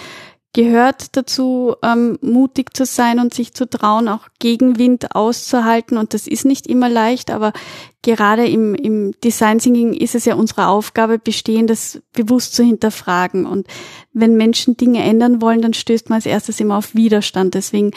gehört 0.54 1.16
dazu, 1.16 1.76
ähm, 1.82 2.18
mutig 2.20 2.76
zu 2.76 2.84
sein 2.84 3.18
und 3.18 3.32
sich 3.32 3.54
zu 3.54 3.68
trauen, 3.68 4.08
auch 4.08 4.28
Gegenwind 4.38 5.14
auszuhalten. 5.14 5.96
Und 5.96 6.12
das 6.12 6.26
ist 6.26 6.44
nicht 6.44 6.66
immer 6.66 6.90
leicht, 6.90 7.30
aber 7.30 7.54
gerade 8.02 8.46
im, 8.46 8.74
im 8.74 9.12
Design 9.22 9.60
Thinking 9.60 9.94
ist 9.94 10.14
es 10.14 10.26
ja 10.26 10.34
unsere 10.34 10.66
Aufgabe, 10.66 11.18
Bestehendes 11.18 12.02
bewusst 12.12 12.54
zu 12.54 12.62
hinterfragen. 12.62 13.46
Und 13.46 13.66
wenn 14.12 14.36
Menschen 14.36 14.76
Dinge 14.76 15.02
ändern 15.02 15.40
wollen, 15.40 15.62
dann 15.62 15.72
stößt 15.72 16.10
man 16.10 16.16
als 16.16 16.26
erstes 16.26 16.60
immer 16.60 16.76
auf 16.76 16.94
Widerstand. 16.94 17.54
Deswegen 17.54 17.92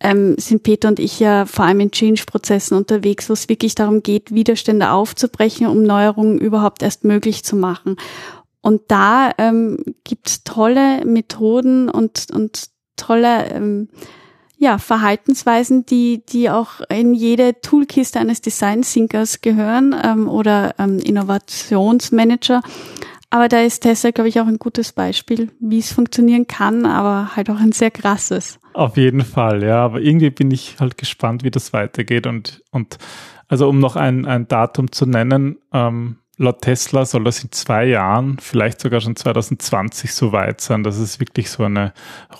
ähm, 0.00 0.36
sind 0.38 0.62
Peter 0.62 0.88
und 0.88 1.00
ich 1.00 1.20
ja 1.20 1.44
vor 1.44 1.66
allem 1.66 1.80
in 1.80 1.90
Change-Prozessen 1.90 2.74
unterwegs, 2.74 3.28
wo 3.28 3.34
es 3.34 3.50
wirklich 3.50 3.74
darum 3.74 4.02
geht, 4.02 4.32
Widerstände 4.32 4.92
aufzubrechen, 4.92 5.66
um 5.66 5.82
Neuerungen 5.82 6.38
überhaupt 6.38 6.82
erst 6.82 7.04
möglich 7.04 7.44
zu 7.44 7.54
machen. 7.54 7.96
Und 8.68 8.82
da 8.88 9.30
ähm, 9.38 9.78
gibt 10.04 10.44
tolle 10.44 11.02
Methoden 11.06 11.88
und, 11.88 12.26
und 12.30 12.68
tolle 12.96 13.46
ähm, 13.46 13.88
ja, 14.58 14.76
Verhaltensweisen, 14.76 15.86
die, 15.86 16.22
die 16.28 16.50
auch 16.50 16.82
in 16.90 17.14
jede 17.14 17.62
Toolkiste 17.62 18.20
eines 18.20 18.42
Design 18.42 18.82
Thinkers 18.82 19.40
gehören 19.40 19.96
ähm, 20.04 20.28
oder 20.28 20.74
ähm, 20.78 20.98
Innovationsmanager. 20.98 22.60
Aber 23.30 23.48
da 23.48 23.62
ist 23.62 23.84
Tesla, 23.84 24.10
glaube 24.10 24.28
ich, 24.28 24.38
auch 24.38 24.46
ein 24.46 24.58
gutes 24.58 24.92
Beispiel, 24.92 25.50
wie 25.60 25.78
es 25.78 25.90
funktionieren 25.90 26.46
kann, 26.46 26.84
aber 26.84 27.36
halt 27.36 27.48
auch 27.48 27.60
ein 27.60 27.72
sehr 27.72 27.90
krasses. 27.90 28.58
Auf 28.74 28.98
jeden 28.98 29.24
Fall, 29.24 29.62
ja. 29.62 29.82
Aber 29.82 30.02
irgendwie 30.02 30.28
bin 30.28 30.50
ich 30.50 30.76
halt 30.78 30.98
gespannt, 30.98 31.42
wie 31.42 31.50
das 31.50 31.72
weitergeht. 31.72 32.26
Und, 32.26 32.62
und 32.70 32.98
also 33.46 33.66
um 33.66 33.78
noch 33.78 33.96
ein, 33.96 34.26
ein 34.26 34.46
Datum 34.46 34.92
zu 34.92 35.06
nennen, 35.06 35.56
ähm, 35.72 36.18
laut 36.38 36.62
Tesla 36.62 37.04
soll 37.04 37.24
das 37.24 37.42
in 37.42 37.52
zwei 37.52 37.86
Jahren, 37.86 38.38
vielleicht 38.40 38.80
sogar 38.80 39.00
schon 39.00 39.16
2020 39.16 40.14
so 40.14 40.32
weit 40.32 40.60
sein, 40.60 40.84
dass 40.84 40.96
es 40.96 41.20
wirklich 41.20 41.50
so 41.50 41.64
eine 41.64 41.92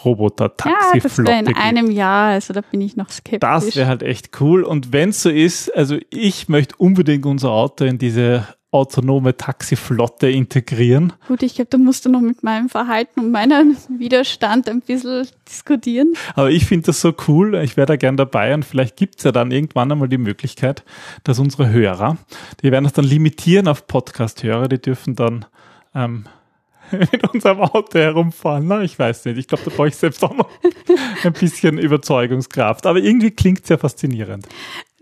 Roboter-Taxi-Flotte 0.05 1.31
Ja, 1.31 1.43
das 1.43 1.49
wäre 1.49 1.51
in 1.51 1.57
einem 1.57 1.91
Jahr, 1.91 2.31
also 2.31 2.55
da 2.55 2.61
bin 2.61 2.81
ich 2.81 2.97
noch 2.97 3.11
skeptisch. 3.11 3.41
Das 3.41 3.77
wäre 3.77 3.89
halt 3.89 4.03
echt 4.03 4.41
cool. 4.41 4.63
Und 4.63 4.93
wenn 4.93 5.11
es 5.11 5.23
so 5.23 5.31
ist, 5.31 5.75
also 5.77 5.97
ich 6.11 6.49
möchte 6.49 6.77
unbedingt 6.79 7.27
unser 7.27 7.51
Auto 7.51 7.85
in 7.85 7.99
diese 7.99 8.47
autonome 8.71 9.37
Taxiflotte 9.37 10.29
integrieren. 10.29 11.15
Gut, 11.27 11.43
ich 11.43 11.55
glaube, 11.55 11.71
da 11.71 11.79
musst 11.79 12.05
du 12.05 12.11
noch 12.11 12.21
mit 12.21 12.43
meinem 12.43 12.69
Verhalten 12.69 13.21
und 13.21 13.31
meinem 13.31 13.77
Widerstand 13.89 14.69
ein 14.69 14.83
bisschen 14.83 15.27
diskutieren. 15.49 16.13
Aber 16.35 16.51
ich 16.51 16.67
finde 16.67 16.87
das 16.87 17.01
so 17.01 17.15
cool. 17.27 17.55
Ich 17.57 17.77
wäre 17.77 17.87
da 17.87 17.97
gern 17.97 18.19
dabei 18.19 18.53
und 18.53 18.65
vielleicht 18.65 18.97
gibt 18.97 19.17
es 19.19 19.25
ja 19.25 19.33
dann 19.33 19.51
irgendwann 19.51 19.91
einmal 19.91 20.09
die 20.09 20.19
Möglichkeit, 20.19 20.85
dass 21.25 21.39
unsere 21.39 21.71
Hörer, 21.71 22.19
die 22.63 22.71
werden 22.71 22.85
das 22.85 22.93
dann 22.93 23.07
limitieren 23.07 23.69
auf 23.69 23.87
Podcast-Hörer, 23.87 24.69
die 24.69 24.81
dürfen 24.81 25.17
dann 25.17 25.47
ähm, 25.95 26.25
mit 26.91 27.33
unserem 27.33 27.61
Auto 27.61 27.99
herumfahren. 27.99 28.67
Na, 28.67 28.83
ich 28.83 28.99
weiß 28.99 29.25
nicht. 29.27 29.39
Ich 29.39 29.47
glaube, 29.47 29.65
da 29.65 29.71
brauche 29.71 29.89
ich 29.89 29.97
selbst 29.97 30.23
auch 30.25 30.35
noch 30.35 30.51
ein 31.25 31.33
bisschen 31.33 31.79
Überzeugungskraft. 31.79 32.87
Aber 32.87 32.99
irgendwie 32.99 33.31
klingt 33.31 33.63
es 33.63 33.69
ja 33.69 33.79
faszinierend. 33.79 34.47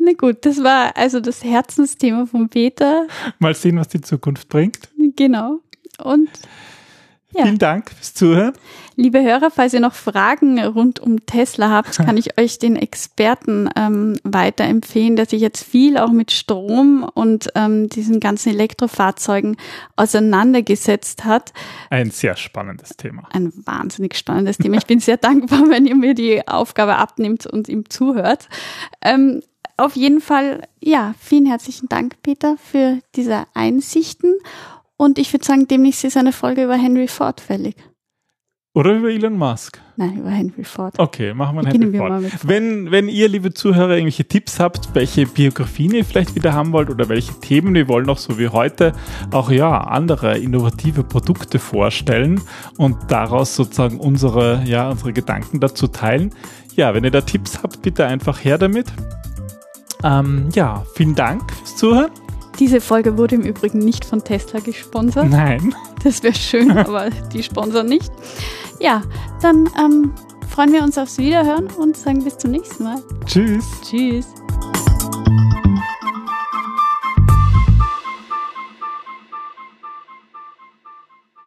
Na 0.07 0.13
gut, 0.13 0.47
das 0.47 0.63
war 0.63 0.97
also 0.97 1.19
das 1.19 1.43
Herzensthema 1.43 2.27
von 2.27 2.49
Peter. 2.49 3.09
Mal 3.41 3.55
sehen, 3.55 3.77
was 3.77 3.89
die 3.89 4.01
Zukunft 4.01 4.49
bringt. 4.49 4.89
Genau. 5.17 5.59
Und 5.99 6.29
ja. 7.33 7.43
Vielen 7.43 7.59
Dank 7.59 7.91
fürs 7.91 8.15
Zuhören. 8.15 8.53
Liebe 8.95 9.21
Hörer, 9.21 9.51
falls 9.51 9.75
ihr 9.75 9.81
noch 9.81 9.95
Fragen 9.95 10.61
rund 10.61 11.01
um 11.01 11.27
Tesla 11.27 11.71
habt, 11.71 11.97
kann 11.97 12.17
ich 12.17 12.39
euch 12.39 12.61
den 12.61 12.77
Experten 12.77 13.69
ähm, 13.75 14.17
weiterempfehlen, 14.23 15.17
der 15.17 15.27
sich 15.27 15.41
jetzt 15.41 15.65
viel 15.65 15.99
auch 15.99 16.13
mit 16.13 16.31
Strom 16.31 17.03
und 17.15 17.49
ähm, 17.57 17.89
diesen 17.89 18.21
ganzen 18.21 18.51
Elektrofahrzeugen 18.51 19.57
auseinandergesetzt 19.97 21.25
hat. 21.25 21.53
Ein 21.91 22.13
sehr 22.13 22.37
spannendes 22.37 22.97
Thema. 22.97 23.29
Ein 23.33 23.53
wahnsinnig 23.67 24.17
spannendes 24.17 24.59
Thema. 24.59 24.77
Ich 24.77 24.87
bin 24.87 25.01
sehr 25.01 25.17
dankbar, 25.17 25.69
wenn 25.69 25.85
ihr 25.85 25.97
mir 25.97 26.15
die 26.15 26.47
Aufgabe 26.47 26.95
abnimmt 26.95 27.45
und 27.45 27.69
ihm 27.69 27.91
zuhört. 27.91 28.49
Ähm, 29.03 29.43
auf 29.77 29.97
jeden 29.97 30.21
Fall, 30.21 30.63
ja, 30.81 31.15
vielen 31.19 31.47
herzlichen 31.47 31.89
Dank, 31.89 32.23
Peter, 32.23 32.57
für 32.57 33.01
diese 33.15 33.45
Einsichten. 33.55 34.35
Und 34.97 35.19
ich 35.19 35.33
würde 35.33 35.45
sagen, 35.45 35.69
demnächst 35.69 36.05
ist 36.05 36.17
eine 36.17 36.33
Folge 36.33 36.65
über 36.65 36.77
Henry 36.77 37.09
Ford 37.09 37.41
fällig. 37.41 37.77
Oder 38.77 38.93
über 38.93 39.09
Elon 39.09 39.39
Musk? 39.39 39.81
Nein, 39.97 40.19
über 40.19 40.29
Henry 40.29 40.63
Ford. 40.63 40.99
Okay, 40.99 41.33
machen 41.33 41.57
wir 41.57 41.67
Henry 41.67 41.97
Ford. 41.97 42.23
Ford. 42.23 42.33
Wenn, 42.47 42.91
wenn 42.91 43.09
ihr, 43.09 43.27
liebe 43.27 43.55
Zuhörer, 43.55 43.93
irgendwelche 43.93 44.27
Tipps 44.27 44.61
habt, 44.61 44.95
welche 44.95 45.25
Biografien 45.25 45.95
ihr 45.95 46.05
vielleicht 46.05 46.35
wieder 46.35 46.53
haben 46.53 46.73
wollt 46.73 46.91
oder 46.91 47.09
welche 47.09 47.33
Themen 47.41 47.73
wir 47.73 47.89
wollen 47.89 48.11
auch 48.11 48.19
so 48.19 48.39
wie 48.39 48.49
heute 48.49 48.93
auch 49.33 49.51
ja 49.51 49.81
andere 49.81 50.37
innovative 50.37 51.05
Produkte 51.05 51.59
vorstellen 51.59 52.43
und 52.77 52.99
daraus 53.09 53.57
sozusagen 53.57 53.99
unsere, 53.99 54.63
ja, 54.67 54.91
unsere 54.91 55.15
Gedanken 55.15 55.59
dazu 55.59 55.87
teilen. 55.87 56.35
Ja, 56.75 56.93
wenn 56.93 57.05
ihr 57.05 57.11
da 57.11 57.23
Tipps 57.23 57.63
habt, 57.63 57.81
bitte 57.81 58.05
einfach 58.05 58.45
her 58.45 58.59
damit. 58.59 58.93
Ähm, 60.07 60.49
ja, 60.55 60.85
vielen 60.95 61.15
Dank 61.15 61.51
fürs 61.53 61.77
Zuhören. 61.77 62.11
Diese 62.61 62.81
Folge 62.81 63.19
wurde 63.19 63.35
im 63.35 63.43
Übrigen 63.43 63.81
nicht 63.81 64.05
von 64.05 64.23
Tesla 64.23 64.61
gesponsert. 64.61 65.29
Nein. 65.29 65.75
Das 66.05 66.23
wäre 66.23 66.35
schön, 66.35 66.71
aber 66.79 67.11
die 67.11 67.43
sponsern 67.43 67.87
nicht. 67.87 68.13
Ja, 68.79 69.03
dann 69.43 69.69
ähm, 69.79 70.13
freuen 70.49 70.73
wir 70.73 70.83
uns 70.83 70.97
aufs 70.97 71.19
Wiederhören 71.19 71.67
und 71.79 71.97
sagen 71.97 72.23
bis 72.23 72.39
zum 72.39 72.53
nächsten 72.53 72.85
Mal. 72.85 73.03
Tschüss. 73.27 73.65
Tschüss. 73.83 74.27